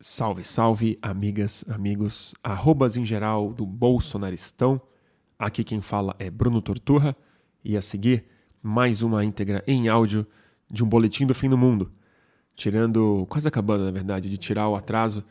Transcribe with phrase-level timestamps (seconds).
[0.00, 4.80] Salve, salve, amigas, amigos, arrobas em geral do Bolsonaristão.
[5.36, 7.16] Aqui quem fala é Bruno Torturra
[7.64, 8.24] e a seguir
[8.62, 10.24] mais uma íntegra em áudio
[10.70, 11.90] de um boletim do fim do mundo.
[12.54, 15.24] Tirando, quase acabando na verdade, de tirar o atraso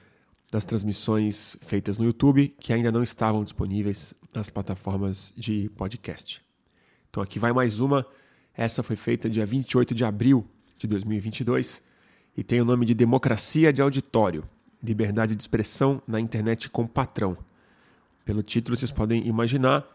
[0.52, 6.43] das transmissões feitas no YouTube que ainda não estavam disponíveis nas plataformas de podcast.
[7.09, 8.05] Então aqui vai mais uma.
[8.54, 10.45] Essa foi feita dia 28 de abril
[10.77, 11.81] de 2022
[12.36, 14.43] e tem o nome de Democracia de Auditório
[14.84, 17.38] Liberdade de Expressão na Internet com Patrão.
[18.23, 19.85] Pelo título, vocês podem imaginar,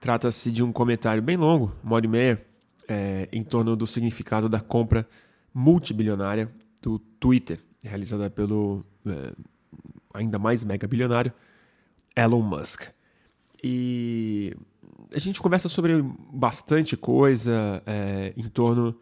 [0.00, 2.46] trata-se de um comentário bem longo, uma hora e meia,
[2.88, 5.08] é, em torno do significado da compra
[5.54, 6.50] multibilionária
[6.82, 9.32] do Twitter, realizada pelo é,
[10.12, 11.32] ainda mais mega bilionário
[12.14, 12.88] Elon Musk.
[13.62, 14.54] E
[15.14, 18.98] a gente conversa sobre bastante coisa é, em torno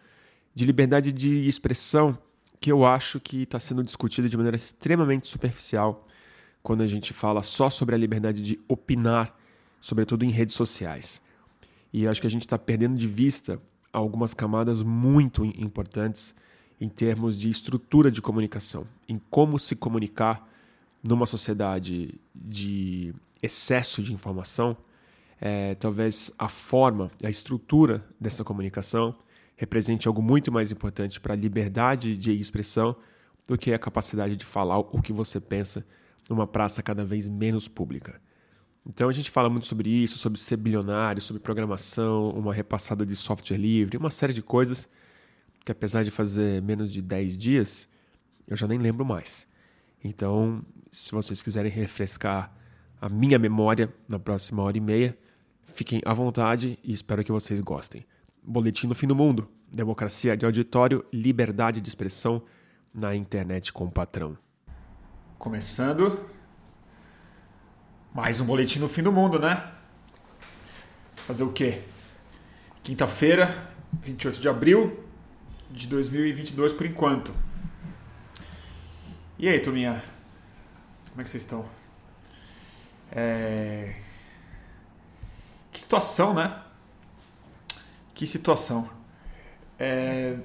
[0.54, 2.16] de liberdade de expressão
[2.64, 6.08] que eu acho que está sendo discutida de maneira extremamente superficial
[6.62, 9.38] quando a gente fala só sobre a liberdade de opinar,
[9.82, 11.20] sobretudo em redes sociais.
[11.92, 13.60] E acho que a gente está perdendo de vista
[13.92, 16.34] algumas camadas muito importantes
[16.80, 20.48] em termos de estrutura de comunicação, em como se comunicar
[21.06, 24.74] numa sociedade de excesso de informação.
[25.38, 29.14] É, talvez a forma, a estrutura dessa comunicação
[29.56, 32.96] represente algo muito mais importante para a liberdade de expressão
[33.46, 35.84] do que a capacidade de falar o que você pensa
[36.28, 38.20] numa praça cada vez menos pública.
[38.86, 43.16] Então a gente fala muito sobre isso, sobre ser bilionário, sobre programação, uma repassada de
[43.16, 44.88] software livre, uma série de coisas
[45.64, 47.88] que apesar de fazer menos de 10 dias,
[48.46, 49.46] eu já nem lembro mais.
[50.02, 52.54] Então, se vocês quiserem refrescar
[53.00, 55.16] a minha memória na próxima hora e meia,
[55.62, 58.04] fiquem à vontade e espero que vocês gostem.
[58.44, 59.48] Boletim do Fim do Mundo.
[59.72, 62.42] Democracia de auditório, liberdade de expressão
[62.92, 64.38] na internet com o patrão.
[65.38, 66.28] Começando
[68.14, 69.72] mais um boletim do fim do mundo, né?
[71.16, 71.82] Fazer o quê?
[72.82, 73.52] Quinta-feira,
[74.00, 75.04] 28 de abril
[75.70, 77.34] de 2022 por enquanto.
[79.36, 80.00] E aí, turminha?
[81.08, 81.64] Como é que vocês estão?
[83.10, 83.96] É...
[85.72, 86.63] Que situação, né?
[88.14, 88.88] Que situação.
[89.78, 90.36] É...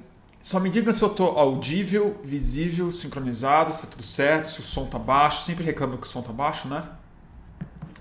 [0.41, 4.63] Só me diga se eu estou audível, visível, sincronizado, se está tudo certo, se o
[4.63, 5.44] som está baixo.
[5.44, 6.84] Sempre reclamo que o som está baixo, né?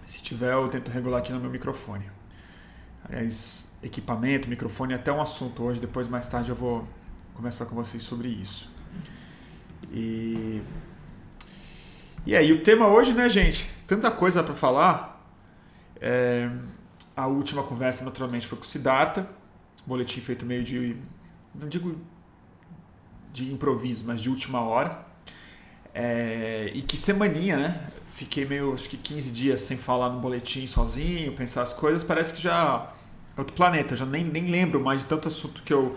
[0.06, 2.08] Se tiver, eu tento regular aqui no meu microfone.
[3.04, 5.80] Aliás, equipamento, microfone é até um assunto hoje.
[5.80, 6.88] Depois, mais tarde, eu vou
[7.34, 8.70] conversar com vocês sobre isso.
[9.90, 10.62] E,
[12.24, 13.68] e aí, o tema hoje, né, gente?
[13.86, 15.28] Tanta coisa para falar.
[16.00, 16.48] É...
[17.16, 19.28] A última conversa, naturalmente, foi com o Siddhartha
[19.88, 20.96] boletim feito meio de.
[21.54, 21.96] não digo
[23.32, 25.06] de improviso, mas de última hora.
[25.94, 27.90] É, e que semaninha, né?
[28.08, 32.34] Fiquei meio, acho que 15 dias sem falar no boletim sozinho, pensar as coisas, parece
[32.34, 32.88] que já
[33.36, 35.96] é outro planeta, já nem, nem lembro mais de tanto assunto que eu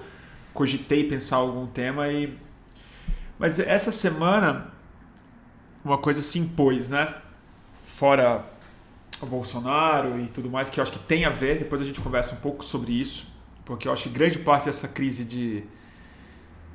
[0.54, 2.38] cogitei pensar algum tema e.
[3.38, 4.72] Mas essa semana
[5.84, 7.14] uma coisa se impôs, né?
[7.84, 8.46] Fora
[9.20, 12.00] o Bolsonaro e tudo mais, que eu acho que tem a ver, depois a gente
[12.02, 13.31] conversa um pouco sobre isso
[13.72, 15.64] porque eu acho que grande parte dessa crise de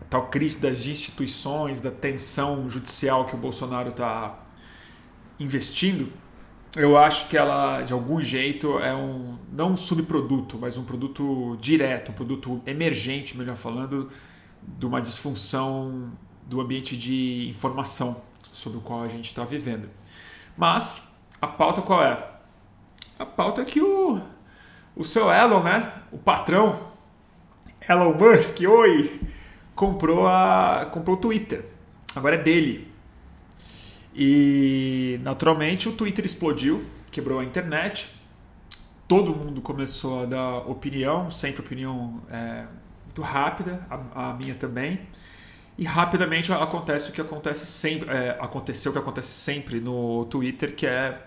[0.08, 4.46] tal crise das instituições, da tensão judicial que o Bolsonaro está
[5.38, 6.10] investindo,
[6.74, 11.58] eu acho que ela de algum jeito é um não um subproduto, mas um produto
[11.60, 14.08] direto, um produto emergente, melhor falando,
[14.66, 16.10] de uma disfunção
[16.46, 19.86] do ambiente de informação sobre o qual a gente está vivendo.
[20.56, 21.12] Mas
[21.42, 22.26] a pauta qual é?
[23.18, 24.18] A pauta é que o
[24.96, 25.92] o seu Elon, né?
[26.10, 26.80] O patrão,
[27.86, 29.20] Elon Musk, oi,
[29.74, 31.64] comprou, a, comprou o Twitter.
[32.14, 32.90] Agora é dele.
[34.14, 38.16] E naturalmente o Twitter explodiu, quebrou a internet.
[39.06, 42.64] Todo mundo começou a dar opinião, sempre opinião é,
[43.04, 45.00] muito rápida, a, a, minha também.
[45.76, 50.74] E rapidamente acontece o que acontece sempre, é, aconteceu o que acontece sempre no Twitter,
[50.74, 51.20] que é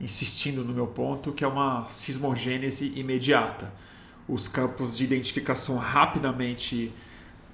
[0.00, 3.72] insistindo no meu ponto, que é uma sismogênese imediata.
[4.28, 6.92] Os campos de identificação rapidamente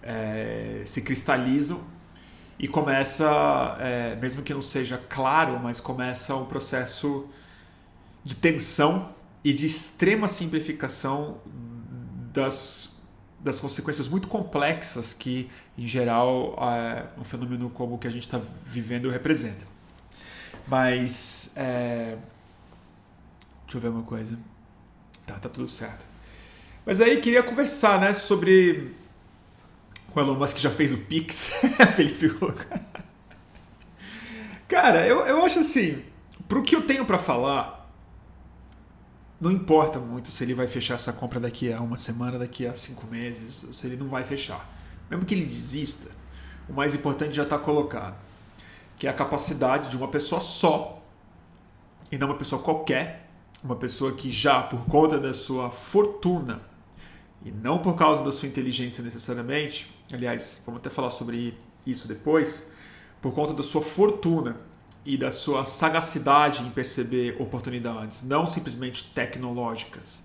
[0.02, 1.80] é, se cristalizam
[2.58, 7.28] e começa, é, mesmo que não seja claro, mas começa um processo
[8.24, 9.10] de tensão
[9.44, 11.38] e de extrema simplificação
[12.32, 12.96] das,
[13.38, 18.24] das consequências muito complexas que, em geral, é, um fenômeno como o que a gente
[18.24, 19.77] está vivendo representa.
[20.68, 22.16] Mas é,
[23.68, 24.38] Deixa eu ver uma coisa.
[25.26, 26.06] Tá, tá tudo certo.
[26.86, 28.94] Mas aí queria conversar, né, sobre
[30.14, 31.50] o Elon Musk já fez o Pix,
[31.94, 32.30] Felipe
[34.66, 36.02] Cara, eu, eu acho assim,
[36.48, 37.92] pro que eu tenho para falar,
[39.38, 42.74] não importa muito se ele vai fechar essa compra daqui a uma semana, daqui a
[42.74, 44.66] cinco meses, se ele não vai fechar.
[45.10, 46.10] Mesmo que ele desista,
[46.66, 48.16] o mais importante já está colocado,
[48.98, 51.02] que é a capacidade de uma pessoa só,
[52.10, 53.28] e não uma pessoa qualquer,
[53.62, 56.60] uma pessoa que já, por conta da sua fortuna,
[57.44, 61.56] e não por causa da sua inteligência necessariamente, aliás, vamos até falar sobre
[61.86, 62.68] isso depois,
[63.22, 64.56] por conta da sua fortuna
[65.04, 70.22] e da sua sagacidade em perceber oportunidades, não simplesmente tecnológicas,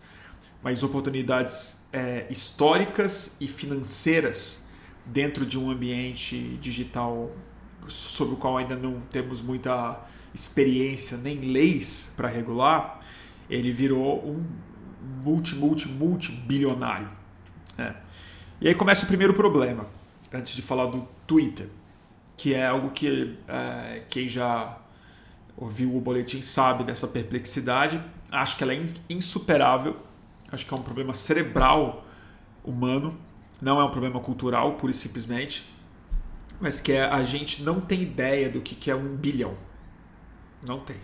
[0.64, 4.64] mas oportunidades é, históricas e financeiras
[5.06, 7.30] dentro de um ambiente digital
[7.88, 10.00] sobre o qual ainda não temos muita
[10.34, 13.00] experiência nem leis para regular,
[13.50, 14.44] ele virou um
[15.24, 17.10] multi, multi, multi bilionário.
[17.78, 17.94] É.
[18.62, 19.86] E aí começa o primeiro problema,
[20.32, 21.68] antes de falar do Twitter
[22.44, 24.78] que é algo que é, quem já
[25.56, 28.02] ouviu o boletim sabe dessa perplexidade.
[28.32, 29.98] Acho que ela é insuperável.
[30.52, 32.06] Acho que é um problema cerebral
[32.64, 33.18] humano,
[33.62, 35.64] não é um problema cultural, pura e simplesmente,
[36.60, 39.54] mas que é, a gente não tem ideia do que, que é um bilhão.
[40.68, 40.98] Não tem.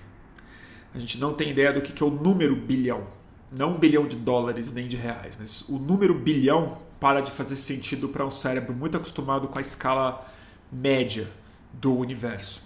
[0.93, 3.07] A gente não tem ideia do que, que é o número bilhão.
[3.51, 7.55] Não um bilhão de dólares nem de reais, mas o número bilhão para de fazer
[7.55, 10.27] sentido para um cérebro muito acostumado com a escala
[10.71, 11.27] média
[11.73, 12.63] do universo.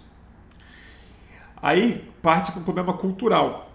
[1.56, 3.70] Aí parte para um problema cultural,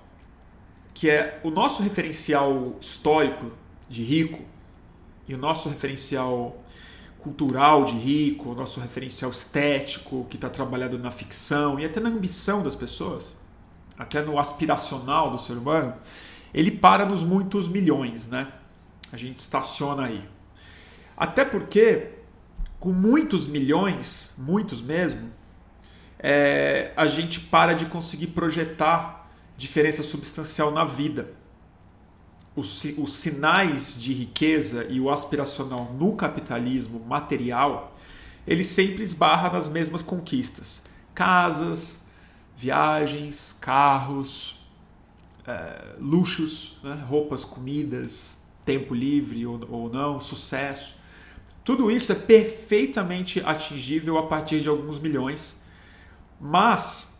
[0.93, 3.51] que é o nosso referencial histórico
[3.89, 4.43] de rico
[5.27, 6.61] e o nosso referencial
[7.19, 12.63] cultural de rico, nosso referencial estético que está trabalhado na ficção e até na ambição
[12.63, 13.35] das pessoas,
[13.97, 15.93] até no aspiracional do ser humano,
[16.53, 18.51] ele para nos muitos milhões, né?
[19.11, 20.23] A gente estaciona aí.
[21.17, 22.19] Até porque
[22.79, 25.31] com muitos milhões, muitos mesmo,
[26.17, 31.33] é, a gente para de conseguir projetar diferença substancial na vida.
[32.59, 37.97] Os, os sinais de riqueza e o aspiracional no capitalismo material,
[38.45, 40.83] ele sempre esbarra nas mesmas conquistas:
[41.13, 42.03] casas,
[42.55, 44.67] viagens, carros,
[45.47, 47.01] é, luxos, né?
[47.07, 50.95] roupas, comidas, tempo livre ou, ou não, sucesso.
[51.63, 55.61] Tudo isso é perfeitamente atingível a partir de alguns milhões,
[56.39, 57.13] mas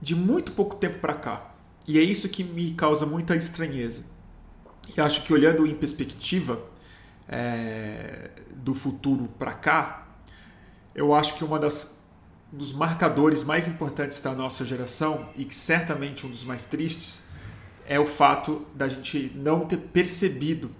[0.00, 1.50] de muito pouco tempo para cá.
[1.86, 4.13] E é isso que me causa muita estranheza.
[4.96, 6.60] E acho que olhando em perspectiva
[7.28, 10.06] é, do futuro para cá,
[10.94, 11.94] eu acho que uma das
[12.52, 17.20] um dos marcadores mais importantes da nossa geração e que certamente um dos mais tristes
[17.84, 20.70] é o fato da gente não ter percebido,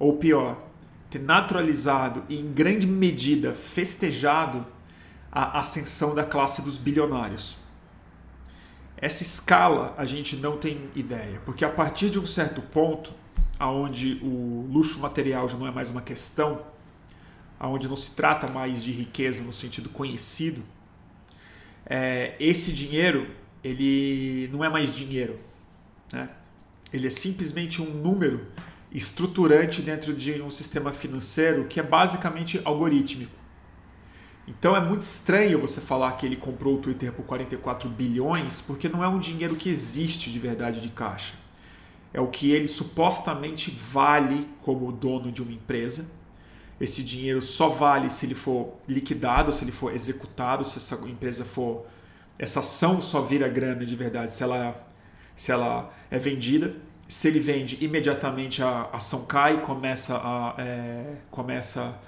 [0.00, 0.60] ou pior,
[1.08, 4.66] ter naturalizado e, em grande medida, festejado
[5.30, 7.56] a ascensão da classe dos bilionários.
[9.00, 13.14] Essa escala a gente não tem ideia, porque a partir de um certo ponto,
[13.58, 16.62] aonde o luxo material já não é mais uma questão,
[17.58, 20.62] aonde não se trata mais de riqueza no sentido conhecido,
[21.86, 23.28] é, esse dinheiro
[23.64, 25.38] ele não é mais dinheiro,
[26.12, 26.28] né?
[26.92, 28.46] ele é simplesmente um número
[28.92, 33.39] estruturante dentro de um sistema financeiro que é basicamente algorítmico.
[34.46, 38.88] Então é muito estranho você falar que ele comprou o Twitter por 44 bilhões, porque
[38.88, 41.34] não é um dinheiro que existe de verdade de caixa.
[42.12, 46.06] É o que ele supostamente vale como dono de uma empresa.
[46.80, 51.44] Esse dinheiro só vale se ele for liquidado, se ele for executado, se essa empresa
[51.44, 51.86] for.
[52.38, 54.74] Essa ação só vira grana de verdade se ela,
[55.36, 56.74] se ela é vendida
[57.10, 61.98] se ele vende, imediatamente a ação cai, começa a, é, começa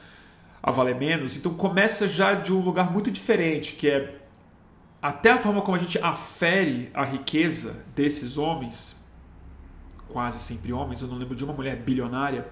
[0.62, 1.36] a valer menos.
[1.36, 4.18] Então começa já de um lugar muito diferente, que é
[5.00, 8.96] até a forma como a gente afere a riqueza desses homens,
[10.08, 12.46] quase sempre homens, eu não lembro de uma mulher bilionária,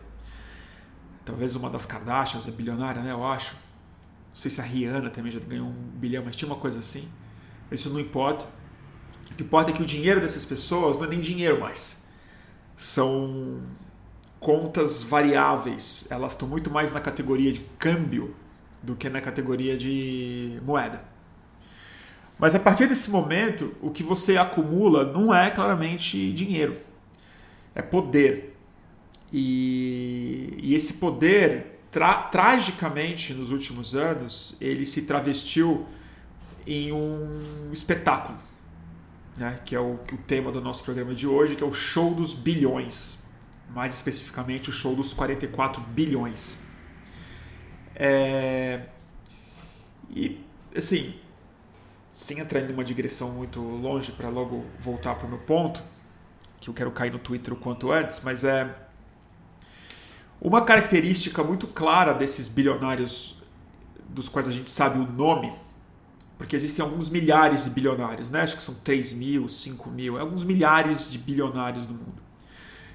[1.24, 3.12] talvez uma das Kardashians é bilionária, né?
[3.12, 3.54] Eu acho.
[3.54, 7.08] Não sei se a Rihanna também já ganhou um bilhão, mas tinha uma coisa assim.
[7.70, 8.46] Isso não importa.
[9.30, 12.00] O que importa é que o dinheiro dessas pessoas não é nem dinheiro mais
[12.80, 13.60] são
[14.40, 16.06] contas variáveis.
[16.10, 18.34] Elas estão muito mais na categoria de câmbio
[18.82, 21.04] do que na categoria de moeda.
[22.38, 26.76] Mas a partir desse momento, o que você acumula não é claramente dinheiro,
[27.74, 28.56] é poder.
[29.32, 35.86] E, e esse poder, tra tragicamente, nos últimos anos, ele se travestiu
[36.66, 38.38] em um espetáculo
[39.40, 42.14] né, que é o, o tema do nosso programa de hoje, que é o show
[42.14, 43.18] dos bilhões.
[43.74, 46.58] Mais especificamente, o show dos 44 bilhões.
[47.94, 48.86] É...
[50.10, 50.44] E,
[50.76, 51.14] assim,
[52.10, 55.82] sem entrar em uma digressão muito longe para logo voltar para o meu ponto,
[56.60, 58.74] que eu quero cair no Twitter o quanto antes, mas é
[60.40, 63.42] uma característica muito clara desses bilionários
[64.08, 65.52] dos quais a gente sabe o nome,
[66.36, 68.40] porque existem alguns milhares de bilionários, né?
[68.40, 72.29] acho que são 3 mil, 5 mil, é alguns milhares de bilionários no mundo.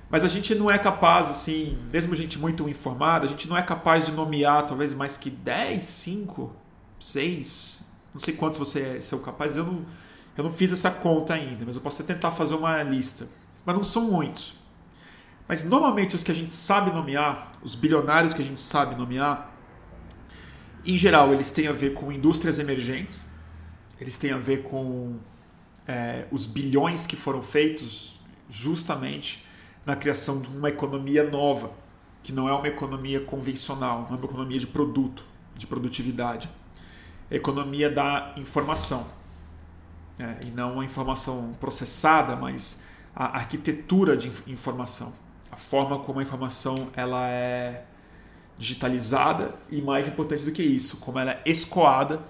[0.09, 3.61] Mas a gente não é capaz, assim, mesmo gente muito informada, a gente não é
[3.61, 6.53] capaz de nomear talvez mais que 10, 5,
[6.99, 9.85] 6, não sei quantos você são capazes, eu não,
[10.37, 13.27] eu não fiz essa conta ainda, mas eu posso tentar fazer uma lista.
[13.65, 14.55] Mas não são muitos.
[15.47, 19.51] Mas normalmente os que a gente sabe nomear, os bilionários que a gente sabe nomear,
[20.85, 23.27] em geral eles têm a ver com indústrias emergentes,
[23.99, 25.17] eles têm a ver com
[25.87, 28.19] é, os bilhões que foram feitos
[28.49, 29.44] justamente
[29.85, 31.71] na criação de uma economia nova,
[32.23, 35.23] que não é uma economia convencional, não é uma economia de produto,
[35.53, 36.49] de produtividade.
[37.29, 39.05] É a economia da informação.
[40.17, 42.81] É, e não a informação processada, mas
[43.15, 45.13] a arquitetura de informação.
[45.51, 47.85] A forma como a informação ela é
[48.57, 52.23] digitalizada e, mais importante do que isso, como ela é escoada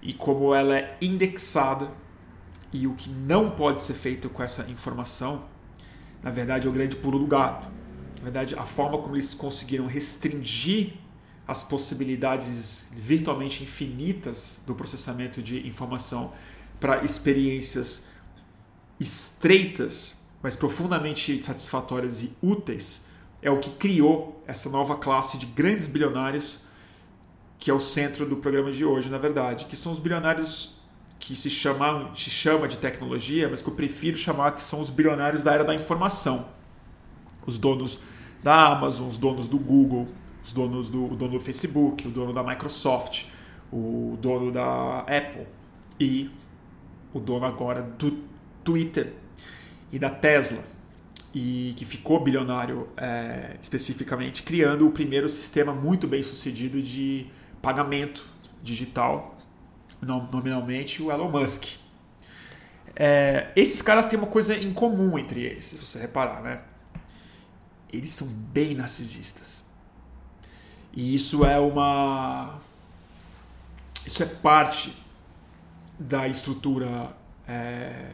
[0.00, 1.90] e como ela é indexada
[2.72, 5.44] e o que não pode ser feito com essa informação
[6.22, 7.68] na verdade, é o grande pulo do gato.
[8.18, 10.94] Na verdade, a forma como eles conseguiram restringir
[11.46, 16.32] as possibilidades virtualmente infinitas do processamento de informação
[16.78, 18.06] para experiências
[18.98, 23.04] estreitas, mas profundamente satisfatórias e úteis,
[23.40, 26.60] é o que criou essa nova classe de grandes bilionários
[27.62, 30.81] que é o centro do programa de hoje, na verdade, que são os bilionários
[31.22, 34.90] que se chama, se chama de tecnologia, mas que eu prefiro chamar que são os
[34.90, 36.48] bilionários da era da informação.
[37.46, 38.00] Os donos
[38.42, 40.08] da Amazon, os donos do Google,
[40.44, 43.26] os donos do, o dono do Facebook, o dono da Microsoft,
[43.72, 45.46] o dono da Apple
[45.98, 46.28] e
[47.14, 48.18] o dono agora do
[48.64, 49.12] Twitter
[49.92, 50.64] e da Tesla
[51.32, 57.28] e que ficou bilionário é, especificamente criando o primeiro sistema muito bem sucedido de
[57.62, 58.26] pagamento
[58.60, 59.31] digital
[60.02, 61.76] nominalmente o Elon Musk.
[62.94, 66.60] É, esses caras têm uma coisa em comum entre eles, se você reparar, né?
[67.90, 69.64] Eles são bem narcisistas.
[70.92, 72.58] E isso é uma.
[74.04, 74.94] Isso é parte
[75.98, 77.14] da estrutura
[77.46, 78.10] é,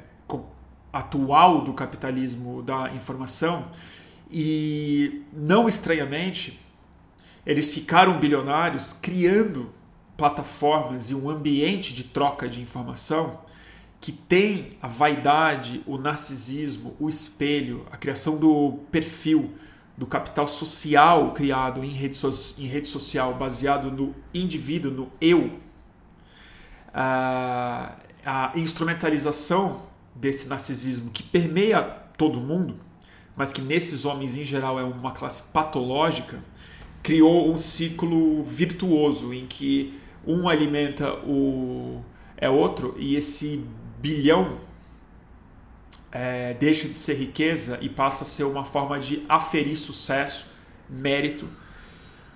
[0.92, 3.70] atual do capitalismo da informação.
[4.30, 6.60] E, não estranhamente,
[7.46, 9.72] eles ficaram bilionários criando
[10.18, 13.38] plataformas e um ambiente de troca de informação
[14.00, 19.54] que tem a vaidade, o narcisismo, o espelho, a criação do perfil,
[19.96, 25.58] do capital social criado em rede, so em rede social, baseado no indivíduo, no eu,
[26.92, 27.96] a,
[28.26, 29.82] a instrumentalização
[30.14, 31.80] desse narcisismo que permeia
[32.16, 32.74] todo mundo,
[33.36, 36.42] mas que nesses homens em geral é uma classe patológica,
[37.04, 39.96] criou um ciclo virtuoso em que
[40.28, 42.04] um alimenta o
[42.36, 43.64] é outro e esse
[43.98, 44.60] bilhão
[46.12, 50.52] é, deixa de ser riqueza e passa a ser uma forma de aferir sucesso,
[50.88, 51.48] mérito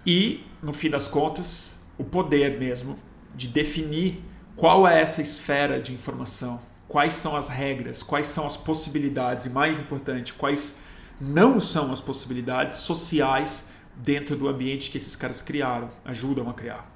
[0.04, 2.98] e, no fim das contas, o poder mesmo
[3.34, 4.20] de definir
[4.56, 9.50] qual é essa esfera de informação, quais são as regras, quais são as possibilidades e,
[9.50, 10.78] mais importante, quais
[11.20, 16.91] não são as possibilidades sociais dentro do ambiente que esses caras criaram, ajudam a criar.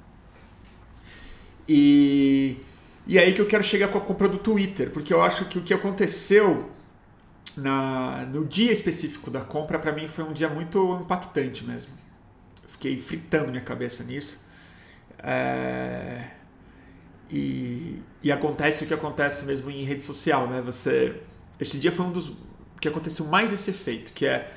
[1.69, 2.57] E,
[3.07, 5.59] e aí que eu quero chegar com a compra do Twitter, porque eu acho que
[5.59, 6.71] o que aconteceu
[7.57, 11.93] na, no dia específico da compra, para mim foi um dia muito impactante mesmo.
[12.63, 14.45] Eu fiquei fritando minha cabeça nisso.
[15.19, 16.31] É,
[17.31, 20.61] e, e acontece o que acontece mesmo em rede social, né?
[20.63, 21.21] Você,
[21.59, 22.33] esse dia foi um dos
[22.81, 24.53] que aconteceu mais esse efeito, que é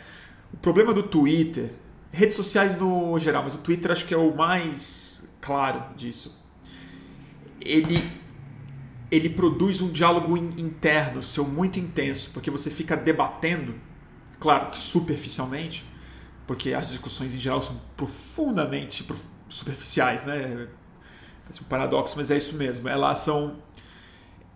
[0.53, 1.71] o problema do Twitter,
[2.11, 6.38] redes sociais no geral, mas o Twitter acho que é o mais claro disso
[7.61, 8.19] ele
[9.11, 13.73] ele produz um diálogo interno seu muito intenso, porque você fica debatendo,
[14.39, 15.83] claro que superficialmente,
[16.45, 19.03] porque as discussões em geral são profundamente
[19.47, 20.67] superficiais, né?
[21.49, 22.87] É um paradoxo, mas é isso mesmo.
[22.87, 23.57] Elas são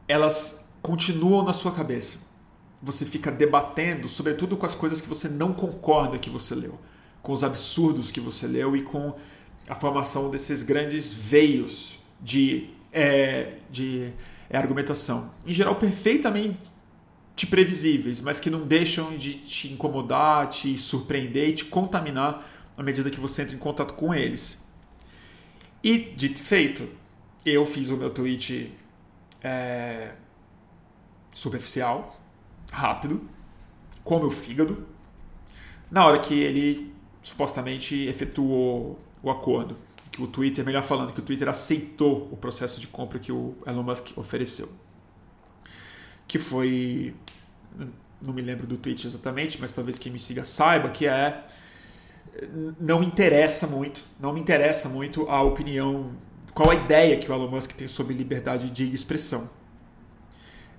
[0.08, 2.20] elas continuam na sua cabeça.
[2.82, 6.78] Você fica debatendo, sobretudo com as coisas que você não concorda que você leu,
[7.22, 9.16] com os absurdos que você leu e com
[9.68, 14.14] a formação desses grandes veios de é, de
[14.50, 15.32] é, argumentação.
[15.46, 16.58] Em geral, perfeitamente
[17.50, 22.48] previsíveis, mas que não deixam de te incomodar, te surpreender e te contaminar
[22.78, 24.64] à medida que você entra em contato com eles.
[25.84, 26.88] E, dito feito,
[27.46, 28.72] eu fiz o meu tweet
[29.42, 30.12] é,
[31.34, 32.20] superficial,
[32.72, 33.28] rápido,
[34.04, 34.88] como o fígado,
[35.92, 39.78] na hora que ele supostamente efetuou o acordo.
[40.14, 43.58] Que o Twitter, melhor falando, que o Twitter aceitou o processo de compra que o
[43.66, 44.70] Elon Musk ofereceu.
[46.28, 47.16] Que foi.
[48.22, 51.44] Não me lembro do tweet exatamente, mas talvez quem me siga saiba que é.
[52.80, 56.16] Não interessa muito, não me interessa muito a opinião,
[56.54, 59.50] qual a ideia que o Elon Musk tem sobre liberdade de expressão.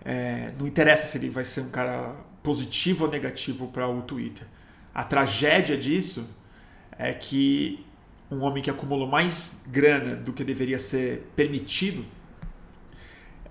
[0.05, 4.47] É, não interessa se ele vai ser um cara positivo ou negativo para o Twitter.
[4.95, 6.29] A tragédia disso
[6.97, 7.85] é que
[8.31, 12.05] um homem que acumulou mais grana do que deveria ser permitido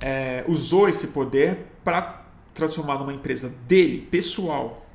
[0.03, 4.85] é, usou esse poder para transformar numa empresa dele, pessoal,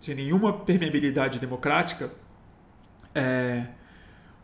[0.00, 2.10] sem nenhuma permeabilidade democrática,
[3.14, 3.66] é,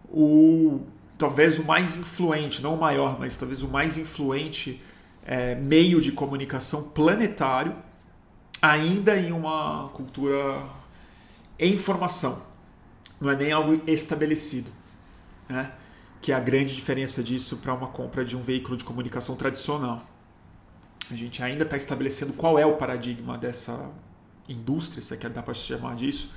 [0.09, 0.81] o
[1.19, 4.83] talvez o mais influente, não o maior, mas talvez o mais influente
[5.25, 7.75] é, meio de comunicação planetário,
[8.63, 10.63] ainda em uma cultura
[11.59, 12.43] em formação.
[13.21, 14.71] Não é nem algo estabelecido.
[15.49, 15.73] Né?
[16.21, 20.03] Que é a grande diferença disso para uma compra de um veículo de comunicação tradicional.
[21.11, 23.91] A gente ainda está estabelecendo qual é o paradigma dessa
[24.49, 26.33] indústria, se é que dá para chamar disso,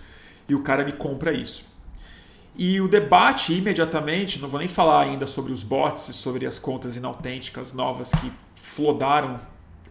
[0.48, 1.66] e o cara me compra isso.
[2.56, 6.60] E o debate imediatamente, não vou nem falar ainda sobre os bots e sobre as
[6.60, 9.40] contas inautênticas novas que flodaram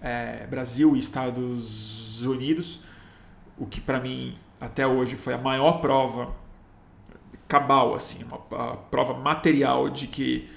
[0.00, 2.80] é, Brasil e Estados Unidos,
[3.56, 6.34] o que para mim até hoje foi a maior prova
[7.48, 10.48] cabal, assim, uma, prova material de que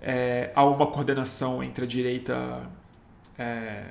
[0.00, 2.68] é, há uma coordenação entre a direita
[3.38, 3.84] é,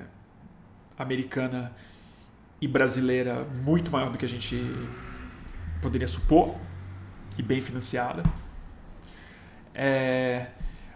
[1.00, 1.74] americana
[2.60, 4.62] e brasileira muito maior do que a gente
[5.82, 6.56] poderia supor
[7.38, 8.24] e bem financiada.
[9.74, 10.48] É,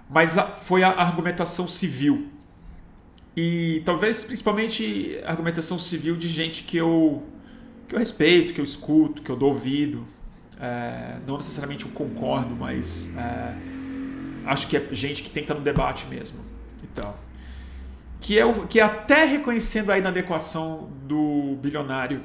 [0.10, 2.30] mas a, foi a argumentação civil
[3.36, 7.24] e talvez principalmente a argumentação civil de gente que eu
[7.88, 10.06] que eu respeito, que eu escuto, que eu dou ouvido.
[10.60, 13.56] É, não necessariamente eu concordo, mas é,
[14.46, 16.44] acho que é gente que tem que estar no debate mesmo.
[16.84, 17.14] Então,
[18.22, 22.22] que é, o, que é até reconhecendo a inadequação do bilionário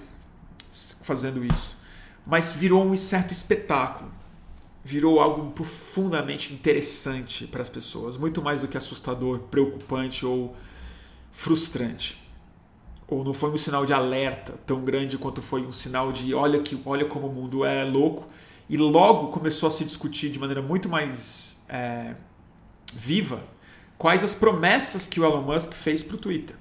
[1.02, 1.76] fazendo isso,
[2.24, 4.10] mas virou um certo espetáculo.
[4.82, 10.56] Virou algo profundamente interessante para as pessoas, muito mais do que assustador, preocupante ou
[11.32, 12.29] frustrante
[13.10, 16.60] ou não foi um sinal de alerta tão grande quanto foi um sinal de olha
[16.60, 18.28] que olha como o mundo é louco
[18.68, 22.14] e logo começou a se discutir de maneira muito mais é,
[22.94, 23.42] viva
[23.98, 26.56] quais as promessas que o Elon Musk fez para o Twitter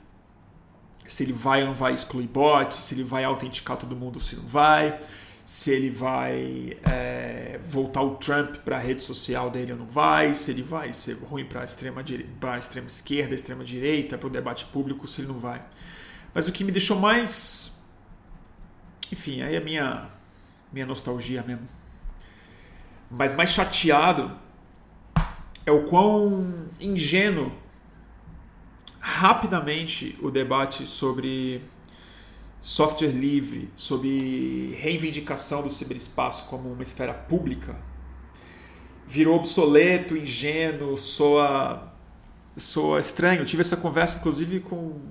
[1.06, 4.36] se ele vai ou não vai excluir bots se ele vai autenticar todo mundo se
[4.36, 5.00] não vai
[5.50, 10.36] se ele vai é, voltar o Trump para a rede social dele ou não vai,
[10.36, 12.06] se ele vai ser ruim para a extrema,
[12.60, 15.60] extrema esquerda, extrema direita, para o debate público, se ele não vai.
[16.34, 17.78] Mas o que me deixou mais.
[19.12, 20.10] Enfim, aí é minha,
[20.72, 21.68] minha nostalgia mesmo.
[23.10, 24.32] Mas mais chateado
[25.66, 27.52] é o quão ingênuo
[29.00, 31.64] rapidamente o debate sobre
[32.62, 37.76] software livre, sobre reivindicação do ciberespaço como uma esfera pública,
[39.08, 41.94] virou obsoleto, ingênuo, soa,
[42.56, 43.42] soa estranho.
[43.42, 45.02] Eu tive essa conversa, inclusive, com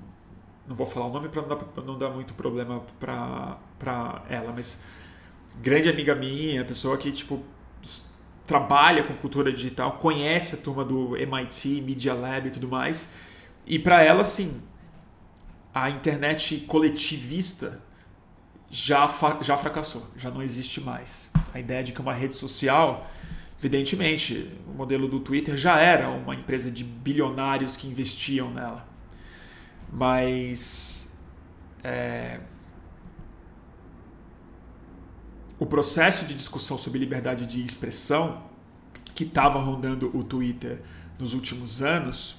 [0.69, 4.83] não vou falar o nome para não, não, dar muito problema para ela, mas
[5.61, 7.43] grande amiga minha, pessoa que tipo
[8.47, 13.13] trabalha com cultura digital, conhece a turma do MIT, Media Lab e tudo mais,
[13.67, 14.63] e para ela sim,
[15.75, 17.83] a internet coletivista
[18.71, 19.07] já
[19.41, 21.31] já fracassou, já não existe mais.
[21.53, 23.07] A ideia de que uma rede social
[23.61, 28.88] Evidentemente, o modelo do Twitter já era uma empresa de bilionários que investiam nela
[29.93, 31.11] mas
[31.83, 32.41] é,
[35.59, 38.43] o processo de discussão sobre liberdade de expressão
[39.15, 40.81] que estava rondando o Twitter
[41.19, 42.37] nos últimos anos,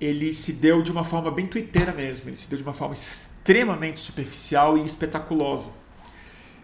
[0.00, 2.94] ele se deu de uma forma bem twitteira mesmo, ele se deu de uma forma
[2.94, 5.70] extremamente superficial e espetaculosa.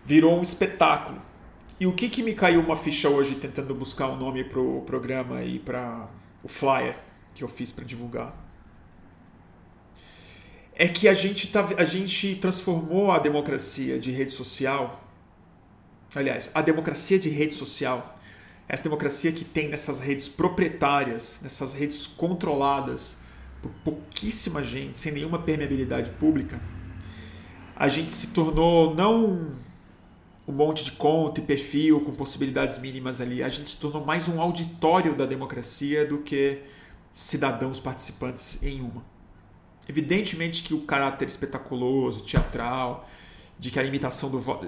[0.04, 1.20] Virou um espetáculo.
[1.78, 4.82] E o que, que me caiu uma ficha hoje tentando buscar um nome para o
[4.82, 6.08] programa e para
[6.42, 6.96] o flyer
[7.34, 8.49] que eu fiz para divulgar?
[10.80, 15.06] É que a gente, tá, a gente transformou a democracia de rede social,
[16.14, 18.18] aliás, a democracia de rede social,
[18.66, 23.18] essa democracia que tem nessas redes proprietárias, nessas redes controladas
[23.60, 26.58] por pouquíssima gente, sem nenhuma permeabilidade pública,
[27.76, 29.52] a gente se tornou não
[30.48, 34.28] um monte de conta e perfil com possibilidades mínimas ali, a gente se tornou mais
[34.28, 36.62] um auditório da democracia do que
[37.12, 39.09] cidadãos participantes em uma.
[39.88, 43.08] Evidentemente que o caráter espetaculoso, teatral,
[43.58, 44.66] de que a limitação do voto.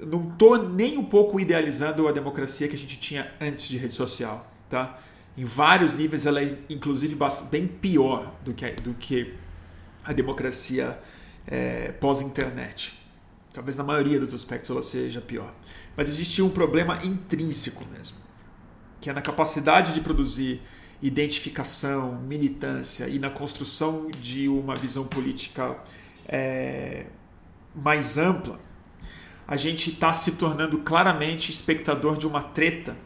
[0.00, 3.94] Não estou nem um pouco idealizando a democracia que a gente tinha antes de rede
[3.94, 4.50] social.
[4.68, 4.98] Tá?
[5.36, 7.16] Em vários níveis, ela é inclusive
[7.50, 9.34] bem pior do que, do que
[10.04, 10.98] a democracia
[11.46, 13.00] é, pós-internet.
[13.52, 15.54] Talvez na maioria dos aspectos ela seja pior.
[15.96, 18.18] Mas existia um problema intrínseco mesmo,
[19.00, 20.62] que é na capacidade de produzir
[21.02, 25.76] identificação, militância e na construção de uma visão política
[26.28, 27.06] é,
[27.74, 28.60] mais ampla,
[29.46, 32.96] a gente está se tornando claramente espectador de uma treta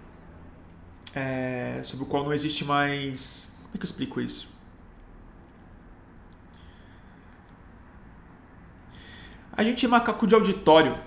[1.14, 3.52] é, sobre o qual não existe mais.
[3.62, 4.54] Como é que eu explico isso?
[9.56, 10.98] A gente é macaco de auditório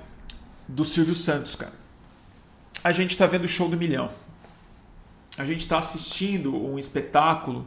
[0.67, 1.73] do Silvio Santos, cara.
[2.83, 4.09] A gente está vendo o show do milhão.
[5.39, 7.65] A gente está assistindo um espetáculo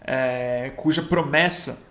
[0.00, 1.86] é, cuja promessa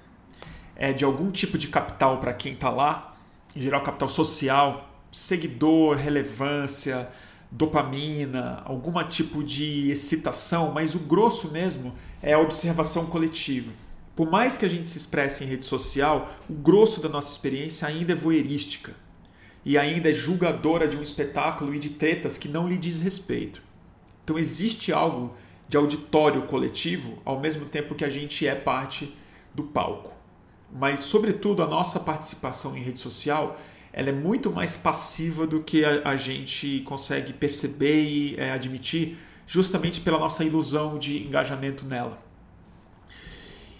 [0.76, 3.16] é de algum tipo de capital para quem está lá,
[3.56, 7.08] em geral capital social, seguidor, relevância,
[7.52, 13.72] dopamina, algum tipo de excitação, mas o grosso mesmo é a observação coletiva.
[14.16, 17.88] Por mais que a gente se expresse em rede social, o grosso da nossa experiência
[17.88, 18.96] ainda é voyeurística
[19.64, 23.69] e ainda é julgadora de um espetáculo e de tretas que não lhe diz respeito.
[24.30, 25.34] Então existe algo
[25.68, 29.12] de auditório coletivo ao mesmo tempo que a gente é parte
[29.56, 30.14] do palco.
[30.72, 33.60] Mas, sobretudo, a nossa participação em rede social
[33.92, 39.18] ela é muito mais passiva do que a, a gente consegue perceber e é, admitir,
[39.48, 42.24] justamente pela nossa ilusão de engajamento nela.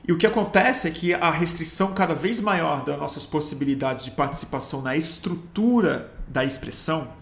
[0.08, 4.10] E o que acontece é que a restrição cada vez maior das nossas possibilidades de
[4.10, 7.19] participação na estrutura da expressão,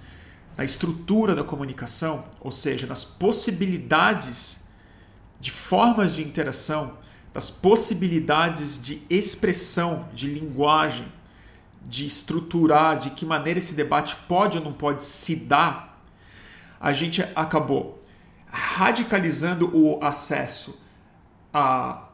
[0.58, 4.64] na estrutura da comunicação, ou seja, nas possibilidades
[5.40, 6.98] de formas de interação,
[7.32, 11.06] das possibilidades de expressão, de linguagem,
[11.84, 16.02] de estruturar, de que maneira esse debate pode ou não pode se dar,
[16.80, 18.04] a gente acabou
[18.48, 20.82] radicalizando o acesso
[21.54, 22.10] a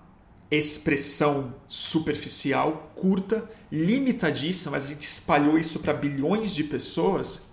[0.52, 7.53] expressão superficial, curta, limitadíssima, mas a gente espalhou isso para bilhões de pessoas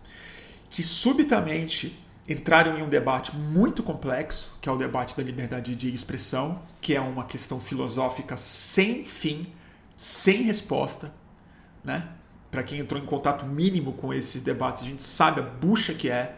[0.70, 5.92] que subitamente entraram em um debate muito complexo, que é o debate da liberdade de
[5.92, 9.52] expressão, que é uma questão filosófica sem fim,
[9.96, 11.12] sem resposta,
[11.85, 12.09] né?
[12.50, 16.09] Para quem entrou em contato mínimo com esses debates, a gente sabe a bucha que
[16.09, 16.37] é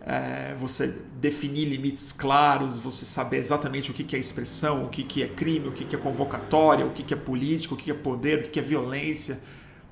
[0.00, 5.28] é, você definir limites claros, você saber exatamente o que é expressão, o que é
[5.28, 8.58] crime, o que é convocatória, o que é político, o que é poder, o que
[8.58, 9.38] é violência,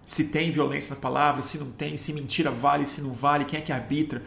[0.06, 3.58] se tem violência na palavra, se não tem, se mentira vale, se não vale, quem
[3.58, 4.22] é que arbitra.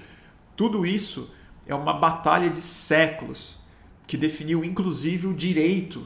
[0.54, 1.34] Tudo isso
[1.66, 3.58] é uma batalha de séculos
[4.06, 6.06] que definiu inclusive o direito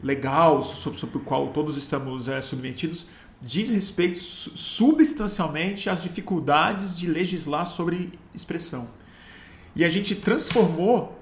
[0.00, 3.08] legal sobre, sobre o qual todos estamos é, submetidos,
[3.40, 8.88] diz respeito substancialmente às dificuldades de legislar sobre expressão.
[9.74, 11.18] E a gente transformou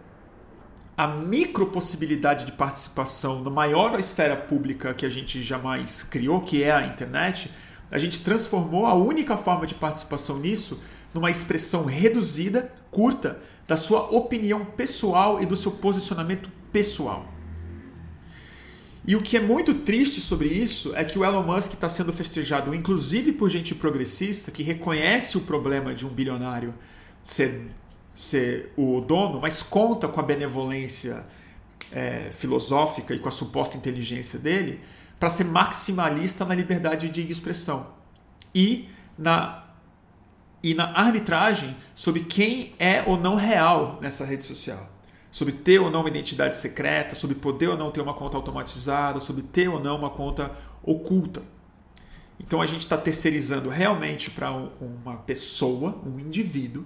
[0.95, 6.63] a micro possibilidade de participação na maior esfera pública que a gente jamais criou, que
[6.63, 7.51] é a internet,
[7.91, 10.81] a gente transformou a única forma de participação nisso
[11.13, 17.27] numa expressão reduzida, curta, da sua opinião pessoal e do seu posicionamento pessoal.
[19.07, 22.13] E o que é muito triste sobre isso é que o Elon Musk está sendo
[22.13, 26.75] festejado, inclusive por gente progressista que reconhece o problema de um bilionário
[27.23, 27.71] ser
[28.15, 31.25] ser o dono, mas conta com a benevolência
[31.93, 34.81] é, filosófica e com a suposta inteligência dele
[35.19, 37.95] para ser maximalista na liberdade de expressão
[38.55, 39.65] e na
[40.61, 44.91] e na arbitragem sobre quem é ou não real nessa rede social.
[45.31, 49.21] Sobre ter ou não uma identidade secreta, sobre poder ou não ter uma conta automatizada,
[49.21, 50.51] sobre ter ou não uma conta
[50.83, 51.43] oculta.
[52.41, 56.85] Então a gente está terceirizando realmente para um, uma pessoa, um indivíduo,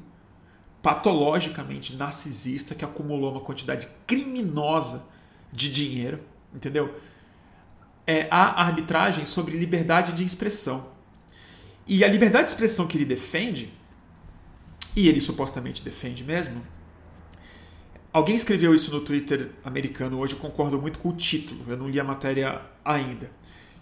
[0.82, 5.04] patologicamente narcisista que acumulou uma quantidade criminosa
[5.52, 6.20] de dinheiro,
[6.52, 6.94] entendeu?
[8.06, 10.90] É a arbitragem sobre liberdade de expressão.
[11.86, 13.72] E a liberdade de expressão que ele defende,
[14.94, 16.62] e ele supostamente defende mesmo,
[18.12, 21.88] alguém escreveu isso no Twitter americano hoje, eu concordo muito com o título, eu não
[21.88, 23.30] li a matéria ainda.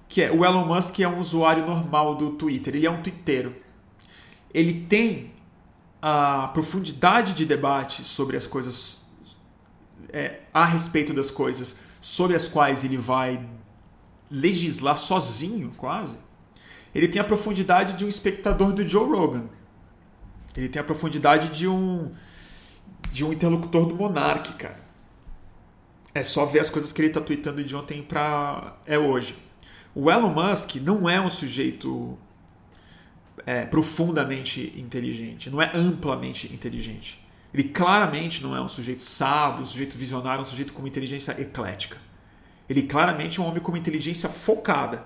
[0.09, 3.55] Que é o Elon Musk é um usuário normal do Twitter, ele é um twitteiro.
[4.53, 5.33] Ele tem
[6.03, 9.01] a profundidade de debate sobre as coisas,
[10.09, 13.47] é, a respeito das coisas sobre as quais ele vai
[14.31, 16.17] legislar sozinho, quase,
[16.95, 19.45] ele tem a profundidade de um espectador do Joe Rogan.
[20.57, 22.13] Ele tem a profundidade de um
[23.13, 24.79] de um interlocutor do Monark, cara.
[26.15, 29.37] É só ver as coisas que ele está tweetando de ontem para é hoje.
[29.95, 32.17] O Elon Musk não é um sujeito
[33.45, 37.25] é, profundamente inteligente, não é amplamente inteligente.
[37.53, 41.33] Ele claramente não é um sujeito sábio, um sujeito visionário, um sujeito com uma inteligência
[41.41, 41.97] eclética.
[42.71, 45.05] Ele claramente é um homem com uma inteligência focada,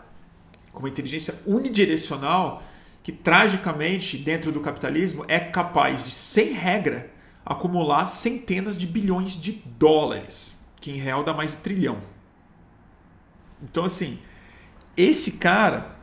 [0.70, 2.62] com uma inteligência unidirecional
[3.02, 7.10] que tragicamente, dentro do capitalismo, é capaz de, sem regra,
[7.44, 12.02] acumular centenas de bilhões de dólares, que em real dá mais de trilhão.
[13.62, 14.18] Então, assim,
[14.94, 15.96] esse cara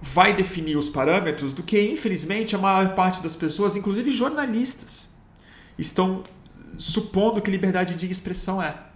[0.00, 5.08] vai definir os parâmetros do que, infelizmente, a maior parte das pessoas, inclusive jornalistas,
[5.76, 6.22] estão
[6.78, 8.87] supondo que liberdade de expressão é.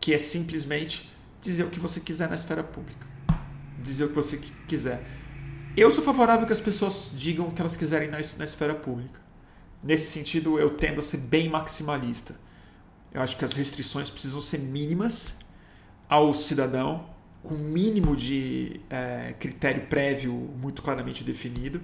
[0.00, 3.06] Que é simplesmente dizer o que você quiser na esfera pública.
[3.82, 5.04] Dizer o que você quiser.
[5.76, 9.20] Eu sou favorável que as pessoas digam o que elas quiserem na, na esfera pública.
[9.82, 12.34] Nesse sentido, eu tendo a ser bem maximalista.
[13.12, 15.34] Eu acho que as restrições precisam ser mínimas
[16.08, 17.06] ao cidadão
[17.42, 21.80] com mínimo de é, critério prévio muito claramente definido.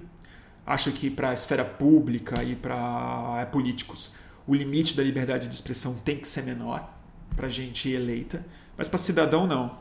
[0.66, 4.11] Acho que para a esfera pública e para é, políticos,
[4.46, 6.92] o limite da liberdade de expressão tem que ser menor
[7.35, 8.45] para gente eleita,
[8.77, 9.79] mas para cidadão não.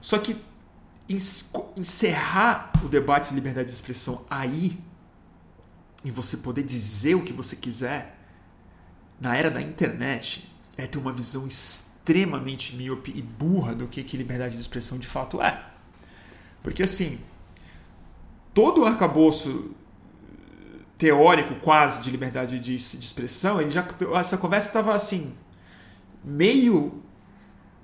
[0.00, 0.36] Só que
[1.76, 4.78] encerrar o debate de liberdade de expressão aí,
[6.04, 8.18] e você poder dizer o que você quiser,
[9.20, 14.16] na era da internet, é ter uma visão extremamente míope e burra do que, que
[14.16, 15.64] liberdade de expressão de fato é.
[16.62, 17.18] Porque assim,
[18.52, 19.74] todo o arcabouço
[20.96, 23.86] teórico quase de liberdade de, de expressão, ele já,
[24.18, 25.34] essa conversa estava assim,
[26.24, 27.02] meio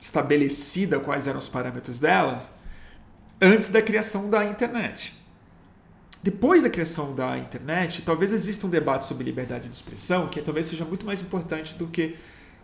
[0.01, 2.51] estabelecida quais eram os parâmetros delas
[3.41, 5.15] antes da criação da internet.
[6.23, 10.67] Depois da criação da internet, talvez exista um debate sobre liberdade de expressão que talvez
[10.67, 12.17] seja muito mais importante do que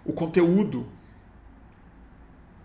[0.05, 0.87] o conteúdo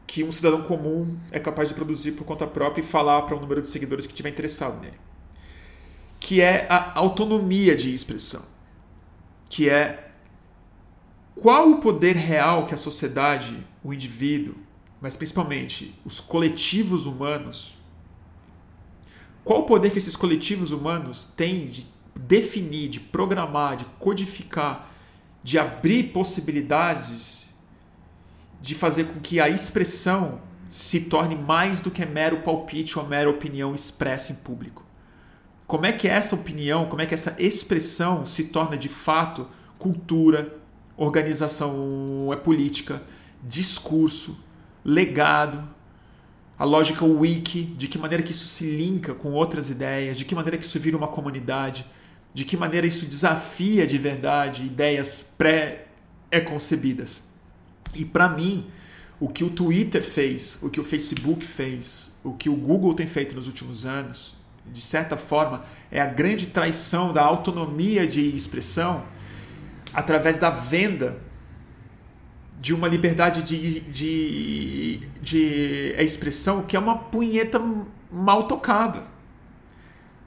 [0.05, 3.39] que um cidadão comum é capaz de produzir por conta própria e falar para um
[3.39, 4.99] número de seguidores que estiver interessado nele.
[6.19, 8.43] Que é a autonomia de expressão.
[9.49, 10.10] Que é
[11.35, 14.55] qual o poder real que a sociedade, o indivíduo,
[14.99, 17.77] mas principalmente os coletivos humanos,
[19.43, 21.87] qual o poder que esses coletivos humanos têm de
[22.19, 24.91] definir, de programar, de codificar,
[25.43, 27.41] de abrir possibilidades
[28.61, 30.39] de fazer com que a expressão
[30.69, 34.85] se torne mais do que mero palpite ou mera opinião expressa em público.
[35.65, 40.60] Como é que essa opinião, como é que essa expressão se torna de fato cultura,
[40.97, 43.01] organização é política,
[43.43, 44.37] discurso,
[44.83, 45.67] legado,
[46.57, 50.35] a lógica wiki, de que maneira que isso se linka com outras ideias, de que
[50.35, 51.85] maneira que isso vira uma comunidade,
[52.33, 57.23] de que maneira isso desafia de verdade ideias pré-concebidas.
[57.95, 58.67] E para mim,
[59.19, 63.07] o que o Twitter fez, o que o Facebook fez, o que o Google tem
[63.07, 64.35] feito nos últimos anos,
[64.71, 69.03] de certa forma, é a grande traição da autonomia de expressão
[69.93, 71.17] através da venda
[72.59, 77.59] de uma liberdade de, de, de expressão que é uma punheta
[78.11, 79.03] mal tocada.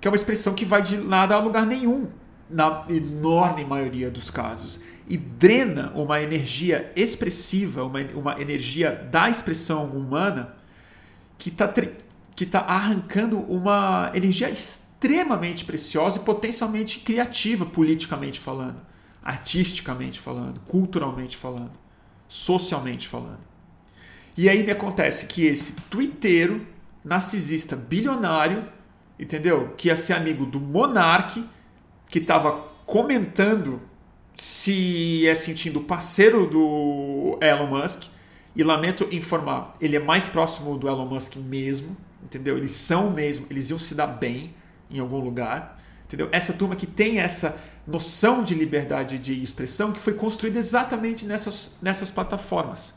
[0.00, 2.08] Que é uma expressão que vai de nada a lugar nenhum,
[2.50, 9.86] na enorme maioria dos casos e drena uma energia expressiva, uma, uma energia da expressão
[9.86, 10.54] humana
[11.38, 11.72] que está
[12.34, 18.80] que tá arrancando uma energia extremamente preciosa e potencialmente criativa, politicamente falando,
[19.24, 21.72] artisticamente falando, culturalmente falando,
[22.28, 23.40] socialmente falando.
[24.36, 26.66] E aí me acontece que esse twitteiro,
[27.02, 28.68] narcisista, bilionário,
[29.18, 29.72] entendeu?
[29.78, 31.42] Que ia ser amigo do monarque,
[32.08, 32.52] que estava
[32.84, 33.80] comentando
[34.34, 38.04] se é sentindo parceiro do Elon Musk.
[38.56, 42.56] E lamento informar, ele é mais próximo do Elon Musk mesmo, entendeu?
[42.56, 44.54] Eles são mesmo, eles iam se dar bem
[44.88, 46.28] em algum lugar, entendeu?
[46.30, 51.76] Essa turma que tem essa noção de liberdade de expressão que foi construída exatamente nessas,
[51.82, 52.94] nessas plataformas.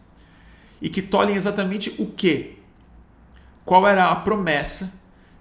[0.82, 2.58] E que tolhem exatamente o quê?
[3.65, 4.93] Qual era a promessa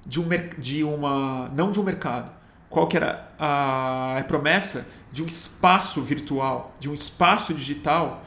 [0.05, 0.29] de, um,
[0.59, 1.49] de uma.
[1.55, 2.31] não de um mercado,
[2.71, 8.25] qual que era a, a promessa de um espaço virtual, de um espaço digital,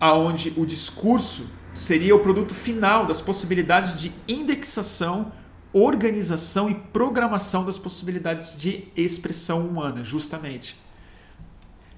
[0.00, 5.32] aonde o discurso seria o produto final das possibilidades de indexação,
[5.78, 10.80] organização e programação das possibilidades de expressão humana, justamente.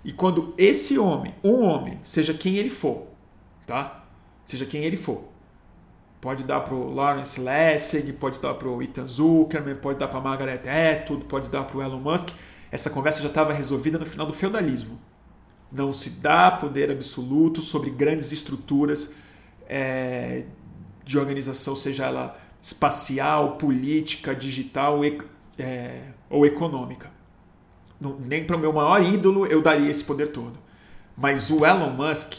[0.05, 3.07] E quando esse homem, um homem, seja quem ele for,
[3.67, 4.05] tá?
[4.45, 5.25] Seja quem ele for,
[6.21, 10.21] pode dar para o Lawrence Lessig, pode dar para o Ethan Zuckerman, pode dar para
[10.21, 12.31] Margaret Atwood, pode dar para o Elon Musk,
[12.71, 14.99] essa conversa já estava resolvida no final do feudalismo.
[15.71, 19.12] Não se dá poder absoluto sobre grandes estruturas
[19.69, 20.47] é,
[21.05, 25.01] de organização, seja ela espacial, política, digital
[25.59, 27.11] é, ou econômica.
[28.21, 30.59] nem para o meu maior ídolo eu daria esse poder todo.
[31.16, 32.35] Mas o Elon Musk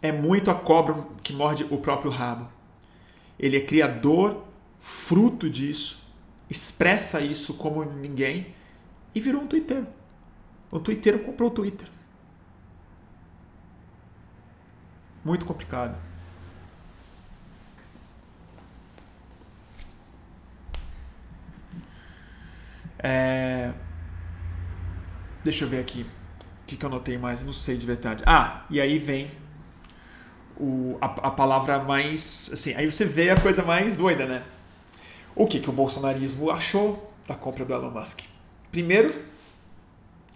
[0.00, 2.48] é muito a cobra que morde o próprio rabo.
[3.38, 4.44] Ele é criador,
[4.78, 6.02] fruto disso,
[6.48, 8.54] expressa isso como ninguém
[9.14, 9.84] e virou um Twitter.
[10.70, 11.88] O Twitter comprou o Twitter.
[15.24, 15.96] Muito complicado.
[23.06, 23.70] É...
[25.44, 26.06] Deixa eu ver aqui.
[26.62, 27.44] O que, que eu notei mais?
[27.44, 28.22] Não sei de verdade.
[28.26, 29.30] Ah, e aí vem
[30.56, 32.48] o, a, a, palavra mais.
[32.50, 34.42] Assim, aí você vê a coisa mais doida, né?
[35.36, 38.20] O que, que o bolsonarismo achou da compra do Elon Musk?
[38.72, 39.22] Primeiro,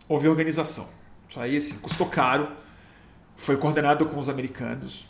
[0.06, 0.86] houve organização.
[1.26, 2.48] Isso aí assim, custou caro,
[3.34, 5.06] foi coordenado com os americanos.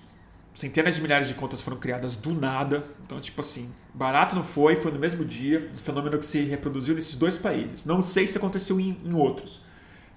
[0.55, 2.85] Centenas de milhares de contas foram criadas do nada.
[3.05, 5.71] Então, tipo assim, barato não foi, foi no mesmo dia.
[5.73, 7.85] Um fenômeno que se reproduziu nesses dois países.
[7.85, 9.63] Não sei se aconteceu em, em outros.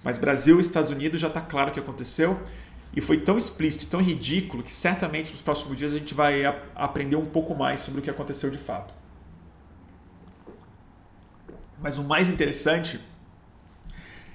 [0.02, 2.40] Mas Brasil e Estados Unidos já está claro que aconteceu.
[2.94, 6.42] E foi tão explícito tão ridículo que certamente nos próximos dias a gente vai
[6.74, 8.92] aprender um pouco mais sobre o que aconteceu de fato.
[11.80, 13.00] Mas o mais interessante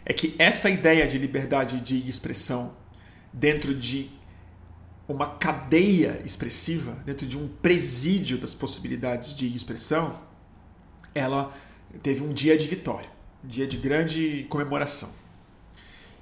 [0.05, 2.73] é que essa ideia de liberdade de expressão
[3.31, 4.09] dentro de
[5.07, 10.19] uma cadeia expressiva, dentro de um presídio das possibilidades de expressão,
[11.15, 11.53] ela
[12.03, 13.09] teve um dia de vitória,
[13.43, 15.09] um dia de grande comemoração.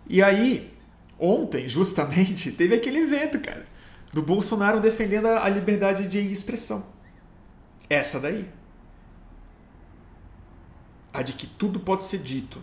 [0.07, 0.71] E aí,
[1.17, 3.65] ontem, justamente, teve aquele evento, cara,
[4.13, 6.85] do Bolsonaro defendendo a liberdade de expressão.
[7.89, 8.47] Essa daí
[11.15, 12.61] a de que tudo pode ser dito,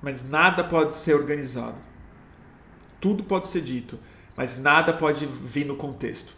[0.00, 1.76] mas nada pode ser organizado.
[3.00, 3.98] Tudo pode ser dito,
[4.36, 6.34] mas nada pode vir no contexto.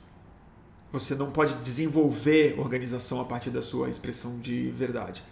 [0.93, 5.23] Você não pode desenvolver organização a partir da sua expressão de verdade.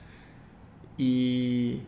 [0.98, 1.81] E,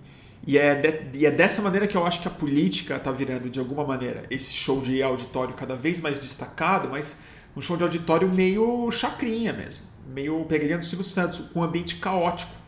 [0.47, 3.51] e, é, de, e é dessa maneira que eu acho que a política está virando,
[3.51, 7.21] de alguma maneira, esse show de auditório cada vez mais destacado, mas
[7.57, 9.85] um show de auditório meio chacrinha mesmo.
[10.09, 12.67] Meio pegadinha do Silvio Santos, com um ambiente caótico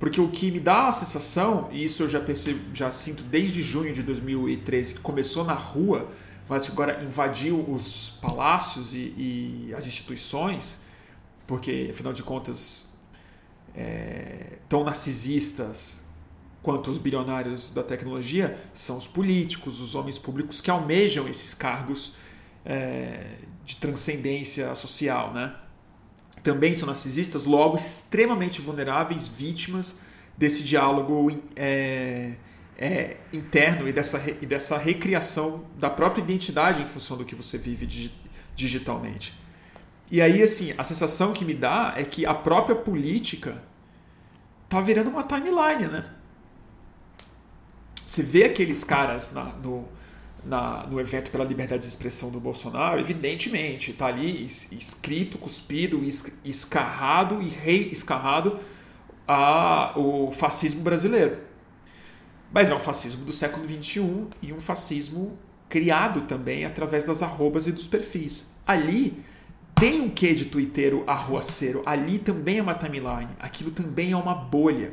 [0.00, 3.62] porque o que me dá a sensação, e isso eu já percebo, já sinto desde
[3.62, 6.08] junho de 2013, que começou na rua,
[6.58, 9.14] que agora invadiu os palácios e,
[9.68, 10.78] e as instituições,
[11.46, 12.88] porque afinal de contas,
[13.74, 16.02] é, tão narcisistas
[16.62, 22.14] quanto os bilionários da tecnologia são os políticos, os homens públicos que almejam esses cargos
[22.64, 25.54] é, de transcendência social, né?
[26.42, 29.96] também são narcisistas, logo extremamente vulneráveis, vítimas
[30.36, 32.34] desse diálogo é,
[32.80, 37.58] é, interno e dessa, e dessa recriação da própria identidade em função do que você
[37.58, 37.86] vive
[38.56, 39.38] digitalmente.
[40.10, 43.62] E aí, assim, a sensação que me dá é que a própria política
[44.66, 46.06] tá virando uma timeline, né?
[47.94, 49.86] Você vê aqueles caras na, no,
[50.44, 56.02] na, no evento pela liberdade de expressão do Bolsonaro, evidentemente, está ali escrito, cuspido,
[56.44, 58.58] escarrado e reescarrado
[59.28, 61.49] a, o fascismo brasileiro.
[62.52, 67.66] Mas é um fascismo do século XXI e um fascismo criado também através das arrobas
[67.66, 68.52] e dos perfis.
[68.66, 69.24] Ali
[69.74, 74.34] tem um quê de twitteiro arruaceiro, ali também é uma timeline, aquilo também é uma
[74.34, 74.92] bolha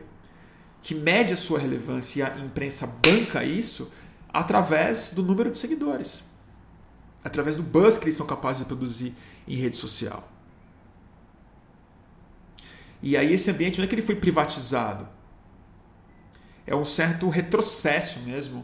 [0.82, 3.92] que mede a sua relevância e a imprensa banca isso
[4.32, 6.24] através do número de seguidores,
[7.24, 9.14] através do buzz que eles são capazes de produzir
[9.48, 10.32] em rede social.
[13.02, 15.08] E aí esse ambiente não é que ele foi privatizado,
[16.68, 18.64] é um certo retrocesso mesmo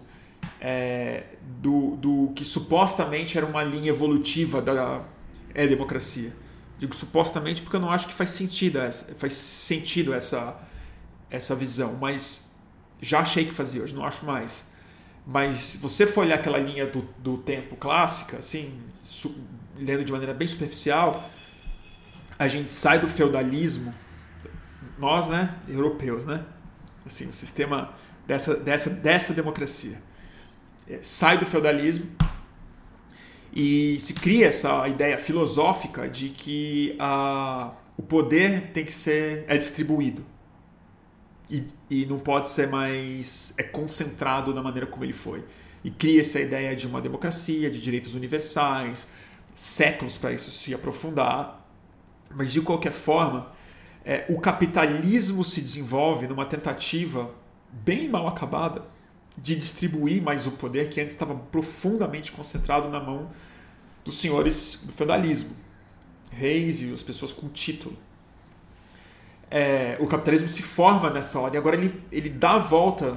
[0.59, 5.01] é, do, do que supostamente era uma linha evolutiva da
[5.53, 6.33] é, democracia.
[6.77, 10.59] Digo supostamente porque eu não acho que faz sentido essa, faz sentido essa,
[11.29, 12.53] essa visão, mas
[13.01, 14.65] já achei que fazia, hoje não acho mais.
[15.25, 19.33] Mas se você for olhar aquela linha do, do tempo clássica, assim, su,
[19.77, 21.29] lendo de maneira bem superficial,
[22.37, 23.93] a gente sai do feudalismo,
[24.97, 26.43] nós, né, europeus, né,
[27.05, 27.93] assim, o sistema
[28.25, 30.01] dessa, dessa, dessa democracia,
[30.87, 32.07] é, sai do feudalismo
[33.53, 39.57] e se cria essa ideia filosófica de que a, o poder tem que ser é
[39.57, 40.25] distribuído
[41.49, 45.43] e, e não pode ser mais é concentrado na maneira como ele foi.
[45.83, 49.09] E cria essa ideia de uma democracia, de direitos universais,
[49.53, 51.61] séculos para isso se aprofundar.
[52.33, 53.52] Mas de qualquer forma,
[54.05, 57.33] é, o capitalismo se desenvolve numa tentativa
[57.71, 58.83] bem mal acabada
[59.37, 63.31] de distribuir mais o poder que antes estava profundamente concentrado na mão
[64.03, 65.55] dos senhores do feudalismo,
[66.29, 67.97] reis e as pessoas com título.
[69.49, 73.15] É, o capitalismo se forma nessa hora e agora ele, ele dá a volta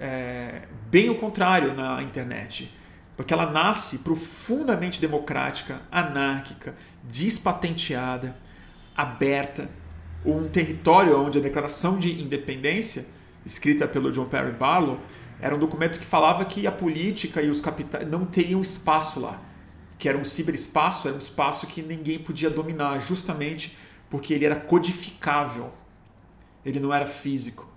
[0.00, 2.74] é, bem o contrário na internet.
[3.16, 8.36] Porque ela nasce profundamente democrática, anárquica, despatenteada,
[8.96, 9.68] aberta,
[10.24, 13.06] um território onde a Declaração de Independência,
[13.44, 14.98] escrita pelo John Perry Barlow,
[15.40, 19.40] era um documento que falava que a política e os capitais não teriam espaço lá,
[19.98, 23.76] que era um ciberespaço, era um espaço que ninguém podia dominar, justamente
[24.08, 25.72] porque ele era codificável,
[26.64, 27.68] ele não era físico.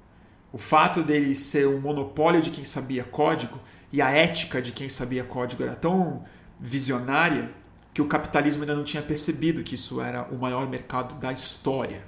[0.52, 3.60] O fato dele ser um monopólio de quem sabia código
[3.92, 6.24] e a ética de quem sabia código era tão
[6.60, 7.52] visionária
[8.00, 12.02] que o capitalismo ainda não tinha percebido que isso era o maior mercado da história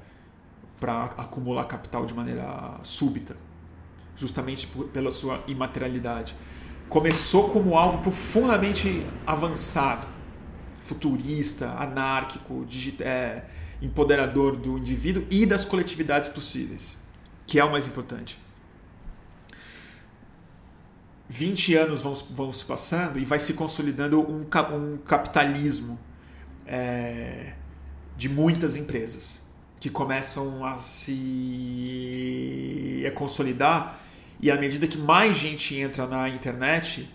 [0.80, 3.36] para acumular capital de maneira súbita,
[4.16, 6.34] justamente por, pela sua imaterialidade.
[6.88, 10.08] Começou como algo profundamente avançado,
[10.80, 12.66] futurista, anárquico,
[13.02, 13.44] é,
[13.82, 16.98] empoderador do indivíduo e das coletividades possíveis,
[17.46, 18.40] que é o mais importante.
[21.32, 24.42] 20 anos vão, vão se passando e vai se consolidando um,
[24.76, 25.98] um capitalismo
[26.68, 27.54] é,
[28.18, 29.40] de muitas empresas
[29.80, 31.86] que começam a se
[33.08, 33.98] a consolidar
[34.42, 37.10] e à medida que mais gente entra na internet,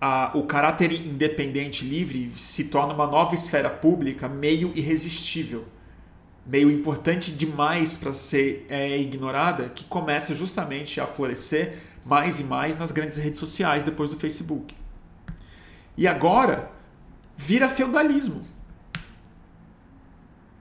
[0.00, 5.66] a, o caráter independente livre se torna uma nova esfera pública meio irresistível,
[6.46, 12.78] meio importante demais para ser é, ignorada, que começa justamente a florescer mais e mais
[12.78, 14.74] nas grandes redes sociais depois do Facebook.
[15.96, 16.70] E agora
[17.36, 18.44] vira feudalismo.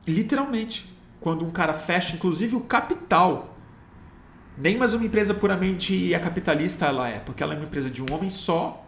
[0.07, 0.97] Literalmente.
[1.19, 3.53] Quando um cara fecha, inclusive o capital.
[4.57, 8.03] Nem mais uma empresa puramente é capitalista ela é, porque ela é uma empresa de
[8.03, 8.85] um homem só,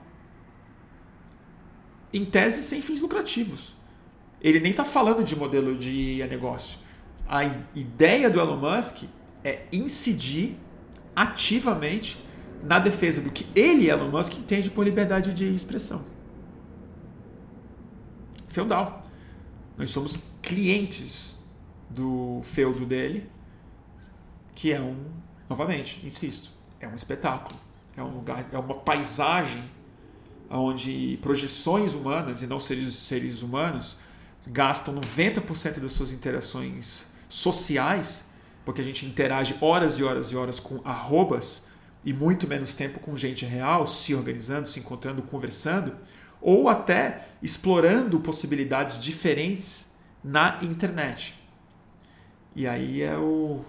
[2.13, 3.75] em tese sem fins lucrativos.
[4.41, 6.79] Ele nem está falando de modelo de negócio.
[7.27, 7.43] A
[7.75, 9.03] ideia do Elon Musk
[9.43, 10.57] é incidir
[11.15, 12.17] ativamente
[12.63, 16.03] na defesa do que ele, Elon Musk, entende por liberdade de expressão.
[18.49, 19.05] Feudal.
[19.77, 21.35] Nós somos clientes
[21.89, 23.29] do feudo dele,
[24.53, 25.05] que é um,
[25.49, 27.59] novamente, insisto, é um espetáculo.
[27.95, 29.63] É um lugar, é uma paisagem
[30.49, 33.97] onde projeções humanas e não seres, seres humanos
[34.47, 38.25] gastam 90% das suas interações sociais,
[38.65, 41.67] porque a gente interage horas e horas e horas com arrobas
[42.03, 45.95] e muito menos tempo com gente real, se organizando, se encontrando, conversando,
[46.41, 49.91] ou até explorando possibilidades diferentes
[50.23, 51.35] na internet.
[52.55, 53.63] E aí é o.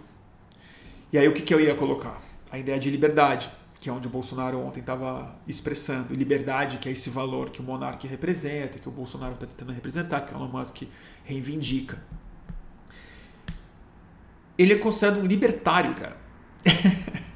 [1.13, 2.21] E aí o que, que eu ia colocar?
[2.51, 6.15] A ideia de liberdade, que é onde o Bolsonaro ontem estava expressando.
[6.15, 10.23] Liberdade, que é esse valor que o monarca representa, que o Bolsonaro está tentando representar,
[10.23, 10.83] que o Elon Musk
[11.25, 12.03] reivindica.
[14.57, 16.17] Ele é considerado um libertário, cara.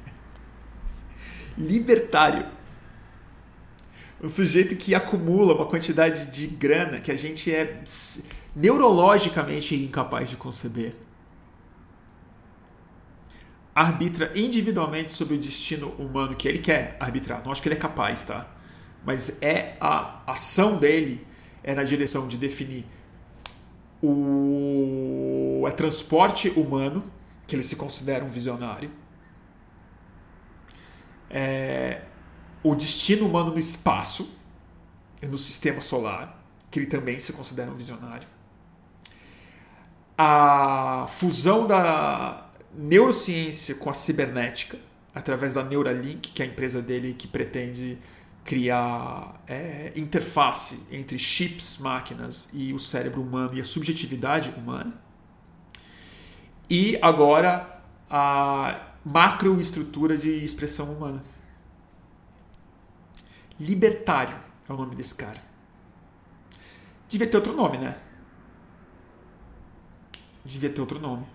[1.57, 2.45] libertário.
[4.21, 7.81] Um sujeito que acumula uma quantidade de grana que a gente é
[8.55, 10.95] neurologicamente incapaz de conceber.
[13.75, 17.43] Arbitra individualmente sobre o destino humano que ele quer arbitrar.
[17.43, 18.47] Não acho que ele é capaz, tá?
[19.05, 21.25] Mas é a ação dele
[21.63, 22.85] é na direção de definir
[24.01, 27.03] o é transporte humano,
[27.45, 28.89] que ele se considera um visionário
[31.29, 32.01] é,
[32.63, 34.37] o destino humano no espaço,
[35.21, 38.27] no sistema solar, que ele também se considera um visionário.
[40.17, 44.77] A fusão da neurociência com a cibernética,
[45.13, 47.97] através da Neuralink, que é a empresa dele que pretende
[48.43, 54.93] criar é, interface entre chips, máquinas e o cérebro humano e a subjetividade humana.
[56.69, 61.23] E agora a macroestrutura de expressão humana.
[63.59, 64.37] Libertário
[64.69, 65.41] é o nome desse cara.
[67.09, 67.97] Devia ter outro nome, né?
[70.43, 71.25] Devia ter outro nome.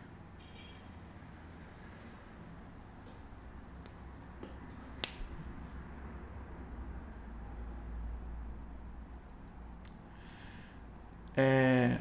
[11.37, 11.99] É...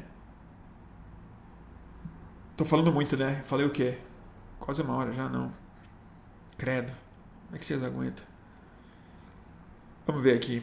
[2.56, 3.42] Tô falando muito, né?
[3.46, 3.98] Falei o quê?
[4.62, 5.52] Quase uma hora já, não.
[6.56, 6.92] Credo.
[7.46, 8.24] Como é que vocês aguentam?
[10.06, 10.62] Vamos ver aqui.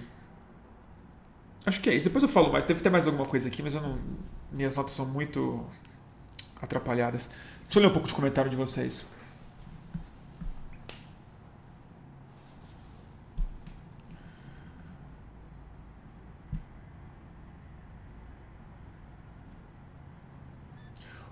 [1.66, 2.08] Acho que é isso.
[2.08, 2.64] Depois eu falo mais.
[2.64, 4.00] Deve ter mais alguma coisa aqui, mas eu não.
[4.54, 5.66] Minhas notas são muito
[6.62, 7.30] atrapalhadas.
[7.66, 9.06] Deixa eu ler um pouco de comentário de vocês.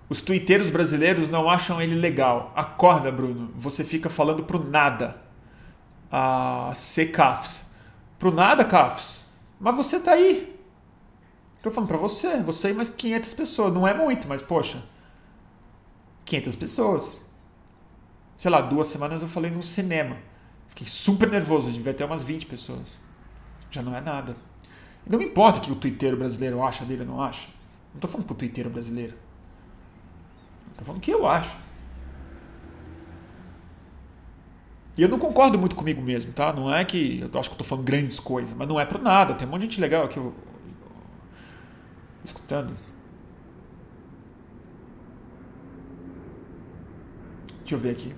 [0.08, 2.52] Os twitteiros brasileiros não acham ele legal.
[2.56, 3.52] Acorda, Bruno.
[3.56, 5.20] Você fica falando pro nada.
[6.10, 7.06] A C.
[7.06, 7.66] Cafs.
[8.18, 9.26] Pro nada, Cafs.
[9.60, 10.58] Mas você tá aí.
[11.62, 12.40] Tô falando pra você.
[12.40, 13.74] Você e mais 500 pessoas.
[13.74, 14.82] Não é muito, mas poxa.
[16.24, 17.20] 500 pessoas.
[18.36, 20.16] Sei lá, duas semanas eu falei no cinema.
[20.68, 21.70] Fiquei super nervoso.
[21.70, 22.96] Devia ter umas 20 pessoas.
[23.70, 24.34] Já não é nada.
[25.06, 27.48] Não me importa o que o twitteiro brasileiro acha dele ou não acha.
[27.92, 29.14] Não tô falando pro twitteiro brasileiro.
[30.78, 31.54] Tô falando o que eu acho.
[34.96, 36.52] E eu não concordo muito comigo mesmo, tá?
[36.52, 39.34] Não é que eu acho que eu falando grandes coisas, mas não é por nada.
[39.34, 40.32] Tem um monte de gente legal aqui eu,
[42.24, 42.76] escutando.
[47.60, 48.14] Deixa eu ver aqui.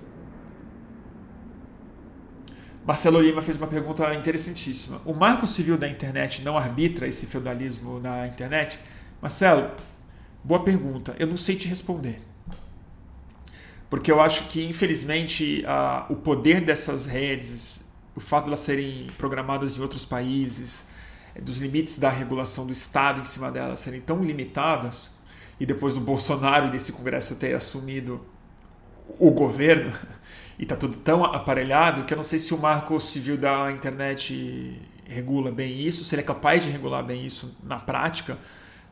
[2.85, 5.01] Marcelo Lima fez uma pergunta interessantíssima.
[5.03, 8.79] O marco civil da internet não arbitra esse feudalismo na internet?
[9.21, 9.71] Marcelo,
[10.43, 11.15] boa pergunta.
[11.19, 12.30] Eu não sei te responder
[13.91, 17.83] porque eu acho que, infelizmente, a, o poder dessas redes,
[18.15, 20.87] o fato de elas serem programadas em outros países,
[21.35, 25.11] é, dos limites da regulação do Estado em cima delas serem tão limitados,
[25.59, 28.25] e depois do Bolsonaro e desse Congresso ter assumido
[29.19, 29.91] o governo,
[30.57, 34.81] e está tudo tão aparelhado que eu não sei se o marco civil da internet
[35.03, 38.37] regula bem isso, se ele é capaz de regular bem isso na prática,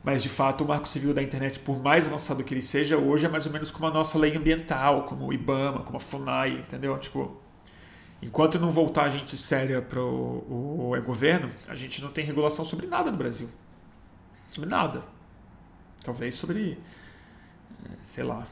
[0.04, 3.26] mas de fato o marco civil da internet, por mais avançado que ele seja, hoje
[3.26, 6.60] é mais ou menos como a nossa lei ambiental, como o IBAMA, como a FUNAI,
[6.60, 6.98] entendeu?
[6.98, 7.38] Tipo,
[8.22, 12.64] enquanto não voltar a gente séria para o, o governo, a gente não tem regulação
[12.64, 13.50] sobre nada no Brasil.
[14.50, 15.04] Sobre nada.
[16.04, 16.80] Talvez sobre,
[17.86, 18.48] eh, sei lá,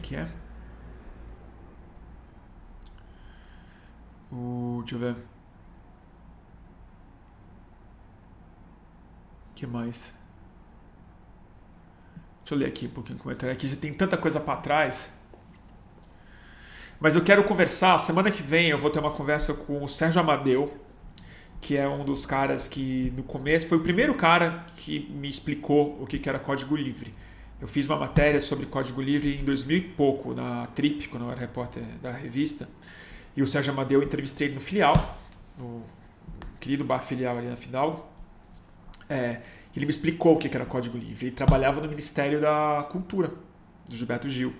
[0.00, 0.28] é que é?
[4.32, 5.16] O, deixa eu ver.
[9.60, 10.14] que mais?
[12.38, 13.52] Deixa eu ler aqui um pouquinho o comentário.
[13.52, 15.14] Aqui já tem tanta coisa para trás.
[16.98, 17.98] Mas eu quero conversar.
[17.98, 20.72] Semana que vem eu vou ter uma conversa com o Sérgio Amadeu,
[21.60, 26.02] que é um dos caras que no começo foi o primeiro cara que me explicou
[26.02, 27.12] o que era código livre.
[27.60, 31.30] Eu fiz uma matéria sobre código livre em 2000 e pouco, na Trip, quando eu
[31.30, 32.66] era repórter da revista.
[33.36, 35.18] E o Sérgio Amadeu eu entrevistei no filial,
[35.58, 35.84] no
[36.58, 38.04] querido bar filial ali na Fidalgo.
[39.08, 39.40] É,
[39.76, 41.26] ele me explicou o que era código livre.
[41.26, 43.30] Ele trabalhava no Ministério da Cultura,
[43.86, 44.54] do Gilberto Gil,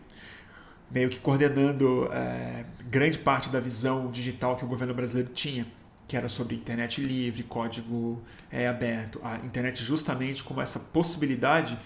[0.90, 5.66] meio que coordenando é, grande parte da visão digital que o governo brasileiro tinha,
[6.06, 9.20] que era sobre internet livre, código é, aberto.
[9.24, 11.78] A internet justamente como essa possibilidade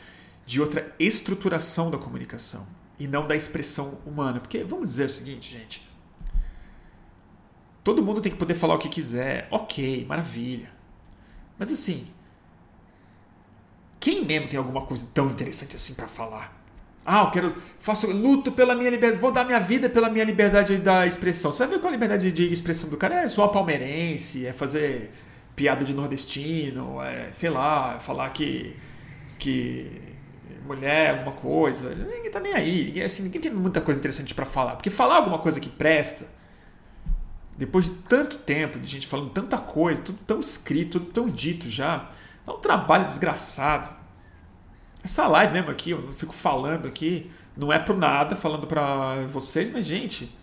[0.46, 2.66] de outra estruturação da comunicação
[2.98, 4.40] e não da expressão humana.
[4.40, 5.88] Porque vamos dizer o seguinte, gente.
[7.82, 9.46] Todo mundo tem que poder falar o que quiser.
[9.50, 10.72] Ok, maravilha.
[11.58, 12.06] Mas assim,
[14.00, 16.64] quem mesmo tem alguma coisa tão interessante assim para falar?
[17.06, 17.54] Ah, eu quero.
[17.78, 19.20] Faço luto pela minha liberdade.
[19.20, 21.52] Vou dar minha vida pela minha liberdade da expressão.
[21.52, 25.10] Você vai ver qual a liberdade de expressão do cara é só palmeirense, é fazer
[25.54, 28.74] piada de nordestino, é, sei lá, falar que.
[29.38, 30.13] que
[30.64, 31.94] mulher, alguma coisa.
[31.94, 32.86] Ninguém tá nem aí.
[32.86, 34.76] Ninguém, assim, ninguém tem muita coisa interessante para falar.
[34.76, 36.26] Porque falar alguma coisa que presta,
[37.56, 41.68] depois de tanto tempo, de gente falando tanta coisa, tudo tão escrito, tudo tão dito
[41.68, 42.10] já,
[42.46, 43.90] dá um trabalho desgraçado.
[45.02, 49.26] Essa live mesmo aqui, eu não fico falando aqui, não é pro nada falando para
[49.26, 50.36] vocês, mas gente,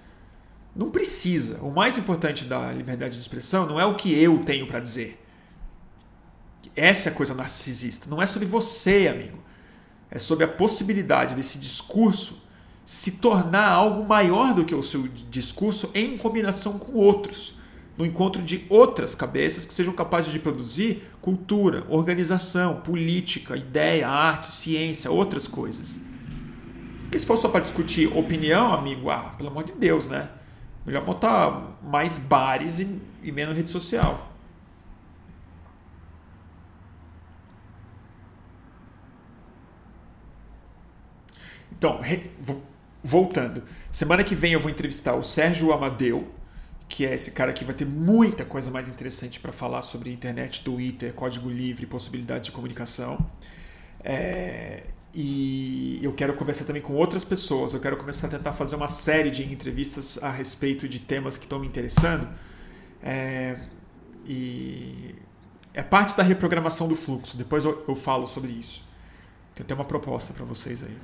[0.76, 1.60] não precisa.
[1.62, 5.20] O mais importante da liberdade de expressão não é o que eu tenho para dizer.
[6.76, 8.08] Essa é a coisa narcisista.
[8.10, 9.51] Não é sobre você, amigo
[10.12, 12.44] é sobre a possibilidade desse discurso
[12.86, 17.56] se tornar algo maior do que o seu discurso em combinação com outros,
[17.98, 24.48] no encontro de outras cabeças que sejam capazes de produzir cultura, organização, política, ideia, arte,
[24.48, 26.00] ciência, outras coisas.
[27.04, 30.30] Porque se for só para discutir opinião, amigo, ah, pelo amor de Deus, né?
[30.86, 34.31] Melhor botar mais bares e, e menos rede social.
[41.82, 42.00] Então,
[43.04, 43.64] voltando.
[43.92, 46.32] Semana que vem eu vou entrevistar o Sérgio Amadeu,
[46.88, 50.64] que é esse cara que vai ter muita coisa mais interessante para falar sobre internet,
[50.64, 53.26] Twitter, código livre, possibilidade de comunicação.
[54.04, 57.74] É, e eu quero conversar também com outras pessoas.
[57.74, 61.46] Eu quero começar a tentar fazer uma série de entrevistas a respeito de temas que
[61.46, 62.30] estão me interessando.
[63.02, 63.58] É,
[64.24, 65.16] e
[65.74, 67.36] é parte da reprogramação do fluxo.
[67.36, 68.88] Depois eu, eu falo sobre isso.
[69.56, 70.96] Tem até uma proposta para vocês aí.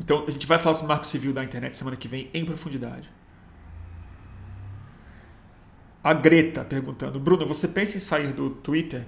[0.00, 2.44] Então a gente vai falar sobre o marco civil da internet semana que vem em
[2.44, 3.10] profundidade.
[6.02, 9.04] A Greta perguntando: Bruno, você pensa em sair do Twitter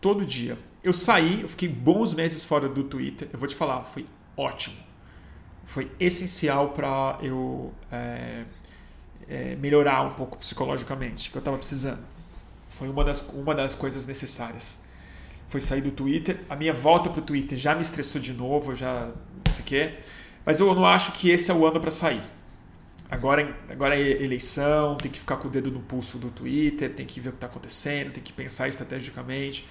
[0.00, 0.58] todo dia?
[0.84, 3.28] Eu saí, eu fiquei bons meses fora do Twitter.
[3.32, 4.06] Eu vou te falar, foi
[4.36, 4.76] ótimo.
[5.64, 8.44] Foi essencial para eu é,
[9.28, 12.04] é, melhorar um pouco psicologicamente, que eu estava precisando.
[12.68, 14.78] Foi uma das, uma das coisas necessárias.
[15.48, 16.40] Foi sair do Twitter.
[16.48, 19.25] A minha volta para o Twitter já me estressou de novo, já não
[19.56, 19.94] sei o quê.
[20.44, 22.22] Mas eu não acho que esse é o ano para sair.
[23.10, 27.06] Agora, agora é eleição, tem que ficar com o dedo no pulso do Twitter, tem
[27.06, 29.66] que ver o que está acontecendo, tem que pensar estrategicamente,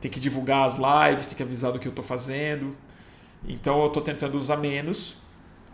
[0.00, 2.76] tem que divulgar as lives, tem que avisar do que eu estou fazendo.
[3.46, 5.16] Então eu estou tentando usar menos,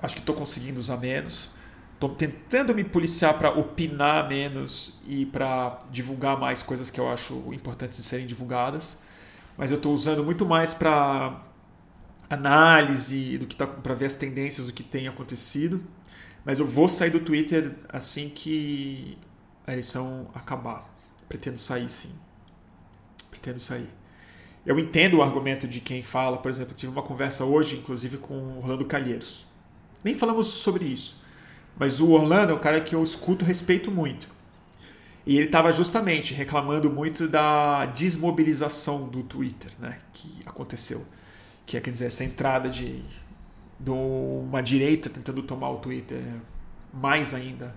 [0.00, 1.50] acho que estou conseguindo usar menos.
[1.94, 7.54] Estou tentando me policiar para opinar menos e para divulgar mais coisas que eu acho
[7.54, 8.98] importantes de serem divulgadas.
[9.56, 11.40] Mas eu estou usando muito mais para
[12.28, 15.82] análise do que tá, para ver as tendências do que tem acontecido.
[16.44, 19.18] Mas eu vou sair do Twitter assim que
[19.66, 20.88] a eleição acabar.
[21.28, 22.12] Pretendo sair sim.
[23.30, 23.88] Pretendo sair.
[24.64, 28.34] Eu entendo o argumento de quem fala, por exemplo, tive uma conversa hoje, inclusive, com
[28.34, 29.46] o Orlando Calheiros.
[30.02, 31.24] Nem falamos sobre isso
[31.78, 34.28] mas o Orlando é um cara que eu escuto respeito muito.
[35.26, 41.04] E ele estava justamente reclamando muito da desmobilização do Twitter, né, que aconteceu.
[41.66, 43.02] Que é, quer dizer, essa entrada de,
[43.78, 46.22] de uma direita tentando tomar o Twitter
[46.94, 47.74] mais ainda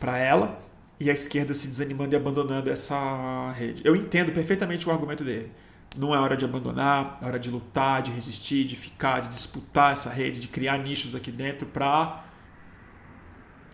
[0.00, 0.60] para ela
[0.98, 3.82] e a esquerda se desanimando e abandonando essa rede.
[3.84, 5.52] Eu entendo perfeitamente o argumento dele.
[5.98, 9.92] Não é hora de abandonar, é hora de lutar, de resistir, de ficar, de disputar
[9.92, 12.24] essa rede, de criar nichos aqui dentro para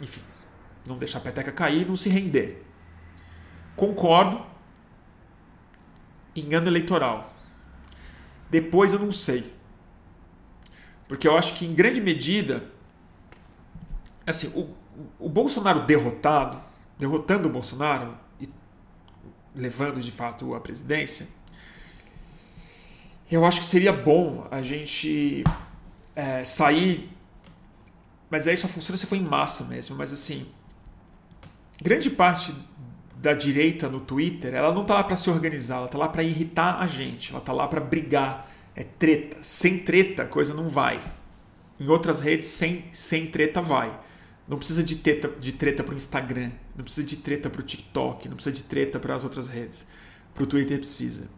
[0.02, 0.20] enfim,
[0.86, 2.64] não deixar a peteca cair, não se render.
[3.76, 4.44] Concordo
[6.34, 7.34] em ano eleitoral.
[8.50, 9.52] Depois eu não sei.
[11.06, 12.70] Porque eu acho que em grande medida
[14.26, 14.74] assim, o,
[15.18, 16.60] o Bolsonaro derrotado,
[16.98, 18.48] derrotando o Bolsonaro e
[19.54, 21.28] levando de fato a presidência,
[23.30, 25.44] eu acho que seria bom a gente
[26.14, 27.10] é, sair
[28.30, 29.96] mas aí só funciona se for em massa mesmo.
[29.96, 30.46] Mas assim,
[31.80, 32.54] grande parte
[33.20, 36.22] da direita no Twitter, ela não tá lá para se organizar, ela tá lá para
[36.22, 39.38] irritar a gente, ela tá lá para brigar, é treta.
[39.42, 41.00] Sem treta, a coisa não vai.
[41.80, 43.90] Em outras redes, sem, sem treta vai.
[44.46, 48.36] Não precisa de treta, de treta pro Instagram, não precisa de treta pro TikTok, não
[48.36, 49.86] precisa de treta para as outras redes.
[50.34, 51.28] Pro Twitter precisa.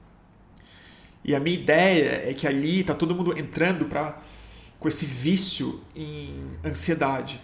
[1.24, 4.20] E a minha ideia é que ali tá todo mundo entrando para
[4.78, 7.40] com esse vício em ansiedade.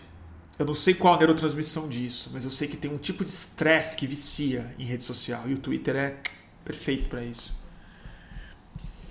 [0.59, 3.29] Eu não sei qual a neurotransmissão disso, mas eu sei que tem um tipo de
[3.31, 6.17] estresse que vicia em rede social e o Twitter é
[6.65, 7.63] perfeito para isso.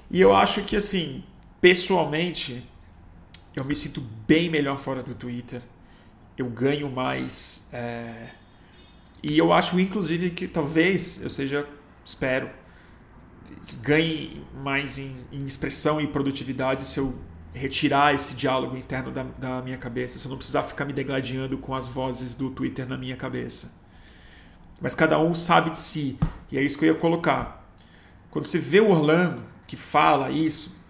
[0.09, 1.23] E eu acho que, assim,
[1.61, 2.67] pessoalmente,
[3.55, 5.61] eu me sinto bem melhor fora do Twitter.
[6.37, 7.67] Eu ganho mais.
[7.71, 8.29] É...
[9.21, 11.67] E eu acho, inclusive, que talvez eu seja,
[12.03, 12.49] espero,
[13.81, 17.15] ganhe mais em, em expressão e produtividade se eu
[17.55, 21.57] retirar esse diálogo interno da, da minha cabeça, se eu não precisar ficar me degladiando
[21.57, 23.73] com as vozes do Twitter na minha cabeça.
[24.81, 26.19] Mas cada um sabe de si,
[26.51, 27.65] e é isso que eu ia colocar.
[28.29, 30.83] Quando você vê o Orlando que fala isso,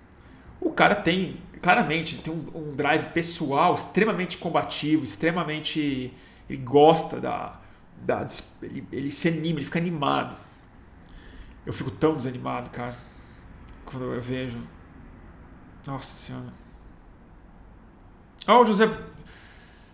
[0.60, 6.12] o cara tem, claramente, tem um, um drive pessoal extremamente combativo, extremamente.
[6.50, 7.60] Ele gosta da.
[8.02, 8.26] da
[8.64, 10.36] ele, ele se anima, ele fica animado.
[11.64, 12.96] Eu fico tão desanimado, cara,
[13.86, 14.60] quando eu vejo
[15.86, 16.54] nossa Senhora.
[18.48, 18.90] Ó, oh, José.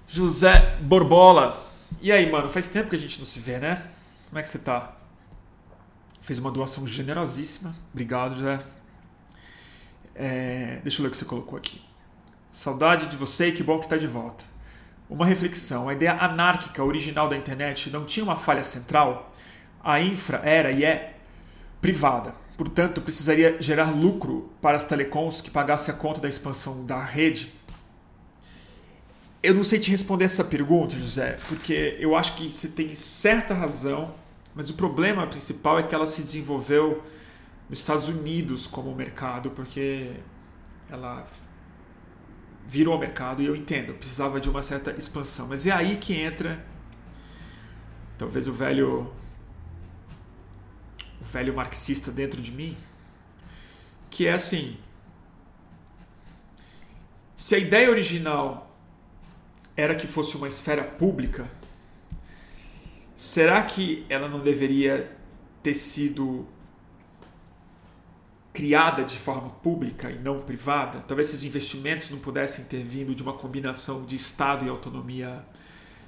[0.07, 1.57] José Borbola.
[2.01, 2.49] E aí, mano?
[2.49, 3.87] Faz tempo que a gente não se vê, né?
[4.27, 4.93] Como é que você tá?
[6.21, 7.75] Fez uma doação generosíssima.
[7.91, 8.59] Obrigado, José.
[10.15, 11.81] É, deixa eu ler o que você colocou aqui.
[12.51, 14.43] Saudade de você e que bom que está de volta.
[15.09, 15.89] Uma reflexão.
[15.89, 19.33] A ideia anárquica original da internet não tinha uma falha central?
[19.83, 21.17] A infra era e é
[21.81, 27.03] privada portanto, precisaria gerar lucro para as telecoms que pagasse a conta da expansão da
[27.03, 27.51] rede?
[29.41, 33.55] Eu não sei te responder essa pergunta, José, porque eu acho que você tem certa
[33.55, 34.13] razão,
[34.53, 37.01] mas o problema principal é que ela se desenvolveu
[37.67, 40.11] nos Estados Unidos como mercado, porque
[40.87, 41.25] ela
[42.67, 45.47] virou mercado e eu entendo, precisava de uma certa expansão.
[45.47, 46.63] Mas é aí que entra
[48.19, 49.11] talvez o velho
[51.31, 52.77] velho marxista dentro de mim,
[54.09, 54.77] que é assim:
[57.35, 58.77] se a ideia original
[59.75, 61.49] era que fosse uma esfera pública,
[63.15, 65.17] será que ela não deveria
[65.63, 66.47] ter sido
[68.53, 73.23] criada de forma pública e não privada, talvez esses investimentos não pudessem ter vindo de
[73.23, 75.45] uma combinação de Estado e autonomia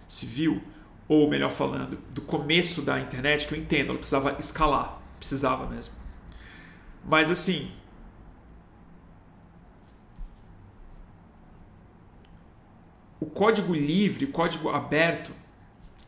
[0.07, 0.61] civil,
[1.07, 5.95] ou melhor falando, do começo da internet, que eu entendo, ela precisava escalar, precisava mesmo.
[7.05, 7.71] Mas assim,
[13.19, 15.31] o código livre, código aberto,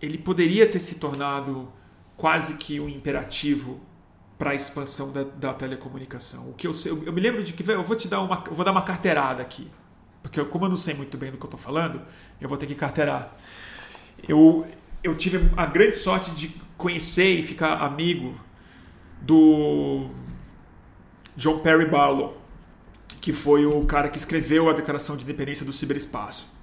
[0.02, 1.72] ele poderia ter se tornado
[2.18, 3.80] quase que um imperativo
[4.38, 6.50] para a expansão da, da, telecomunicação.
[6.50, 8.44] O que eu, sei, eu, eu, me lembro de que eu vou te dar uma,
[8.52, 9.72] vou dar uma carteirada aqui,
[10.22, 12.02] porque eu, como eu não sei muito bem do que eu estou falando,
[12.40, 13.34] eu vou ter que carteirar.
[14.28, 14.68] Eu,
[15.02, 18.38] eu tive a grande sorte de conhecer e ficar amigo
[19.22, 20.10] do
[21.36, 22.38] John Perry Barlow,
[23.22, 26.54] que foi o cara que escreveu a Declaração de Independência do Ciberespaço.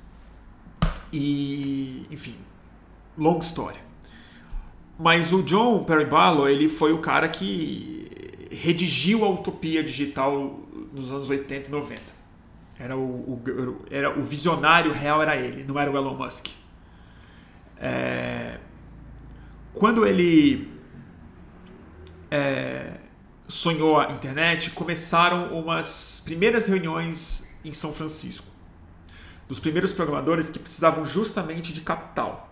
[1.12, 2.36] E, enfim,
[3.18, 3.80] longa história.
[4.98, 10.61] Mas o John Perry Barlow, ele foi o cara que redigiu a utopia digital
[10.92, 12.03] nos anos 80 e 90.
[12.78, 13.42] Era o, o,
[13.90, 16.48] era o visionário real era ele, não era o Elon Musk.
[17.78, 18.59] É,
[19.74, 20.71] quando ele
[22.33, 22.95] é,
[23.47, 28.47] sonhou a internet, começaram umas primeiras reuniões em São Francisco.
[29.47, 32.49] Dos primeiros programadores que precisavam justamente de capital.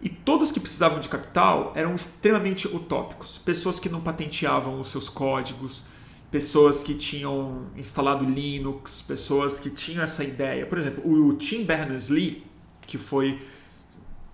[0.00, 3.36] E todos que precisavam de capital eram extremamente utópicos.
[3.36, 5.82] Pessoas que não patenteavam os seus códigos,
[6.30, 10.64] pessoas que tinham instalado Linux, pessoas que tinham essa ideia.
[10.64, 12.46] Por exemplo, o Tim Berners-Lee,
[12.86, 13.42] que foi,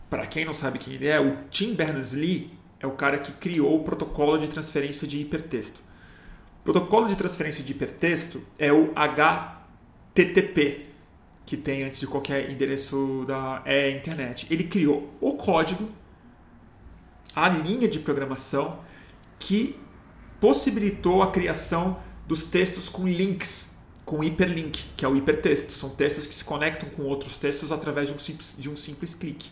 [0.08, 3.80] para quem não sabe quem ele é, o Tim Berners-Lee é o cara que criou
[3.80, 5.80] o protocolo de transferência de hipertexto.
[6.60, 10.86] O protocolo de transferência de hipertexto é o HTTP,
[11.44, 14.46] que tem antes de qualquer endereço da é, internet.
[14.50, 15.88] Ele criou o código,
[17.34, 18.80] a linha de programação
[19.38, 19.76] que
[20.40, 25.72] possibilitou a criação dos textos com links, com hiperlink, que é o hipertexto.
[25.72, 29.14] São textos que se conectam com outros textos através de um simples, de um simples
[29.14, 29.50] clique.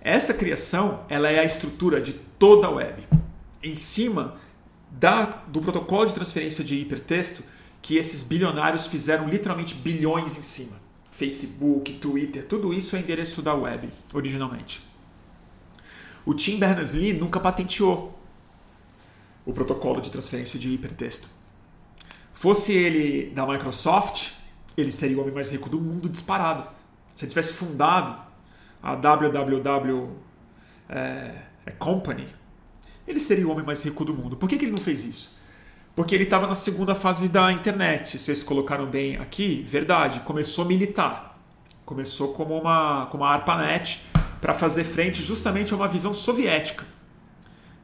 [0.00, 3.06] Essa criação ela é a estrutura de toda a web.
[3.62, 4.36] Em cima
[4.90, 7.42] da, do protocolo de transferência de hipertexto,
[7.82, 10.80] que esses bilionários fizeram literalmente bilhões em cima.
[11.10, 14.82] Facebook, Twitter, tudo isso é endereço da web, originalmente.
[16.24, 18.18] O Tim Berners-Lee nunca patenteou
[19.44, 21.28] o protocolo de transferência de hipertexto.
[22.32, 24.32] Fosse ele da Microsoft,
[24.76, 26.64] ele seria o homem mais rico do mundo disparado.
[27.14, 28.29] Se ele tivesse fundado
[28.82, 30.08] a WWW
[30.88, 31.34] é,
[31.66, 32.28] é, Company,
[33.06, 34.36] ele seria o homem mais rico do mundo.
[34.36, 35.38] Por que, que ele não fez isso?
[35.94, 38.08] Porque ele estava na segunda fase da internet.
[38.08, 41.38] Se vocês colocaram bem aqui, verdade, começou militar.
[41.84, 44.00] Começou como uma, como uma ARPANET
[44.40, 46.86] para fazer frente justamente a uma visão soviética.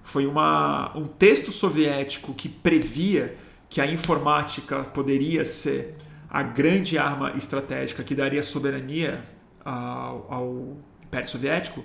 [0.03, 3.37] Foi uma, um texto soviético que previa
[3.69, 5.97] que a informática poderia ser
[6.31, 9.23] a grande arma estratégica que daria soberania
[9.67, 11.85] ao, ao Império Soviético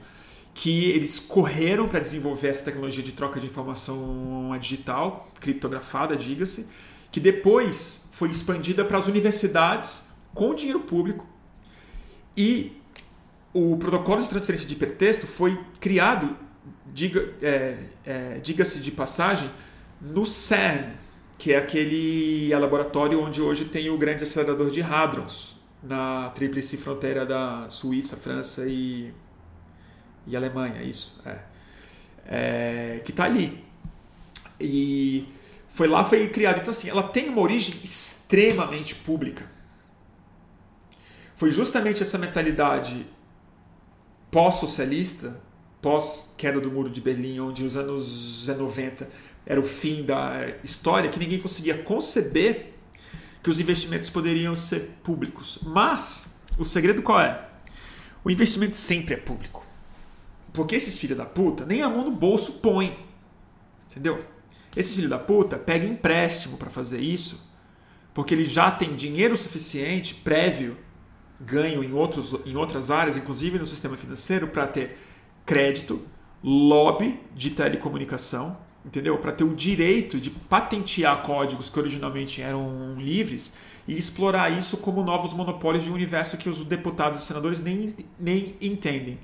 [0.54, 6.68] que eles correram para desenvolver essa tecnologia de troca de informação digital, criptografada, diga-se,
[7.12, 11.26] que depois foi expandida para as universidades com dinheiro público.
[12.36, 12.78] E
[13.54, 16.36] o protocolo de transferência de hipertexto foi criado,
[16.94, 19.50] diga, é, é, diga-se de passagem,
[20.00, 20.94] no CERN,
[21.38, 27.26] que é aquele laboratório onde hoje tem o grande acelerador de hadrons, na tríplice fronteira
[27.26, 29.14] da Suíça, França e
[30.26, 31.20] e Alemanha, isso.
[31.26, 31.40] É.
[32.26, 33.64] É, que está ali.
[34.60, 35.28] E
[35.70, 36.60] foi lá, foi criada.
[36.60, 39.50] Então, assim, ela tem uma origem extremamente pública.
[41.36, 43.06] Foi justamente essa mentalidade
[44.30, 45.42] pós-socialista,
[45.82, 49.10] pós-queda do Muro de Berlim, onde os anos 90
[49.46, 52.71] era o fim da história, que ninguém conseguia conceber
[53.42, 55.60] que os investimentos poderiam ser públicos.
[55.64, 56.28] Mas
[56.58, 57.48] o segredo qual é?
[58.24, 59.66] O investimento sempre é público.
[60.54, 62.94] Porque esses filhos da puta nem a mão no bolso põem.
[63.90, 64.24] Entendeu?
[64.76, 67.50] Esses filhos da puta pegam empréstimo para fazer isso,
[68.14, 70.78] porque eles já têm dinheiro suficiente prévio
[71.40, 74.98] ganho em, outros, em outras áreas, inclusive no sistema financeiro, para ter
[75.46, 76.02] crédito,
[76.44, 79.18] lobby de telecomunicação, entendeu?
[79.18, 83.56] Para ter o direito de patentear códigos que originalmente eram livres
[83.88, 87.96] e explorar isso como novos monopólios de um universo que os deputados e senadores nem,
[88.20, 89.20] nem entendem.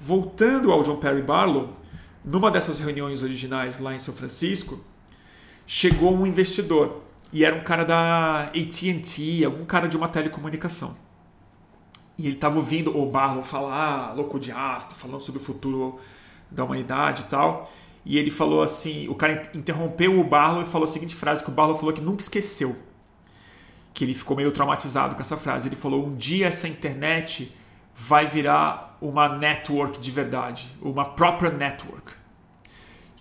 [0.00, 1.76] Voltando ao John Perry Barlow,
[2.24, 4.80] numa dessas reuniões originais lá em São Francisco,
[5.66, 10.96] chegou um investidor e era um cara da AT&T, algum cara de uma telecomunicação.
[12.18, 15.98] E ele estava ouvindo o Barlow falar, louco de astro, falando sobre o futuro
[16.50, 17.72] da humanidade e tal.
[18.04, 21.50] E ele falou assim: o cara interrompeu o Barlow e falou a seguinte frase: que
[21.50, 22.76] o Barlow falou que nunca esqueceu.
[23.94, 25.68] Que ele ficou meio traumatizado com essa frase.
[25.68, 27.54] Ele falou: um dia essa internet
[27.94, 32.12] vai virar uma network de verdade, uma própria network.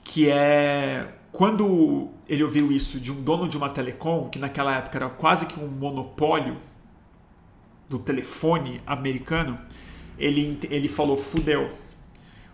[0.04, 4.98] Que é quando ele ouviu isso de um dono de uma telecom, que naquela época
[4.98, 6.58] era quase que um monopólio
[7.88, 9.60] do telefone americano,
[10.18, 11.72] ele, ele falou: fudeu.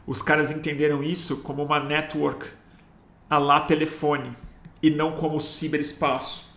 [0.08, 2.48] Os caras entenderam isso como uma network
[3.30, 4.34] a lá telefone
[4.82, 6.48] e não como ciberespaço,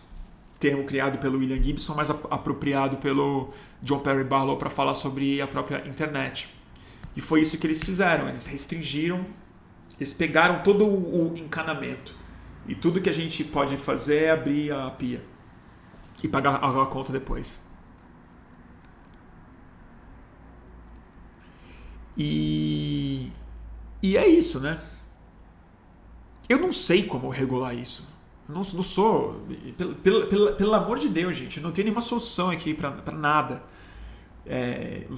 [0.57, 5.47] termo criado pelo William Gibson, mas apropriado pelo John Perry Barlow para falar sobre a
[5.47, 6.47] própria internet.
[7.13, 9.25] E foi isso que eles fizeram, eles restringiram,
[9.99, 12.15] eles pegaram todo o encanamento
[12.65, 15.21] e tudo que a gente pode fazer é abrir a pia
[16.23, 17.59] e pagar a conta depois.
[22.17, 23.31] E,
[24.01, 24.79] e é isso, né?
[26.49, 28.09] Eu não sei como regular isso.
[28.47, 29.45] Eu não, não sou.
[29.77, 33.63] Pelo, pelo, pelo, pelo, amor de Deus, gente, não tem nenhuma solução aqui para nada.
[34.45, 35.15] É, eu,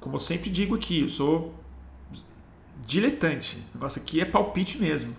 [0.00, 1.54] como eu sempre digo aqui, eu sou
[2.84, 3.56] diletante.
[3.72, 5.16] O negócio aqui é palpite mesmo.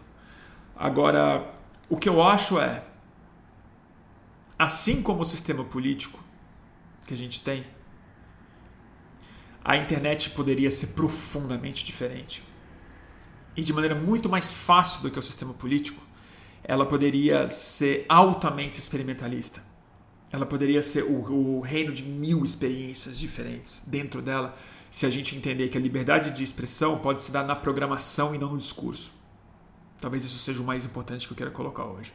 [0.76, 1.54] Agora,
[1.90, 2.84] o que eu acho é,
[4.60, 6.24] assim como o sistema político
[7.08, 7.66] que a gente tem,
[9.64, 12.44] a internet poderia ser profundamente diferente.
[13.56, 16.02] E de maneira muito mais fácil do que o sistema político,
[16.64, 19.64] ela poderia ser altamente experimentalista.
[20.32, 24.58] Ela poderia ser o, o reino de mil experiências diferentes dentro dela,
[24.90, 28.38] se a gente entender que a liberdade de expressão pode se dar na programação e
[28.38, 29.14] não no discurso.
[30.00, 32.14] Talvez isso seja o mais importante que eu quero colocar hoje.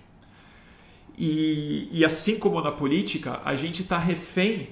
[1.16, 4.70] E, e assim como na política, a gente está refém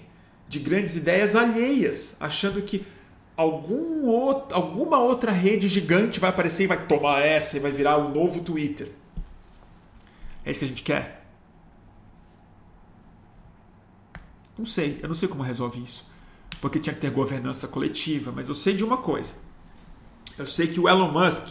[0.48, 2.86] de grandes ideias alheias, achando que
[3.38, 7.96] algum outro, alguma outra rede gigante vai aparecer e vai tomar essa e vai virar
[7.96, 8.90] o novo Twitter.
[10.44, 11.24] É isso que a gente quer?
[14.58, 16.10] Não sei, eu não sei como resolve isso.
[16.60, 19.36] Porque tinha que ter governança coletiva, mas eu sei de uma coisa.
[20.36, 21.46] Eu sei que o Elon Musk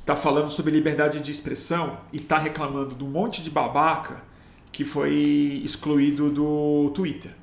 [0.00, 4.22] está falando sobre liberdade de expressão e está reclamando de um monte de babaca
[4.70, 7.34] que foi excluído do Twitter.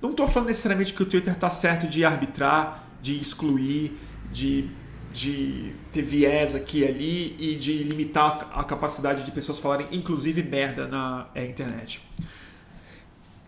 [0.00, 3.98] Não estou falando necessariamente que o Twitter está certo de arbitrar, de excluir,
[4.30, 4.70] de,
[5.12, 10.42] de ter viés aqui e ali e de limitar a capacidade de pessoas falarem, inclusive,
[10.42, 12.00] merda na é, internet.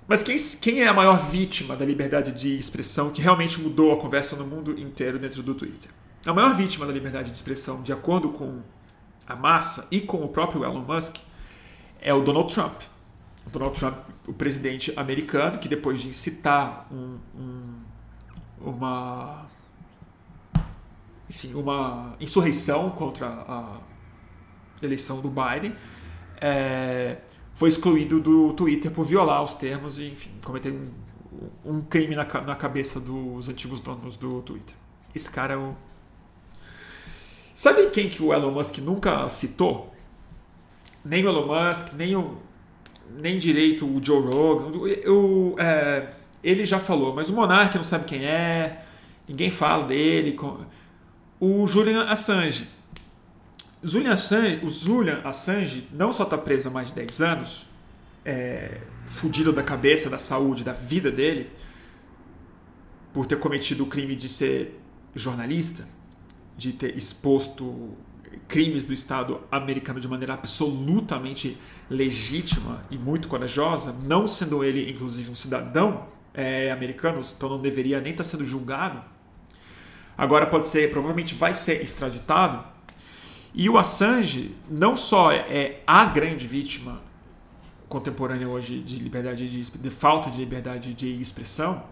[0.06, 3.96] Mas quem, quem é a maior vítima da liberdade de expressão que realmente mudou a
[3.96, 5.90] conversa no mundo inteiro dentro do Twitter?
[6.26, 8.60] A maior vítima da liberdade de expressão, de acordo com
[9.26, 11.16] a massa e com o próprio Elon Musk,
[12.00, 12.82] é o Donald Trump.
[13.46, 13.96] O Donald Trump
[14.26, 17.74] o presidente americano, que depois de incitar um, um,
[18.64, 19.46] uma,
[21.28, 23.80] enfim, uma insurreição contra a
[24.82, 25.74] eleição do Biden,
[26.40, 27.18] é,
[27.54, 30.90] foi excluído do Twitter por violar os termos e, enfim, cometer um,
[31.64, 34.74] um crime na, na cabeça dos antigos donos do Twitter.
[35.14, 35.74] Esse cara é o.
[37.54, 39.94] Sabe quem que o Elon Musk nunca citou?
[41.04, 42.38] Nem o Elon Musk, nem o
[43.10, 44.86] nem direito o Joe Rogan.
[44.86, 46.12] Eu, é,
[46.44, 48.84] ele já falou, mas o Monark não sabe quem é,
[49.26, 50.36] ninguém fala dele.
[51.40, 52.68] O Julian Assange.
[53.82, 57.68] Julian Assange o Julian Assange não só está preso há mais de 10 anos,
[58.24, 61.50] é, fudido da cabeça, da saúde, da vida dele,
[63.12, 64.80] por ter cometido o crime de ser
[65.14, 65.86] jornalista,
[66.56, 67.96] de ter exposto
[68.48, 71.56] crimes do Estado americano de maneira absolutamente
[71.88, 78.00] legítima e muito corajosa, não sendo ele, inclusive, um cidadão é, americano, então não deveria
[78.00, 79.02] nem estar sendo julgado.
[80.18, 82.64] Agora pode ser, provavelmente vai ser extraditado.
[83.54, 87.00] E o Assange não só é a grande vítima
[87.88, 91.84] contemporânea hoje de liberdade de, de falta de liberdade de expressão,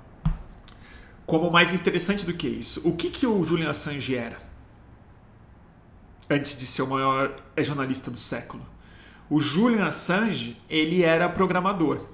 [1.25, 4.37] como mais interessante do que isso, o que, que o Julian Assange era
[6.29, 8.67] antes de ser o maior jornalista do século?
[9.31, 12.07] O Julian Assange, ele era programador.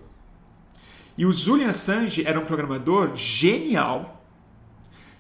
[1.19, 4.25] E o Julian Assange era um programador genial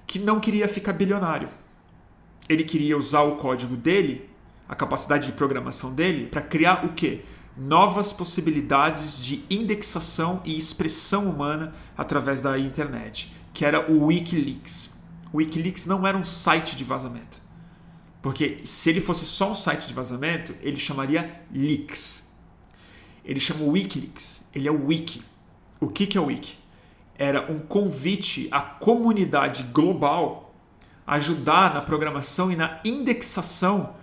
[0.06, 1.48] que não queria ficar bilionário.
[2.48, 4.30] Ele queria usar o código dele,
[4.68, 7.24] a capacidade de programação dele, para criar o quê?
[7.56, 14.96] Novas possibilidades de indexação e expressão humana através da internet, que era o WikiLeaks.
[15.32, 17.42] O WikiLeaks não era um site de vazamento.
[18.22, 22.28] Porque se ele fosse só um site de vazamento, ele chamaria leaks.
[23.24, 24.44] Ele chama o Wikileaks.
[24.54, 25.22] Ele é o wiki.
[25.80, 26.56] O que, que é o wiki?
[27.16, 30.54] Era um convite à comunidade global
[31.06, 33.94] ajudar na programação e na indexação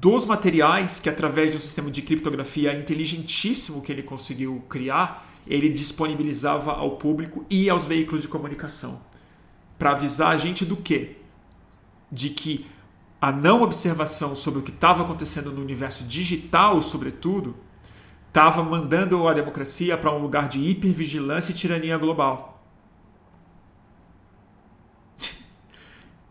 [0.00, 5.68] dos materiais que, através de um sistema de criptografia inteligentíssimo que ele conseguiu criar, ele
[5.68, 9.00] disponibilizava ao público e aos veículos de comunicação.
[9.78, 11.16] Para avisar a gente do quê?
[12.12, 12.66] De que
[13.20, 17.56] a não observação sobre o que estava acontecendo no universo digital, sobretudo,
[18.34, 22.66] estava mandando a democracia para um lugar de hipervigilância e tirania global.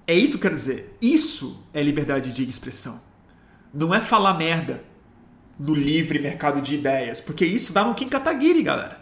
[0.05, 0.97] É isso que quer dizer.
[1.01, 2.99] Isso é liberdade de expressão.
[3.73, 4.83] Não é falar merda
[5.57, 9.01] no livre mercado de ideias, porque isso dá no Kim Kataguiri, galera.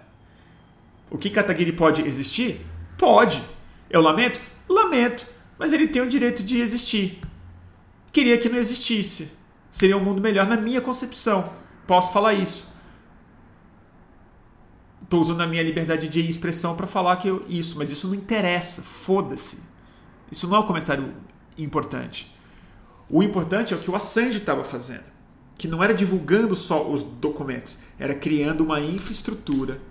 [1.10, 2.64] O Kim Kataguiri pode existir?
[3.00, 3.44] Pode.
[3.90, 4.40] Eu lamento?
[4.70, 5.26] Lamento.
[5.58, 7.20] Mas ele tem o direito de existir.
[8.14, 9.32] Queria que não existisse.
[9.72, 11.52] Seria um mundo melhor na minha concepção.
[11.88, 12.71] Posso falar isso.
[15.12, 18.16] Estou usando a minha liberdade de expressão para falar que eu, isso, mas isso não
[18.16, 18.82] interessa.
[18.82, 19.58] Foda-se.
[20.32, 21.14] Isso não é um comentário
[21.58, 22.34] importante.
[23.10, 25.04] O importante é o que o Assange estava fazendo,
[25.58, 29.82] que não era divulgando só os documentos, era criando uma infraestrutura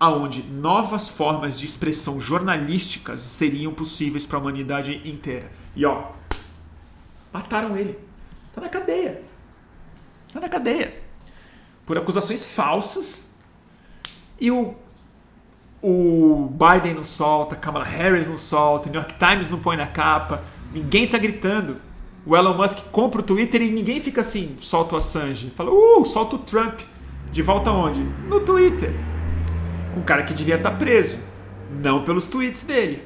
[0.00, 5.52] aonde novas formas de expressão jornalísticas seriam possíveis para a humanidade inteira.
[5.76, 6.12] E ó,
[7.30, 7.98] mataram ele.
[8.54, 9.22] Tá na cadeia.
[10.32, 11.02] Tá na cadeia.
[11.84, 13.28] Por acusações falsas.
[14.40, 14.74] E o
[15.82, 19.86] o Biden não solta, Kamala Harris não solta, o New York Times não põe na
[19.86, 21.76] capa, ninguém tá gritando.
[22.26, 25.50] O Elon Musk compra o Twitter e ninguém fica assim, solta o Assange.
[25.50, 26.80] Fala, uh, solta o Trump.
[27.32, 28.02] De volta aonde?
[28.28, 28.92] No Twitter.
[29.96, 31.18] Um cara que devia estar tá preso.
[31.70, 33.02] Não pelos tweets dele,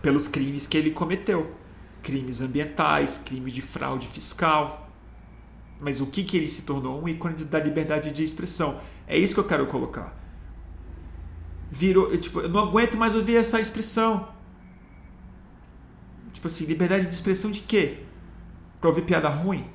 [0.00, 1.50] pelos crimes que ele cometeu.
[2.02, 4.88] Crimes ambientais, crime de fraude fiscal.
[5.82, 7.02] Mas o que, que ele se tornou?
[7.02, 8.78] Um ícone da liberdade de expressão.
[9.06, 10.19] É isso que eu quero colocar
[11.70, 12.16] virou.
[12.18, 14.28] Tipo, eu não aguento mais ouvir essa expressão.
[16.32, 17.98] Tipo assim, liberdade de expressão de quê?
[18.80, 19.66] Pra ouvir piada ruim?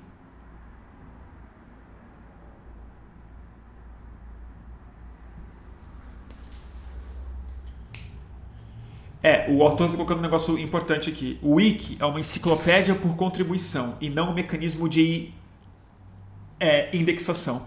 [9.21, 11.39] É, o autor está colocando um negócio importante aqui.
[11.41, 15.31] O Wiki é uma enciclopédia por contribuição e não um mecanismo de
[16.59, 17.65] é, indexação.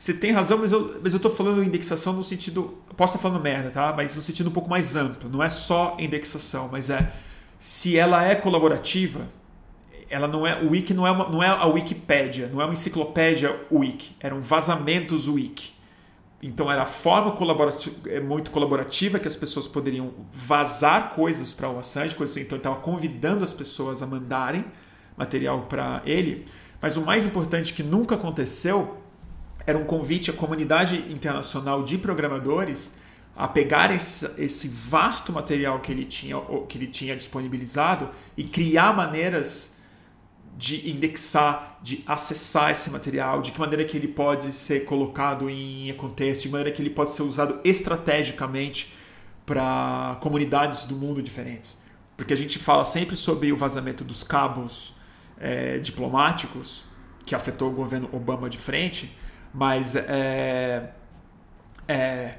[0.00, 2.78] Você tem razão, mas eu, mas eu tô falando indexação no sentido.
[2.96, 3.92] Posso estar falando merda, tá?
[3.94, 5.28] Mas no sentido um pouco mais amplo.
[5.28, 7.12] Não é só indexação, mas é.
[7.58, 9.28] Se ela é colaborativa,
[10.08, 10.58] ela não é.
[10.62, 14.16] O Wiki não é, uma, não é a Wikipédia, não é uma enciclopédia Wiki.
[14.20, 15.74] Eram vazamentos Wiki.
[16.42, 21.68] Então era a forma colaborativa, é muito colaborativa que as pessoas poderiam vazar coisas para
[21.68, 24.64] o Assange, coisas, então ele estava convidando as pessoas a mandarem
[25.14, 26.46] material para ele.
[26.80, 28.96] Mas o mais importante que nunca aconteceu
[29.66, 32.94] era um convite à comunidade internacional de programadores
[33.36, 36.36] a pegar esse, esse, vasto material que ele, tinha,
[36.68, 39.76] que ele tinha disponibilizado e criar maneiras
[40.56, 45.90] de indexar, de acessar esse material, de que maneira que ele pode ser colocado em
[45.94, 48.92] contexto, de maneira que ele pode ser usado estrategicamente
[49.46, 51.82] para comunidades do mundo diferentes.
[52.16, 54.94] Porque a gente fala sempre sobre o vazamento dos cabos
[55.38, 56.84] é, diplomáticos,
[57.24, 59.16] que afetou o governo Obama de frente,
[59.52, 60.92] mas é,
[61.88, 62.38] é,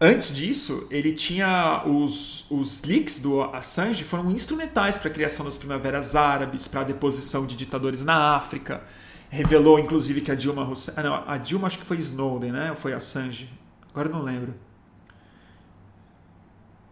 [0.00, 5.56] antes disso, ele tinha os, os leaks do Assange foram instrumentais para a criação das
[5.56, 8.82] primaveras árabes, para a deposição de ditadores na África.
[9.28, 10.98] Revelou, inclusive, que a Dilma Rousseff.
[10.98, 12.70] Ah, não, a Dilma acho que foi Snowden, né?
[12.70, 13.48] Ou foi Assange?
[13.90, 14.54] Agora não lembro.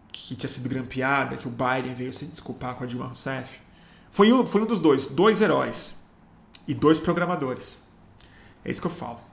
[0.09, 3.59] Que tinha sido grampeada, que o Biden veio se desculpar com a Dilma Rousseff.
[4.09, 5.95] Foi um, foi um dos dois, dois heróis
[6.65, 7.83] e dois programadores.
[8.63, 9.28] É isso que eu falo.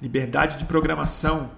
[0.00, 1.50] Liberdade de programação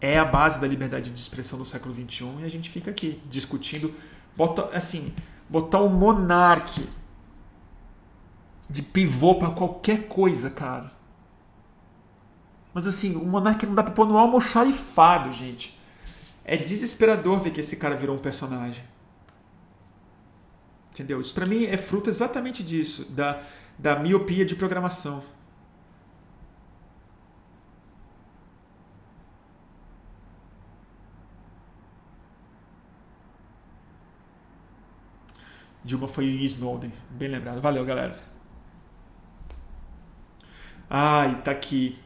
[0.00, 3.22] é a base da liberdade de expressão do século XXI e a gente fica aqui
[3.26, 3.94] discutindo,
[4.36, 5.14] bota, assim,
[5.48, 6.88] botar um monarque
[8.68, 10.92] de pivô para qualquer coisa, cara.
[12.72, 15.78] Mas assim, o monarca não dá pra pôr no almoxarifado, gente.
[16.44, 18.84] É desesperador ver que esse cara virou um personagem.
[20.92, 21.20] Entendeu?
[21.20, 23.40] Isso para mim é fruto exatamente disso, da,
[23.78, 25.22] da miopia de programação.
[35.84, 36.90] Dilma foi Snowden.
[37.10, 37.60] Bem lembrado.
[37.60, 38.18] Valeu, galera.
[40.88, 41.98] Ai, tá aqui.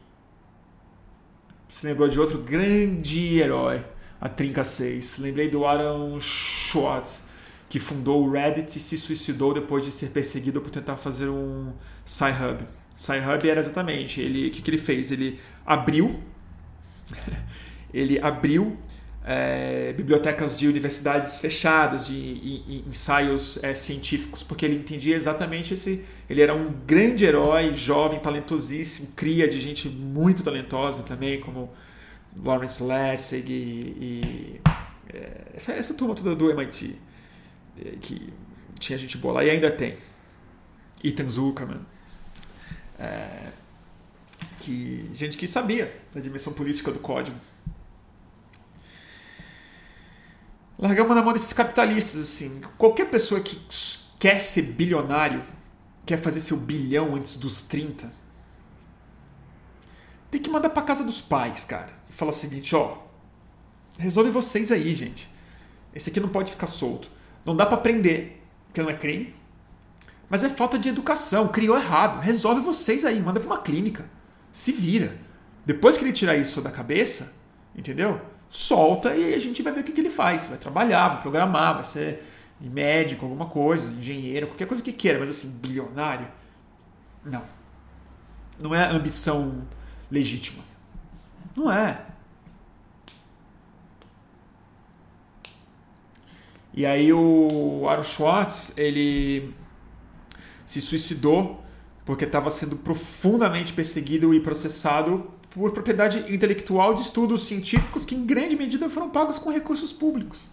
[1.68, 3.85] Você lembrou de outro grande herói,
[4.20, 5.18] a Trinca 6.
[5.18, 7.29] Lembrei do Aaron Schwartz,
[7.68, 11.72] que fundou o Reddit e se suicidou depois de ser perseguido por tentar fazer um
[12.05, 12.66] Sci-Hub.
[12.97, 15.12] Sci-Hub era exatamente, ele, o que, que ele fez?
[15.12, 16.20] Ele abriu,
[17.95, 18.76] ele abriu
[19.31, 26.03] é, bibliotecas de universidades fechadas, de, ensaios é, científicos, porque ele entendia exatamente esse.
[26.31, 31.70] Ele era um grande herói, jovem, talentosíssimo, cria de gente muito talentosa também, como
[32.43, 34.61] Lawrence Lessig e, e
[35.12, 36.99] é, essa, essa, turma toda do MIT,
[37.85, 38.33] é, que
[38.79, 39.99] tinha gente boa lá e ainda tem.
[41.05, 41.81] Ethan Zuckerman.
[42.99, 43.51] É,
[44.59, 47.37] que gente que sabia da dimensão política do código.
[50.79, 52.61] Largamos na mão desses capitalistas, assim.
[52.79, 53.61] Qualquer pessoa que
[54.18, 55.43] quer ser bilionário,
[56.07, 58.12] quer fazer seu bilhão antes dos 30,
[60.31, 61.91] tem que mandar para casa dos pais, cara.
[62.09, 62.99] E falar o seguinte, ó,
[63.99, 65.29] resolve vocês aí, gente.
[65.93, 67.11] Esse aqui não pode ficar solto.
[67.45, 69.35] Não dá para prender, porque não é crime.
[70.31, 72.20] Mas é falta de educação, criou errado.
[72.20, 74.09] Resolve vocês aí, manda para uma clínica.
[74.53, 75.16] Se vira.
[75.64, 77.35] Depois que ele tirar isso da cabeça,
[77.74, 78.20] entendeu?
[78.51, 80.49] Solta e a gente vai ver o que, que ele faz.
[80.49, 82.22] Vai trabalhar, vai programar, vai ser
[82.61, 86.26] médico, alguma coisa, engenheiro, qualquer coisa que queira, mas assim, bilionário.
[87.24, 87.42] Não.
[88.59, 89.66] Não é ambição
[90.11, 90.64] legítima.
[91.55, 92.05] Não é.
[96.72, 99.55] E aí o Aaron Schwartz, ele
[100.64, 101.64] se suicidou
[102.05, 108.24] porque estava sendo profundamente perseguido e processado por propriedade intelectual de estudos científicos que em
[108.24, 110.48] grande medida foram pagos com recursos públicos.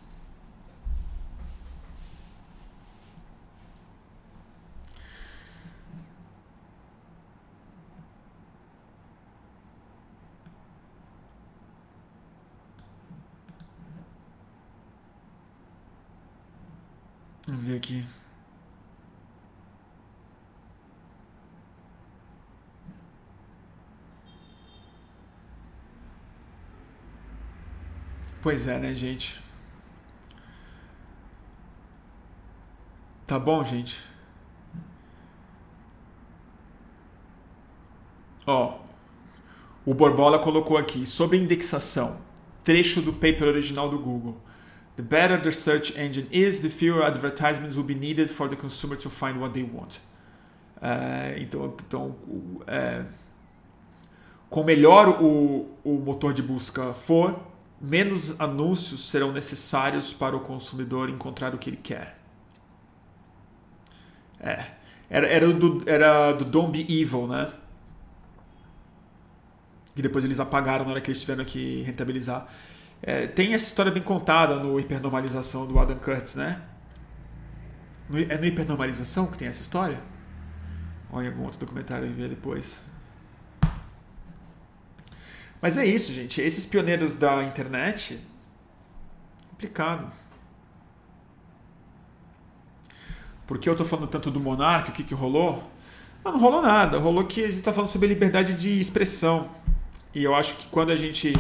[17.48, 18.25] Vamos ver aqui.
[28.46, 29.42] Pois é, né, gente?
[33.26, 34.00] Tá bom, gente?
[38.46, 38.78] Ó,
[39.84, 42.20] o Borbola colocou aqui sobre indexação,
[42.64, 44.38] trecho do paper original do Google.
[44.96, 48.96] The better the search engine is, the fewer advertisements will be needed for the consumer
[48.98, 49.98] to find what they want.
[50.80, 52.16] É, então, então
[52.68, 53.06] é,
[54.52, 61.10] com melhor o, o motor de busca for, menos anúncios serão necessários para o consumidor
[61.10, 62.18] encontrar o que ele quer.
[64.40, 64.66] É.
[65.10, 67.52] Era, era, do, era do Don't Be Evil, né?
[69.94, 72.48] Que depois eles apagaram na hora que eles tiveram que rentabilizar.
[73.02, 76.62] É, tem essa história bem contada no Hipernormalização do Adam Curtis, né?
[78.10, 80.02] No, é no Hipernormalização que tem essa história?
[81.14, 82.84] Em algum outro documentário e ver depois.
[85.62, 86.42] Mas é isso, gente.
[86.42, 88.20] Esses pioneiros da internet.
[89.50, 90.12] Complicado.
[93.48, 94.90] Por que eu estou falando tanto do monarca?
[94.90, 95.64] O que, que rolou?
[96.24, 96.98] Não, não rolou nada.
[96.98, 99.50] Rolou que a gente está falando sobre liberdade de expressão.
[100.14, 101.34] E eu acho que quando a gente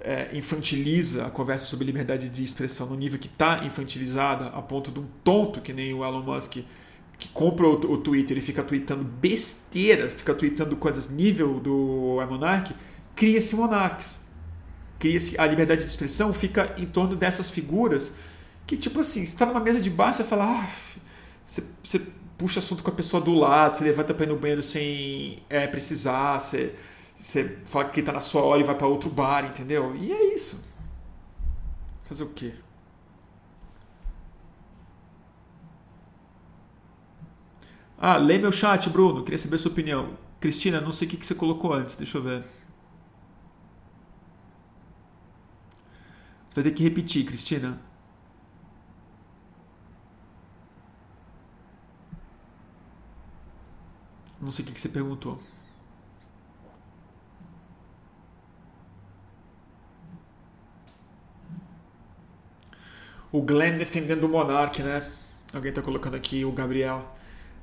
[0.00, 4.90] é, infantiliza a conversa sobre liberdade de expressão no nível que está infantilizada, a ponto
[4.90, 6.58] de um tonto que nem o Elon Musk,
[7.18, 12.74] que compra o, o Twitter e fica tweetando besteira, fica tweetando coisas nível do Monark,
[13.14, 14.20] cria-se monarques.
[14.98, 18.12] Cria-se a liberdade de expressão fica em torno dessas figuras
[18.66, 20.68] que, tipo assim, você está numa mesa de bar, você fala, ah,
[21.44, 22.00] você, você
[22.38, 25.66] puxa assunto com a pessoa do lado, você levanta para ir no banheiro sem é,
[25.66, 26.74] precisar, você,
[27.18, 29.94] você fala que está na sua hora e vai para outro bar, entendeu?
[29.96, 30.64] E é isso.
[32.04, 32.52] Fazer o quê?
[37.98, 39.22] Ah, lê meu chat, Bruno.
[39.22, 40.16] Queria saber a sua opinião.
[40.40, 41.96] Cristina, não sei o que você colocou antes.
[41.96, 42.44] Deixa eu ver.
[46.50, 47.80] Você vai ter que repetir, Cristina.
[54.40, 55.40] Não sei o que você perguntou.
[63.30, 65.08] O Glenn defendendo o Monark, né?
[65.52, 67.14] Alguém tá colocando aqui o Gabriel.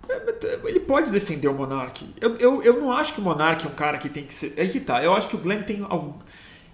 [0.07, 2.13] É, ele pode defender o Monark.
[2.21, 4.53] Eu, eu, eu não acho que o Monark é um cara que tem que ser.
[4.55, 5.03] É que tá.
[5.03, 6.17] Eu acho que o Glenn tem algo.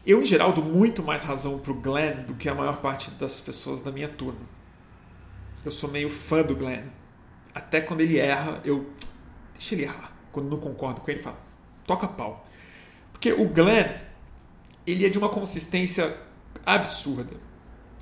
[0.06, 3.40] Eu, em geral, dou muito mais razão pro Glenn do que a maior parte das
[3.40, 4.42] pessoas da minha turma.
[5.64, 6.84] Eu sou meio fã do Glenn.
[7.56, 8.90] Até quando ele erra, eu.
[9.54, 10.12] Deixa ele errar.
[10.32, 11.38] Quando não concordo com ele, falo,
[11.88, 12.46] toca pau.
[13.14, 13.98] Porque o Glenn,
[14.86, 16.18] ele é de uma consistência
[16.66, 17.38] absurda.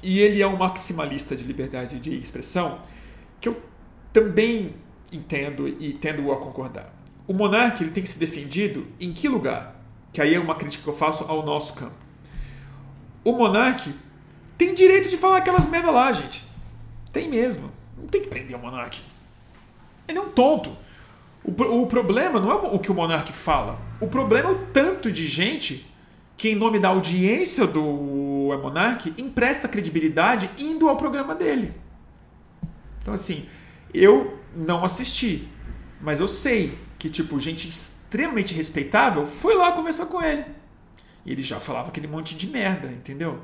[0.02, 2.82] E ele é um maximalista de liberdade de expressão
[3.40, 3.62] que eu
[4.12, 4.74] também
[5.12, 6.92] entendo e tendo a concordar.
[7.28, 9.81] O monarca ele tem que ser defendido em que lugar?
[10.12, 11.96] Que aí é uma crítica que eu faço ao nosso campo.
[13.24, 13.92] O monarca
[14.58, 16.46] tem direito de falar aquelas merda lá, gente.
[17.14, 17.72] Tem mesmo.
[17.98, 18.98] Não tem que prender o monarca.
[20.08, 20.76] Ele é um tonto.
[21.44, 23.80] O, o problema não é o que o monarca fala.
[24.00, 25.86] O problema é o tanto de gente
[26.38, 27.82] que, em nome da audiência do
[28.62, 31.74] monarca, empresta credibilidade indo ao programa dele.
[33.02, 33.46] Então, assim,
[33.94, 35.48] eu não assisti,
[36.02, 37.72] mas eu sei que, tipo, gente
[38.12, 40.44] extremamente respeitável foi lá conversar com ele.
[41.26, 43.40] E ele já falava aquele monte de merda, entendeu?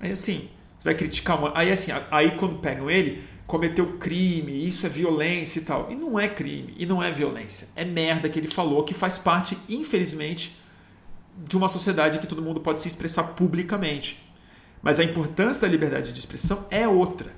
[0.00, 0.48] Aí, assim,
[0.78, 1.52] você vai criticar uma.
[1.54, 5.90] Aí, assim, aí quando pegam ele, cometeu crime, isso é violência e tal.
[5.90, 7.68] E não é crime, e não é violência.
[7.76, 10.56] É merda que ele falou, que faz parte, infelizmente,
[11.36, 14.26] de uma sociedade que todo mundo pode se expressar publicamente.
[14.80, 17.30] Mas a importância da liberdade de expressão é outra.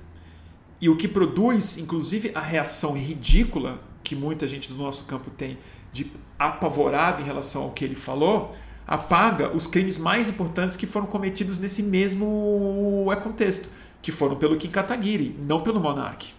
[0.79, 5.57] E o que produz, inclusive, a reação ridícula que muita gente do nosso campo tem
[5.95, 8.53] de apavorado em relação ao que ele falou,
[8.85, 13.69] apaga os crimes mais importantes que foram cometidos nesse mesmo contexto
[14.01, 16.33] que foram pelo Kim Kataguiri, não pelo Monark.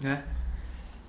[0.00, 0.24] Né?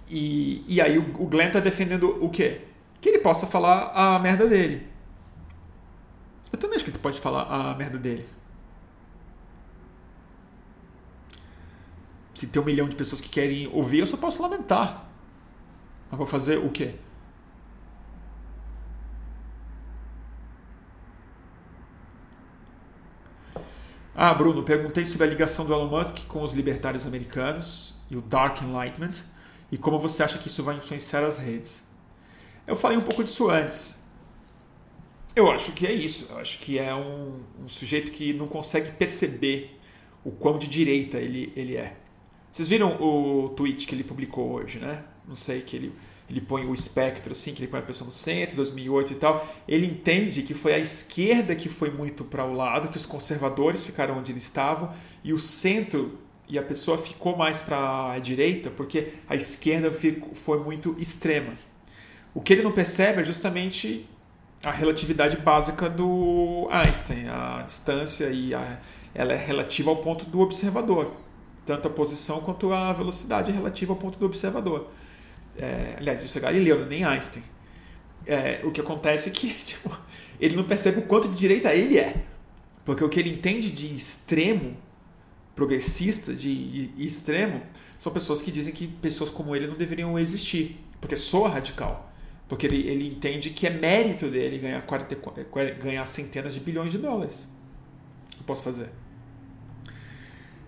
[0.08, 2.62] E, e aí o, o Glenn tá defendendo o quê?
[3.02, 4.88] Que ele possa falar a merda dele.
[6.54, 8.26] Eu também acho que ele pode falar a merda dele.
[12.34, 15.10] Se tem um milhão de pessoas que querem ouvir, eu só posso lamentar.
[16.10, 16.96] Mas vou fazer o quê?
[24.20, 28.22] Ah, Bruno, perguntei sobre a ligação do Elon Musk com os libertários americanos e o
[28.22, 29.22] Dark Enlightenment
[29.72, 31.88] e como você acha que isso vai influenciar as redes.
[32.66, 34.04] Eu falei um pouco disso antes.
[35.36, 36.32] Eu acho que é isso.
[36.32, 39.80] Eu acho que é um, um sujeito que não consegue perceber
[40.26, 41.96] o quão de direita ele, ele é.
[42.50, 45.04] Vocês viram o tweet que ele publicou hoje, né?
[45.28, 45.94] Não sei que ele
[46.30, 49.48] ele põe o espectro assim, que ele põe a pessoa no centro, 2008 e tal.
[49.68, 53.86] Ele entende que foi a esquerda que foi muito para o lado, que os conservadores
[53.86, 54.94] ficaram onde eles estavam
[55.24, 56.18] e o centro
[56.50, 61.54] e a pessoa ficou mais para a direita porque a esquerda foi muito extrema.
[62.34, 64.08] O que ele não percebe é justamente
[64.64, 68.80] a relatividade básica do Einstein, a distância e a,
[69.14, 71.14] ela é relativa ao ponto do observador.
[71.66, 74.90] Tanto a posição quanto a velocidade é relativa ao ponto do observador.
[75.58, 77.44] É, aliás, isso é Galileu, nem Einstein.
[78.26, 79.98] É, o que acontece é que tipo,
[80.40, 82.24] ele não percebe o quanto de direita ele é.
[82.86, 84.78] Porque o que ele entende de extremo,
[85.56, 87.62] progressista, de extremo,
[87.98, 90.80] são pessoas que dizem que pessoas como ele não deveriam existir.
[91.02, 92.14] Porque soa radical.
[92.48, 95.16] Porque ele, ele entende que é mérito dele ganhar, 40,
[95.82, 97.48] ganhar centenas de bilhões de dólares.
[98.38, 98.90] Eu posso fazer.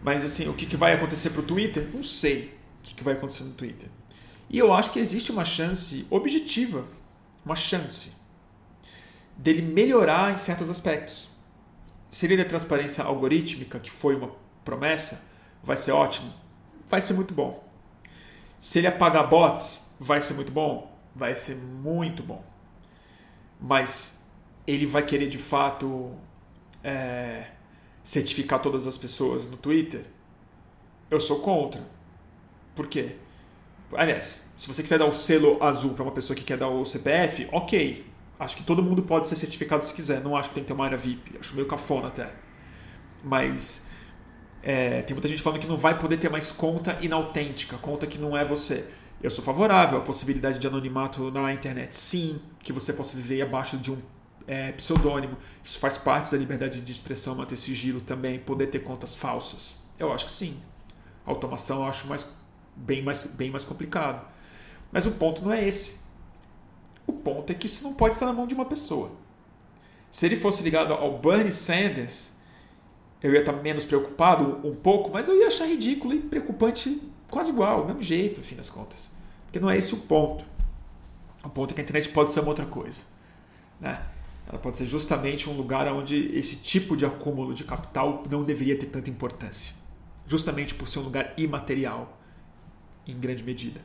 [0.02, 1.88] Mas assim, o que, que vai acontecer para o Twitter?
[1.94, 3.90] Não sei o que, que vai acontecer no Twitter.
[4.50, 6.86] E eu acho que existe uma chance objetiva,
[7.46, 8.14] uma chance
[9.38, 11.30] dele melhorar em certos aspectos.
[12.10, 14.32] Se ele da transparência algorítmica, que foi uma
[14.66, 15.24] promessa,
[15.64, 16.34] vai ser ótimo,
[16.88, 17.64] vai ser muito bom.
[18.60, 22.44] Se ele apagar bots, vai ser muito bom, vai ser muito bom.
[23.62, 24.24] Mas
[24.66, 26.16] ele vai querer de fato
[26.84, 27.52] é,
[28.04, 30.06] certificar todas as pessoas no Twitter?
[31.10, 31.82] Eu sou contra.
[32.76, 33.16] Por quê?
[33.94, 36.86] Aliás, se você quiser dar o selo azul para uma pessoa que quer dar o
[36.86, 38.06] CPF, ok.
[38.40, 40.22] Acho que todo mundo pode ser certificado se quiser.
[40.22, 41.38] Não acho que tem que ter uma área VIP.
[41.40, 42.30] Acho meio cafona até.
[43.24, 43.88] Mas
[44.62, 48.18] é, tem muita gente falando que não vai poder ter mais conta inautêntica, conta que
[48.18, 48.86] não é você.
[49.22, 53.78] Eu sou favorável à possibilidade de anonimato na internet, sim, que você possa viver abaixo
[53.78, 53.98] de um
[54.48, 55.38] é, pseudônimo.
[55.64, 59.76] Isso faz parte da liberdade de expressão, manter sigilo também, poder ter contas falsas.
[59.98, 60.58] Eu acho que sim.
[61.26, 62.26] automação eu acho mais
[62.80, 64.26] bem mais, bem mais complicado.
[64.92, 66.00] Mas o ponto não é esse.
[67.06, 69.12] O ponto é que isso não pode estar na mão de uma pessoa.
[70.12, 72.32] Se ele fosse ligado ao Bernie Sanders,
[73.22, 77.52] eu ia estar menos preocupado um pouco, mas eu ia achar ridículo e preocupante quase
[77.52, 79.10] igual, do mesmo jeito, no fim das contas.
[79.46, 80.46] Porque não é esse o ponto.
[81.44, 83.04] O ponto é que a internet pode ser uma outra coisa.
[83.80, 84.02] Né?
[84.48, 88.78] Ela pode ser justamente um lugar onde esse tipo de acúmulo de capital não deveria
[88.78, 89.76] ter tanta importância.
[90.26, 92.19] Justamente por ser um lugar imaterial
[93.12, 93.80] em grande medida.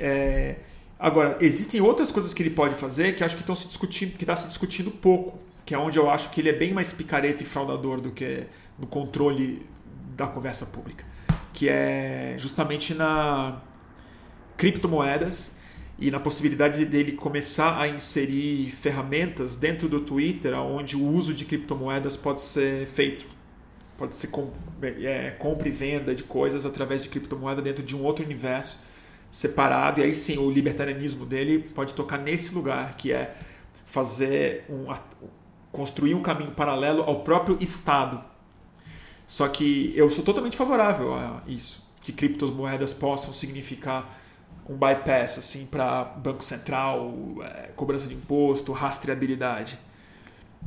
[0.00, 0.56] É,
[0.98, 4.24] agora, existem outras coisas que ele pode fazer que acho que estão se discutindo, que
[4.24, 7.42] está se discutindo pouco, que é onde eu acho que ele é bem mais picareta
[7.42, 8.46] e fraudador do que
[8.78, 9.66] no controle
[10.16, 11.04] da conversa pública,
[11.52, 13.60] que é justamente na
[14.56, 15.56] criptomoedas
[15.98, 21.44] e na possibilidade dele começar a inserir ferramentas dentro do Twitter onde o uso de
[21.44, 23.26] criptomoedas pode ser feito
[24.02, 24.50] Pode ser com,
[24.82, 28.80] é, compra e venda de coisas através de criptomoeda dentro de um outro universo
[29.30, 30.00] separado.
[30.00, 33.36] E aí sim, o libertarianismo dele pode tocar nesse lugar, que é
[33.86, 34.92] fazer um,
[35.70, 38.20] construir um caminho paralelo ao próprio Estado,
[39.24, 44.20] Só que eu sou totalmente favorável a isso, que criptomoedas possam significar
[44.68, 49.78] um bypass assim para banco central, é, cobrança de imposto, rastreabilidade.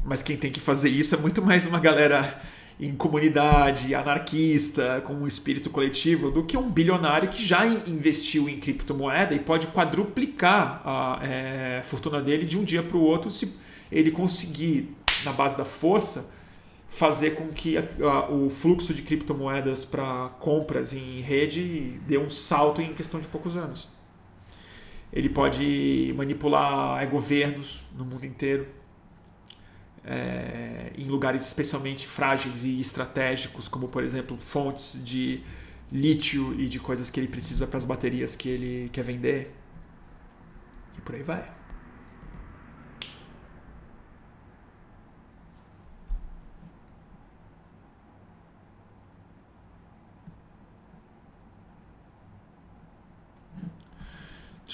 [0.05, 2.39] Mas quem tem que fazer isso é muito mais uma galera
[2.79, 8.57] em comunidade, anarquista, com um espírito coletivo, do que um bilionário que já investiu em
[8.57, 13.53] criptomoeda e pode quadruplicar a é, fortuna dele de um dia para o outro se
[13.91, 14.93] ele conseguir,
[15.23, 16.29] na base da força,
[16.89, 22.29] fazer com que a, a, o fluxo de criptomoedas para compras em rede dê um
[22.29, 23.87] salto em questão de poucos anos.
[25.13, 28.67] Ele pode manipular governos no mundo inteiro
[30.05, 35.41] é, em lugares especialmente frágeis e estratégicos, como por exemplo fontes de
[35.91, 39.55] lítio e de coisas que ele precisa para as baterias que ele quer vender.
[40.97, 41.55] E por aí vai.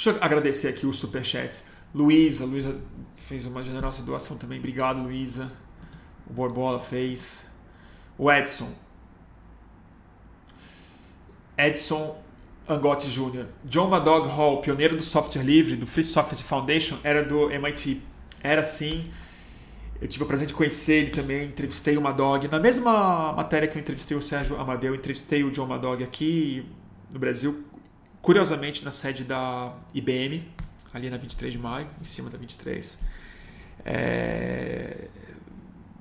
[0.03, 1.63] Deixa eu agradecer aqui os superchats.
[1.93, 2.81] Luísa, Luísa
[3.31, 4.59] fez uma generosa doação também.
[4.59, 5.49] Obrigado, Luísa.
[6.29, 7.47] O Borbola fez.
[8.17, 8.69] O Edson.
[11.57, 12.21] Edson
[12.67, 13.45] Angotti Jr.
[13.63, 18.01] John Madog Hall, pioneiro do software livre, do Free Software Foundation, era do MIT.
[18.43, 19.09] Era sim.
[20.01, 22.49] Eu tive o prazer de conhecer ele também, entrevistei o Madog.
[22.49, 26.65] Na mesma matéria que eu entrevistei o Sérgio Amadeu, eu entrevistei o John Madog aqui
[27.13, 27.63] no Brasil,
[28.21, 30.43] curiosamente na sede da IBM,
[30.93, 32.99] ali na 23 de maio, em cima da 23.
[33.85, 35.07] É...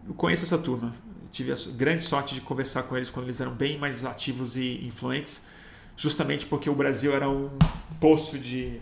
[0.07, 0.95] Eu conheço essa turma.
[1.31, 4.85] tive a grande sorte de conversar com eles quando eles eram bem mais ativos e
[4.85, 5.43] influentes,
[5.97, 7.51] justamente porque o Brasil era um
[8.01, 8.81] poço de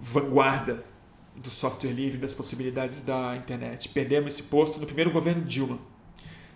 [0.00, 0.84] vanguarda
[1.34, 3.88] do software livre, das possibilidades da internet.
[3.88, 5.78] Perdemos esse posto no primeiro governo Dilma.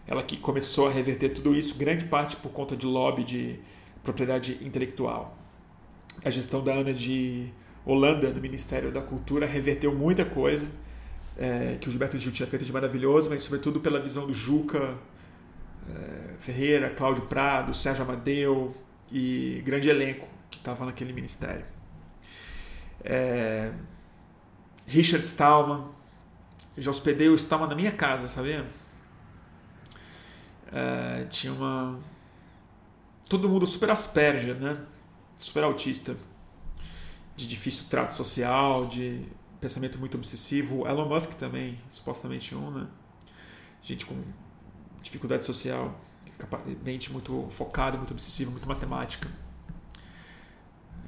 [0.06, 3.58] Ela que começou a reverter tudo isso, grande parte por conta de lobby de
[4.02, 5.36] propriedade intelectual.
[6.24, 7.52] A gestão da Ana de
[7.88, 10.68] Holanda, no Ministério da Cultura, reverteu muita coisa
[11.38, 14.94] é, que o Gilberto Gil tinha feito de maravilhoso, mas sobretudo pela visão do Juca
[15.88, 18.76] é, Ferreira, Cláudio Prado, Sérgio Amadeu
[19.10, 21.64] e grande elenco que estava naquele ministério.
[23.02, 23.72] É,
[24.86, 25.86] Richard Stallman,
[26.76, 28.66] já hospedei o Stallman na minha casa, sabia?
[30.70, 31.98] É, tinha uma.
[33.30, 34.78] Todo mundo super asperger, né?
[35.38, 36.14] Super autista
[37.38, 39.24] de difícil trato social, de
[39.60, 40.86] pensamento muito obsessivo.
[40.88, 42.88] Elon Musk também, supostamente um, né?
[43.80, 44.20] Gente com
[45.00, 45.94] dificuldade social,
[46.82, 49.30] mente muito focada, muito obsessiva, muito matemática.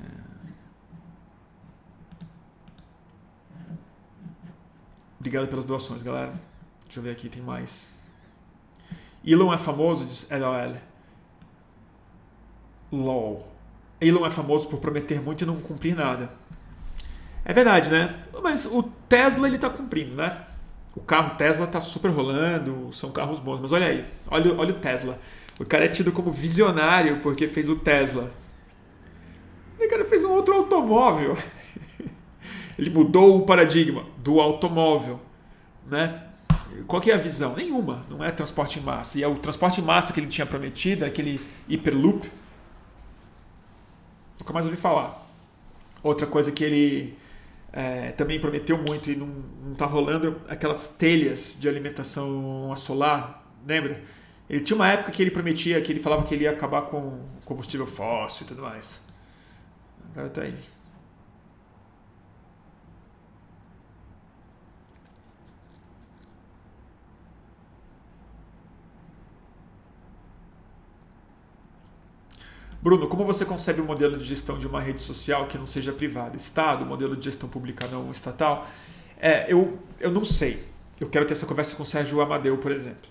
[0.01, 0.31] É...
[5.19, 6.33] Obrigado pelas doações, galera.
[6.85, 7.89] Deixa eu ver aqui, tem mais.
[9.25, 10.77] Elon é famoso, diz LOL.
[12.93, 13.50] LOL.
[14.01, 16.31] Elon é famoso por prometer muito e não cumprir nada.
[17.45, 18.15] É verdade, né?
[18.43, 20.45] Mas o Tesla ele está cumprindo, né?
[20.95, 23.61] O carro Tesla está super rolando, são carros bons.
[23.61, 25.19] Mas olha aí, olha, olha o Tesla.
[25.59, 28.31] O cara é tido como visionário porque fez o Tesla.
[29.79, 31.37] O cara fez um outro automóvel.
[32.79, 35.21] Ele mudou o paradigma do automóvel,
[35.87, 36.23] né?
[36.87, 37.55] Qual que é a visão?
[37.57, 38.05] Nenhuma.
[38.09, 39.19] Não é transporte em massa.
[39.19, 42.31] E é o transporte em massa que ele tinha prometido, aquele Hyperloop,
[44.41, 45.27] Nunca mais ouvi falar.
[46.03, 47.17] Outra coisa que ele
[47.73, 53.47] é, também prometeu muito e não, não tá rolando, aquelas telhas de alimentação a solar,
[53.67, 54.03] lembra?
[54.49, 57.21] Ele tinha uma época que ele prometia, que ele falava que ele ia acabar com
[57.45, 59.01] combustível fóssil e tudo mais.
[60.13, 60.80] Agora tá aí.
[72.83, 75.93] Bruno, como você concebe o modelo de gestão de uma rede social que não seja
[75.93, 76.37] privada?
[76.37, 78.67] Estado, modelo de gestão pública não estatal?
[79.19, 80.65] É, eu, eu não sei.
[80.99, 83.09] Eu quero ter essa conversa com o Sérgio Amadeu, por exemplo.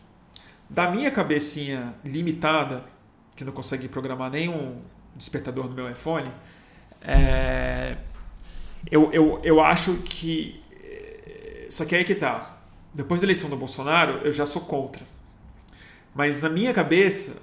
[0.68, 2.84] Da minha cabecinha limitada,
[3.36, 4.82] que não consegue programar nenhum
[5.16, 6.32] despertador no meu iPhone,
[7.02, 7.98] é,
[8.90, 10.64] eu, eu, eu acho que.
[11.70, 12.58] Só que aí que tá.
[12.92, 15.06] Depois da eleição do Bolsonaro, eu já sou contra.
[16.16, 17.42] Mas na minha cabeça,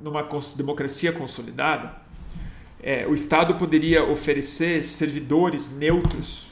[0.00, 1.94] numa democracia consolidada,
[2.82, 6.46] é, o Estado poderia oferecer servidores neutros,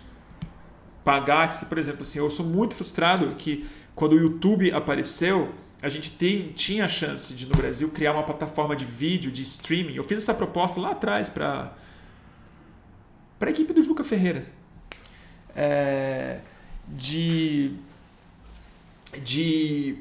[1.03, 6.13] pagar, por exemplo, assim, eu sou muito frustrado que quando o YouTube apareceu, a gente
[6.13, 9.95] tem, tinha a chance de no Brasil criar uma plataforma de vídeo, de streaming.
[9.95, 11.73] Eu fiz essa proposta lá atrás para
[13.39, 14.45] para a equipe do Juca Ferreira,
[15.55, 16.41] é,
[16.89, 17.73] de
[19.23, 19.97] de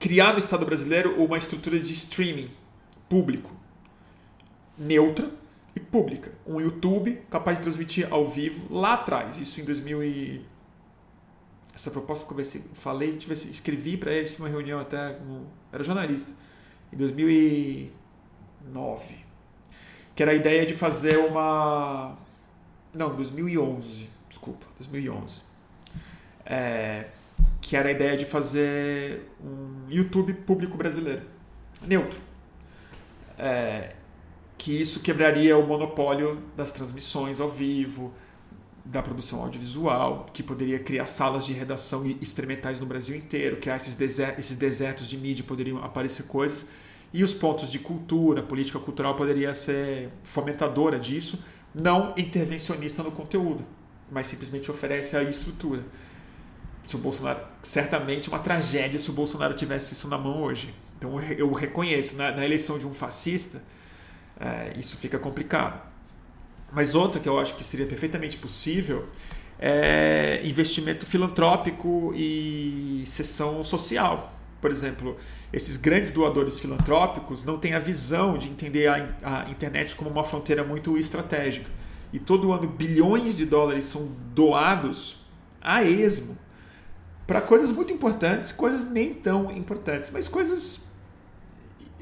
[0.00, 2.50] criar no Estado brasileiro uma estrutura de streaming
[3.08, 3.54] público,
[4.76, 5.30] neutra
[5.76, 6.32] e pública.
[6.46, 10.44] Um YouTube capaz de transmitir ao vivo lá atrás, isso em 2000 e...
[11.74, 12.44] Essa proposta eu
[12.74, 15.46] falei, escrevi para eles uma reunião até, como...
[15.72, 16.32] era jornalista,
[16.92, 19.16] em 2009,
[20.14, 22.18] que era a ideia de fazer uma...
[22.92, 25.42] Não, 2011, desculpa, 2011.
[26.44, 27.06] É,
[27.70, 31.22] que era a ideia de fazer um YouTube público brasileiro,
[31.86, 32.18] neutro.
[33.38, 33.92] É,
[34.58, 38.12] que isso quebraria o monopólio das transmissões ao vivo,
[38.84, 43.96] da produção audiovisual, que poderia criar salas de redação experimentais no Brasil inteiro, criar esses,
[44.36, 46.66] esses desertos de mídia, poderiam aparecer coisas,
[47.12, 53.64] e os pontos de cultura, política cultural poderia ser fomentadora disso, não intervencionista no conteúdo,
[54.10, 55.84] mas simplesmente oferece a estrutura.
[56.84, 60.74] Se o Bolsonaro, certamente uma tragédia se o Bolsonaro tivesse isso na mão hoje.
[60.96, 63.62] Então eu reconheço, na, na eleição de um fascista,
[64.38, 65.80] é, isso fica complicado.
[66.72, 69.08] Mas outra que eu acho que seria perfeitamente possível
[69.58, 74.32] é investimento filantrópico e sessão social.
[74.60, 75.16] Por exemplo,
[75.52, 80.24] esses grandes doadores filantrópicos não têm a visão de entender a, a internet como uma
[80.24, 81.70] fronteira muito estratégica.
[82.12, 85.20] E todo ano bilhões de dólares são doados
[85.60, 86.36] a esmo
[87.30, 90.80] para coisas muito importantes, coisas nem tão importantes, mas coisas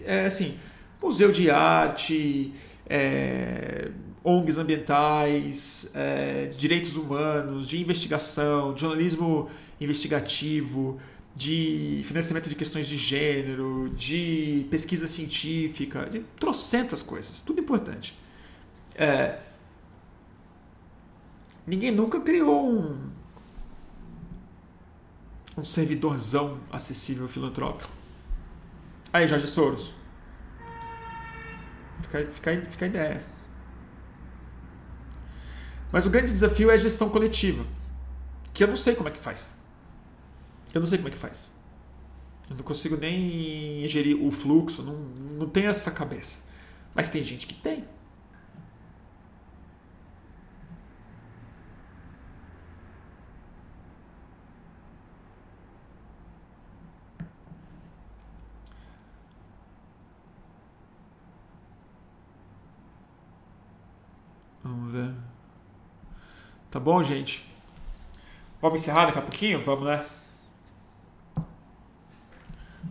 [0.03, 0.57] é, assim,
[1.03, 2.55] museu de arte,
[2.89, 3.91] é,
[4.25, 10.99] ONGs ambientais, é, direitos humanos, de investigação, de jornalismo investigativo,
[11.35, 18.19] de financiamento de questões de gênero, de pesquisa científica, de trocentas coisas, tudo importante.
[18.95, 19.41] É,
[21.67, 23.18] ninguém nunca criou um,
[25.59, 27.93] um servidorzão acessível filantrópico.
[29.13, 29.93] Aí, Jorge Soros.
[32.03, 33.25] Fica, fica, fica a ideia.
[35.91, 37.65] Mas o grande desafio é a gestão coletiva,
[38.53, 39.53] que eu não sei como é que faz.
[40.73, 41.51] Eu não sei como é que faz.
[42.49, 44.95] Eu não consigo nem gerir o fluxo, não,
[45.39, 46.45] não tenho essa cabeça.
[46.95, 47.85] Mas tem gente que tem.
[64.69, 65.15] Vamos ver.
[66.71, 67.51] Tá bom, gente?
[68.61, 69.63] Vamos encerrar daqui a pouquinho?
[69.63, 70.05] Vamos, né?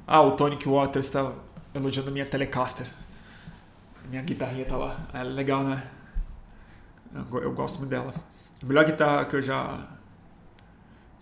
[0.07, 1.31] Ah, o Tonic Waters está
[1.75, 2.87] elogiando minha Telecaster.
[4.09, 5.07] Minha guitarrinha tá lá.
[5.13, 5.87] É legal, né?
[7.13, 8.11] Eu, eu gosto muito dela.
[8.61, 9.87] A melhor guitarra que eu já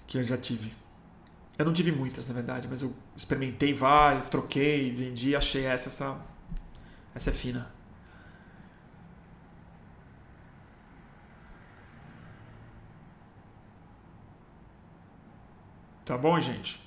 [0.07, 0.72] que eu já tive.
[1.57, 6.18] Eu não tive muitas, na verdade, mas eu experimentei várias, troquei, vendi, achei essa, essa,
[7.14, 7.75] essa é fina.
[16.06, 16.80] Tá bom, gente?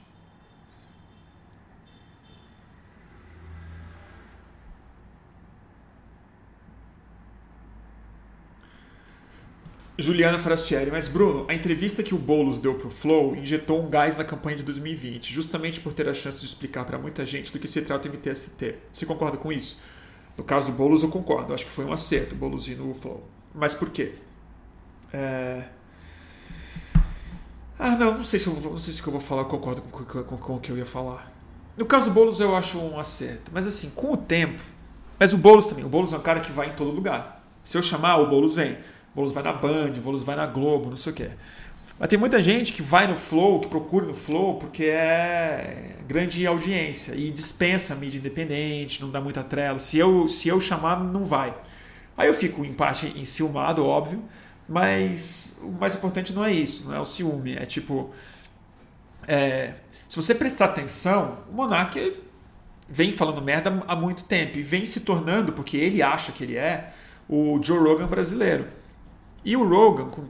[10.00, 13.90] Juliana Forastieri, mas Bruno, a entrevista que o Boulos deu para o Flow injetou um
[13.90, 17.52] gás na campanha de 2020, justamente por ter a chance de explicar para muita gente
[17.52, 18.76] do que se trata o MTST.
[18.92, 19.80] Você concorda com isso?
[20.36, 21.52] No caso do Boulos, eu concordo.
[21.52, 23.28] Acho que foi um acerto o Boulos ir no Flow.
[23.52, 24.12] Mas por quê?
[25.12, 25.64] É...
[27.78, 30.36] Ah, não, não sei se eu, não sei se eu vou falar, concordo com, com,
[30.36, 31.30] com, o que eu ia falar.
[31.76, 33.52] No caso do Boulos, eu acho um acerto.
[33.55, 34.60] Mas assim, com o tempo.
[35.18, 35.84] Mas o Boulos também.
[35.84, 37.44] O Boulos é um cara que vai em todo lugar.
[37.62, 38.72] Se eu chamar, o Boulos vem.
[38.72, 41.30] O Boulos vai na Band, o Boulos vai na Globo, não sei o quê.
[41.98, 46.46] Mas tem muita gente que vai no Flow, que procura no Flow, porque é grande
[46.46, 49.78] audiência e dispensa a mídia independente, não dá muita trela.
[49.78, 51.55] Se eu, se eu chamar, não vai.
[52.16, 54.22] Aí eu fico em parte enciumado, óbvio.
[54.68, 57.56] Mas o mais importante não é isso, não é o ciúme.
[57.56, 58.10] É tipo.
[59.26, 59.74] É,
[60.08, 62.20] se você prestar atenção, o Monark
[62.88, 66.56] vem falando merda há muito tempo e vem se tornando, porque ele acha que ele
[66.56, 66.92] é,
[67.28, 68.66] o Joe Rogan brasileiro.
[69.44, 70.24] E o Rogan, com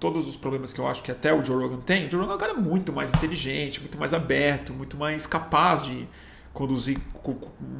[0.00, 2.32] todos os problemas que eu acho que até o Joe Rogan tem, o Joe Rogan
[2.32, 6.08] é um cara muito mais inteligente, muito mais aberto, muito mais capaz de
[6.52, 6.98] conduzir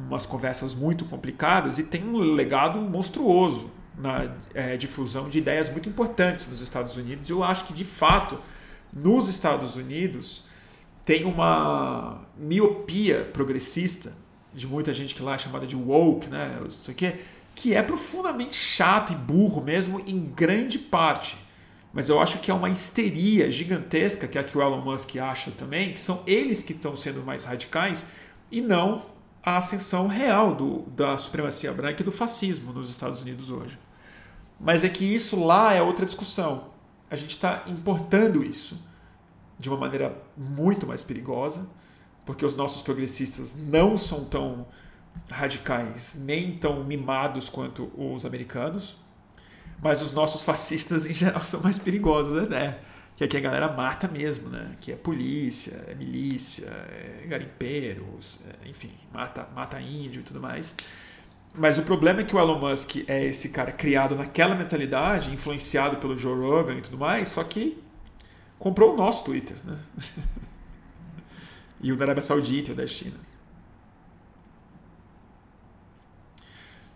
[0.07, 5.87] umas conversas muito complicadas e tem um legado monstruoso na é, difusão de ideias muito
[5.89, 7.29] importantes nos Estados Unidos.
[7.29, 8.39] Eu acho que, de fato,
[8.93, 10.45] nos Estados Unidos
[11.05, 14.13] tem uma miopia progressista
[14.53, 16.59] de muita gente que lá é chamada de woke, né?
[16.67, 17.15] Isso aqui,
[17.55, 21.37] que é profundamente chato e burro mesmo em grande parte.
[21.91, 25.15] Mas eu acho que é uma histeria gigantesca, que é a que o Elon Musk
[25.17, 28.07] acha também, que são eles que estão sendo mais radicais,
[28.51, 29.12] e não
[29.43, 33.77] a ascensão real do, da supremacia branca e do fascismo nos Estados Unidos hoje.
[34.59, 36.69] Mas é que isso lá é outra discussão.
[37.11, 38.81] A gente está importando isso
[39.59, 41.67] de uma maneira muito mais perigosa,
[42.25, 44.65] porque os nossos progressistas não são tão
[45.29, 48.97] radicais nem tão mimados quanto os americanos,
[49.81, 52.79] mas os nossos fascistas em geral são mais perigosos, né?
[53.15, 54.75] Que aqui a galera mata mesmo, né?
[54.81, 60.75] Que é polícia, é milícia, é garimpeiros, é, enfim, mata, mata índio e tudo mais.
[61.53, 65.97] Mas o problema é que o Elon Musk é esse cara criado naquela mentalidade, influenciado
[65.97, 67.77] pelo Joe Rogan e tudo mais, só que
[68.57, 69.77] comprou o nosso Twitter, né?
[71.79, 73.19] e o da Arábia Saudita e o da China.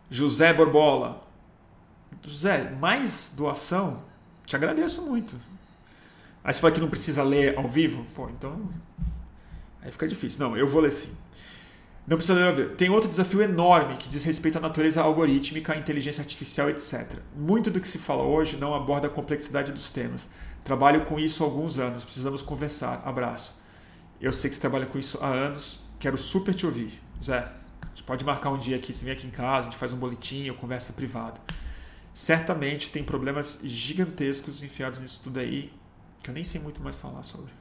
[0.09, 1.21] José Borbola.
[2.23, 4.03] José, mais doação?
[4.45, 5.37] Te agradeço muito.
[6.47, 8.05] Aí você fala que não precisa ler ao vivo?
[8.15, 8.69] Pô, então.
[9.81, 10.39] Aí fica difícil.
[10.39, 11.11] Não, eu vou ler sim.
[12.07, 12.69] Não precisa ler ao vivo.
[12.75, 17.17] Tem outro desafio enorme que diz respeito à natureza algorítmica, inteligência artificial, etc.
[17.35, 20.29] Muito do que se fala hoje não aborda a complexidade dos temas.
[20.63, 22.05] Trabalho com isso há alguns anos.
[22.05, 23.01] Precisamos conversar.
[23.03, 23.53] Abraço.
[24.21, 25.81] Eu sei que você trabalha com isso há anos.
[25.99, 26.97] Quero super te ouvir.
[27.21, 29.77] Zé, a gente pode marcar um dia aqui, você vem aqui em casa, a gente
[29.77, 31.41] faz um boletim ou conversa privada.
[32.13, 35.73] Certamente tem problemas gigantescos enfiados nisso tudo aí,
[36.27, 37.53] que eu nem sei muito mais falar sobre.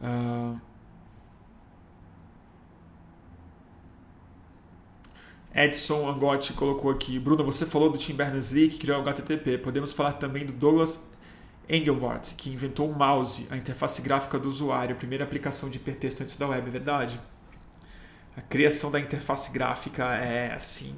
[0.00, 0.58] Uh,
[5.54, 7.18] Edson Angotti colocou aqui.
[7.18, 9.58] Bruno, você falou do Tim Berners-Lee que criou o HTTP.
[9.58, 10.98] Podemos falar também do Douglas
[11.68, 16.22] Engelbart, que inventou o mouse, a interface gráfica do usuário, a primeira aplicação de hipertexto
[16.22, 17.20] antes da web, é verdade?
[18.38, 20.94] A criação da interface gráfica é assim.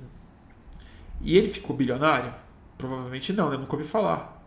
[1.21, 2.35] E ele ficou bilionário?
[2.77, 3.57] Provavelmente não, né?
[3.57, 4.45] Nunca ouvi falar.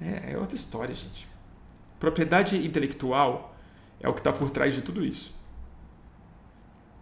[0.00, 1.26] É, é outra história, gente.
[1.98, 3.56] Propriedade intelectual
[4.00, 5.42] é o que está por trás de tudo isso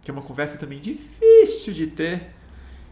[0.01, 2.31] que é uma conversa também difícil de ter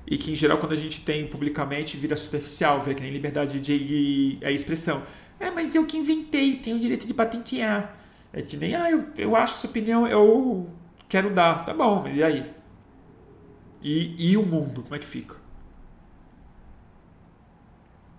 [0.05, 3.59] e que em geral quando a gente tem publicamente vira superficial, vê que nem liberdade
[3.59, 5.03] de é expressão.
[5.39, 7.95] É, mas eu que inventei, tenho o direito de patentear.
[8.33, 10.69] É que nem, ah, eu, eu acho essa opinião, eu
[11.07, 11.65] quero dar.
[11.65, 12.53] Tá bom, mas e aí?
[13.81, 15.35] E, e o mundo, como é que fica?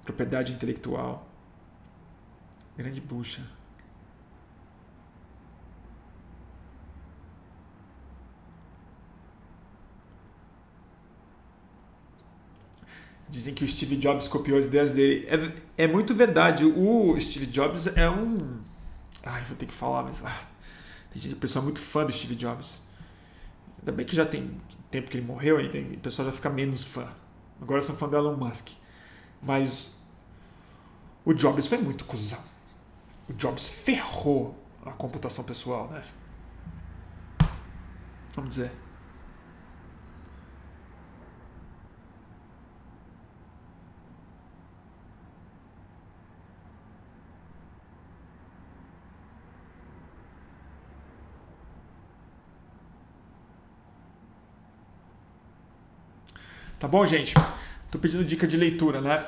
[0.05, 1.27] Propriedade intelectual.
[2.77, 3.43] Grande bucha.
[13.29, 15.27] Dizem que o Steve Jobs copiou as ideias dele.
[15.77, 16.65] É, é muito verdade.
[16.65, 18.59] O Steve Jobs é um.
[19.25, 20.25] Ai, vou ter que falar, mas.
[20.25, 20.45] Ah,
[21.13, 22.79] tem gente, pessoal muito fã do Steve Jobs.
[23.79, 24.61] Ainda bem que já tem
[24.91, 27.07] tempo que ele morreu, ainda o pessoal já fica menos fã.
[27.61, 28.71] Agora são fã do Elon Musk.
[29.43, 29.91] Mas
[31.25, 32.43] o Jobs foi muito cuzão.
[33.29, 36.03] O Jobs ferrou a computação pessoal, né?
[38.35, 38.73] Vamos dizer.
[56.81, 57.35] Tá bom, gente?
[57.91, 59.23] Tô pedindo dica de leitura, né?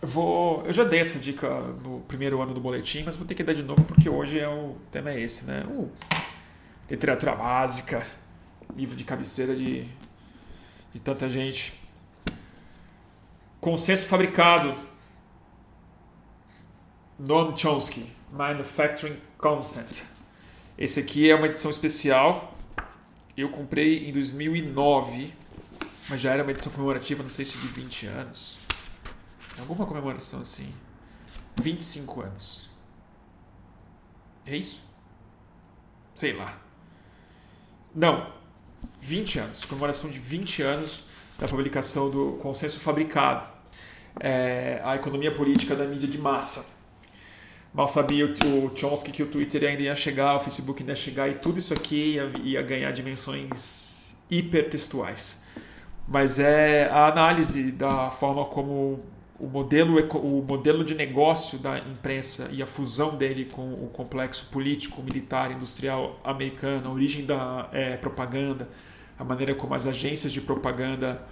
[0.00, 1.46] Eu, vou, eu já dei essa dica
[1.84, 4.48] no primeiro ano do boletim, mas vou ter que dar de novo porque hoje é
[4.48, 5.62] o tema é esse, né?
[5.68, 5.92] Uh,
[6.90, 8.02] literatura básica,
[8.74, 9.84] livro de cabeceira de,
[10.90, 11.78] de tanta gente.
[13.60, 14.74] Consenso fabricado.
[17.18, 20.02] Noam Chomsky, Manufacturing Consent.
[20.78, 22.56] Esse aqui é uma edição especial.
[23.36, 25.34] Eu comprei em 2009
[26.08, 28.58] mas já era uma edição comemorativa, não sei se de 20 anos.
[29.58, 30.72] Alguma comemoração assim.
[31.56, 32.70] 25 anos.
[34.44, 34.82] É isso?
[36.14, 36.60] Sei lá.
[37.94, 38.32] Não.
[39.00, 39.64] 20 anos.
[39.64, 41.06] Comemoração de 20 anos
[41.38, 43.48] da publicação do Consenso Fabricado.
[44.20, 46.66] É, a economia política da mídia de massa.
[47.74, 51.28] Mal sabia o, Chomsky que o Twitter ainda ia chegar, o Facebook ainda ia chegar
[51.28, 55.42] e tudo isso aqui ia, ia ganhar dimensões hipertextuais
[56.08, 59.00] mas é a análise da forma como
[59.38, 64.46] o modelo, o modelo de negócio da imprensa e a fusão dele com o complexo
[64.46, 68.68] político, militar, industrial americano, a origem da é, propaganda,
[69.18, 71.22] a maneira como as agências de propaganda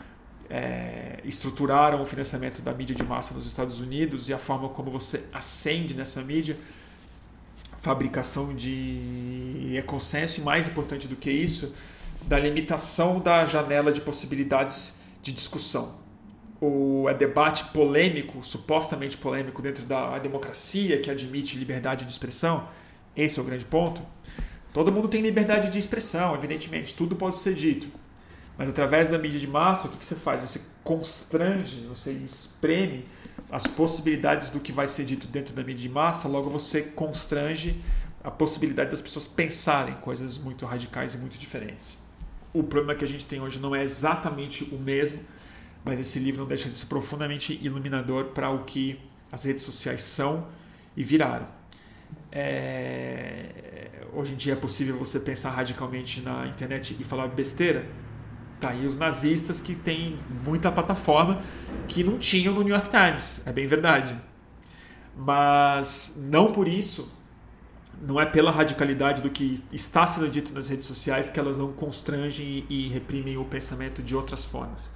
[0.51, 4.91] é, estruturaram o financiamento da mídia de massa nos Estados Unidos e a forma como
[4.91, 6.57] você acende nessa mídia,
[7.81, 11.75] fabricação de é consenso e mais importante do que isso,
[12.27, 16.03] da limitação da janela de possibilidades de discussão.
[16.61, 22.69] o é debate polêmico, supostamente polêmico, dentro da democracia que admite liberdade de expressão,
[23.17, 24.03] esse é o grande ponto.
[24.73, 27.87] Todo mundo tem liberdade de expressão, evidentemente, tudo pode ser dito.
[28.57, 30.41] Mas através da mídia de massa, o que, que você faz?
[30.41, 33.05] Você constrange, você espreme
[33.51, 37.81] as possibilidades do que vai ser dito dentro da mídia de massa, logo você constrange
[38.23, 42.04] a possibilidade das pessoas pensarem coisas muito radicais e muito diferentes.
[42.55, 45.21] O problema que a gente tem hoje não é exatamente o mesmo,
[45.85, 48.99] mas esse livro não deixa de ser profundamente iluminador para o que
[49.31, 50.47] as redes sociais são
[50.97, 51.47] e viraram.
[52.33, 53.91] É...
[54.15, 57.85] Hoje em dia é possível você pensar radicalmente na internet e falar besteira,
[58.65, 61.43] Tá aí os nazistas que têm muita plataforma
[61.87, 64.17] que não tinham no New York Times, é bem verdade.
[65.15, 67.13] Mas não por isso,
[68.03, 71.73] não é pela radicalidade do que está sendo dito nas redes sociais que elas não
[71.73, 74.91] constrangem e reprimem o pensamento de outras formas.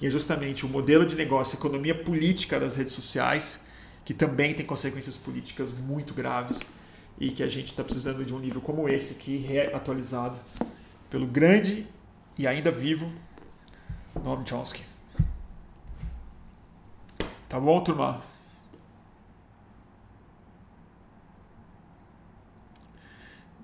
[0.00, 3.64] E é justamente o modelo de negócio, a economia política das redes sociais,
[4.04, 6.70] que também tem consequências políticas muito graves
[7.18, 10.36] e que a gente está precisando de um livro como esse aqui, reatualizado
[11.08, 11.86] pelo grande
[12.36, 13.12] e ainda vivo,
[14.24, 14.82] Noam Chomsky.
[17.48, 18.31] Tá bom, turma?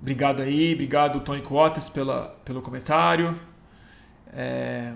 [0.01, 3.39] Obrigado aí, obrigado Tony Waters pela, pelo comentário.
[4.33, 4.93] É...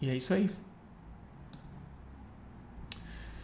[0.00, 0.50] E é isso aí.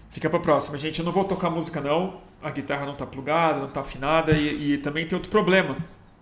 [0.08, 0.98] Fica pra próxima, gente.
[0.98, 2.20] Eu não vou tocar música não.
[2.42, 5.76] A guitarra não tá plugada, não tá afinada e, e também tem outro problema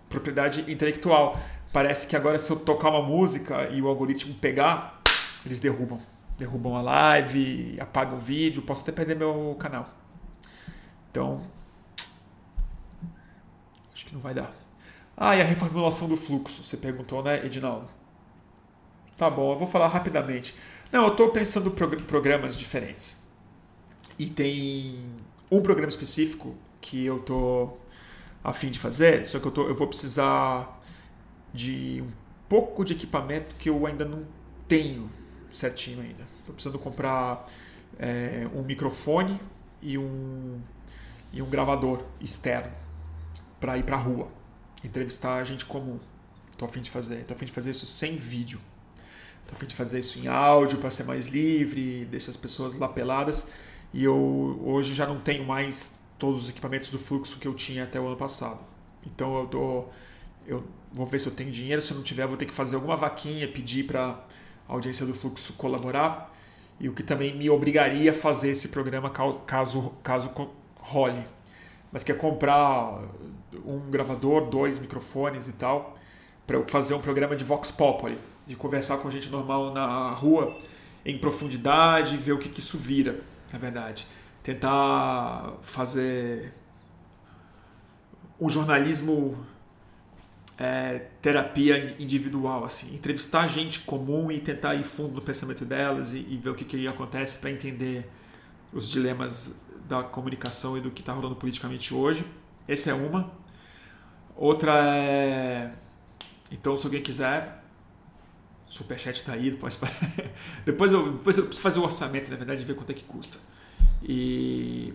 [0.09, 1.39] propriedade intelectual.
[1.71, 5.01] Parece que agora se eu tocar uma música e o algoritmo pegar,
[5.45, 5.99] eles derrubam.
[6.37, 9.87] Derrubam a live, apagam o vídeo, posso até perder meu canal.
[11.11, 11.41] Então,
[14.15, 14.51] não vai dar.
[15.15, 17.87] Ah, e a reformulação do fluxo, você perguntou, né, Edinaldo?
[19.15, 20.55] Tá bom, eu vou falar rapidamente.
[20.91, 23.21] Não, eu estou pensando em programas diferentes.
[24.17, 25.05] E tem
[25.51, 27.79] um programa específico que eu estou
[28.43, 30.81] a fim de fazer, só que eu, tô, eu vou precisar
[31.53, 32.11] de um
[32.47, 34.25] pouco de equipamento que eu ainda não
[34.67, 35.09] tenho
[35.51, 36.23] certinho ainda.
[36.39, 37.49] Estou precisando comprar
[37.97, 39.39] é, um microfone
[39.81, 40.59] e um,
[41.33, 42.84] e um gravador externo
[43.65, 44.27] para ir para a rua,
[44.83, 45.97] entrevistar gente comum.
[46.51, 47.21] Estou a fim de fazer.
[47.21, 48.61] Estou a fim de fazer isso sem vídeo.
[49.41, 52.75] Estou a fim de fazer isso em áudio para ser mais livre, deixar as pessoas
[52.75, 53.47] lá peladas.
[53.91, 57.85] E eu hoje já não tenho mais todos os equipamentos do fluxo que eu tinha
[57.85, 58.59] até o ano passado.
[59.03, 59.85] Então eu tô,
[60.45, 60.63] eu
[60.93, 62.95] vou ver se eu tenho dinheiro, se eu não tiver, vou ter que fazer alguma
[62.95, 64.23] vaquinha, pedir para
[64.69, 66.31] a audiência do fluxo colaborar
[66.79, 70.31] e o que também me obrigaria a fazer esse programa caso caso
[70.77, 71.25] role.
[71.91, 73.01] Mas quer comprar
[73.65, 75.97] um gravador, dois microfones e tal,
[76.45, 80.57] para eu fazer um programa de Vox Populi, de conversar com gente normal na rua
[81.05, 83.19] em profundidade, ver o que, que isso vira,
[83.51, 84.07] na verdade.
[84.43, 86.53] Tentar fazer
[88.39, 89.37] um jornalismo
[90.57, 96.17] é, terapia individual, assim, entrevistar gente comum e tentar ir fundo no pensamento delas e,
[96.17, 98.09] e ver o que, que acontece para entender
[98.73, 99.53] os dilemas
[99.87, 102.25] da comunicação e do que está rolando politicamente hoje.
[102.67, 103.31] Essa é uma.
[104.35, 105.71] Outra é.
[106.51, 107.63] Então, se alguém quiser,
[108.67, 109.77] superchat está aí, pode
[110.65, 113.03] depois, eu, depois eu preciso fazer o orçamento, na verdade, e ver quanto é que
[113.03, 113.37] custa.
[114.03, 114.93] E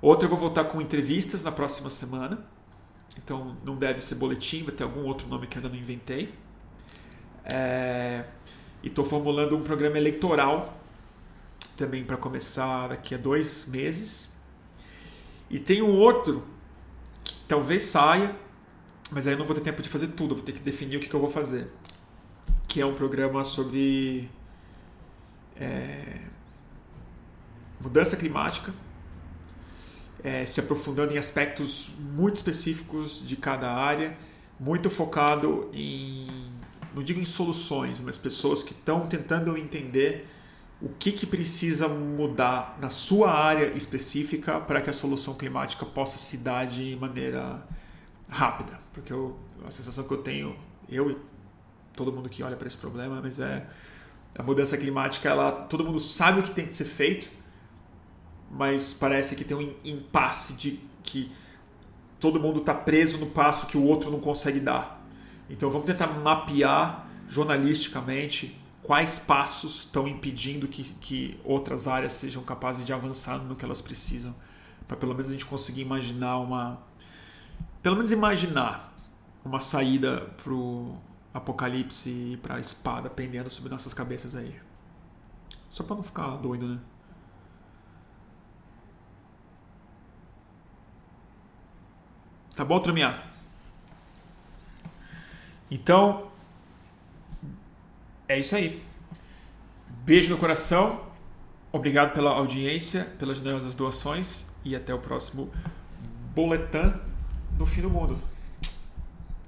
[0.00, 2.44] outra eu vou voltar com entrevistas na próxima semana.
[3.16, 6.34] Então não deve ser boletim, vai ter algum outro nome que eu ainda não inventei.
[7.44, 8.24] É...
[8.82, 10.81] E estou formulando um programa eleitoral
[11.74, 14.30] também para começar daqui a dois meses.
[15.50, 16.44] E tem um outro
[17.24, 18.34] que talvez saia,
[19.10, 21.00] mas aí eu não vou ter tempo de fazer tudo, vou ter que definir o
[21.00, 21.68] que, que eu vou fazer.
[22.66, 24.30] Que é um programa sobre
[25.56, 26.20] é,
[27.80, 28.72] mudança climática,
[30.24, 34.16] é, se aprofundando em aspectos muito específicos de cada área,
[34.58, 36.26] muito focado em,
[36.94, 40.28] não digo em soluções, mas pessoas que estão tentando entender
[40.82, 46.18] o que, que precisa mudar na sua área específica para que a solução climática possa
[46.18, 47.64] se dar de maneira
[48.28, 48.80] rápida.
[48.92, 50.56] Porque eu, a sensação que eu tenho,
[50.88, 51.16] eu e
[51.94, 53.64] todo mundo que olha para esse problema, mas é
[54.36, 57.30] a mudança climática, ela, todo mundo sabe o que tem que ser feito,
[58.50, 61.30] mas parece que tem um impasse de que
[62.18, 65.00] todo mundo está preso no passo que o outro não consegue dar.
[65.48, 72.84] Então vamos tentar mapear jornalisticamente quais passos estão impedindo que, que outras áreas sejam capazes
[72.84, 74.34] de avançar no que elas precisam,
[74.88, 76.82] para pelo menos a gente conseguir imaginar uma.
[77.82, 78.92] Pelo menos imaginar
[79.44, 80.28] uma saída
[81.32, 84.60] apocalipse e pra espada pendendo sobre nossas cabeças aí.
[85.70, 86.78] Só pra não ficar doido, né?
[92.54, 93.18] Tá bom, turminha?
[95.70, 96.30] Então,
[98.32, 98.82] é isso aí.
[100.04, 101.06] Beijo no coração.
[101.70, 105.50] Obrigado pela audiência, pelas generosas doações e até o próximo
[106.34, 106.92] boletim
[107.52, 108.20] do fim do mundo.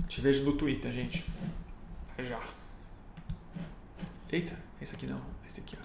[0.08, 1.24] Te vejo no Twitter, gente.
[2.18, 2.40] Já.
[4.30, 5.20] Eita, esse aqui não.
[5.46, 5.83] Esse aqui, ó.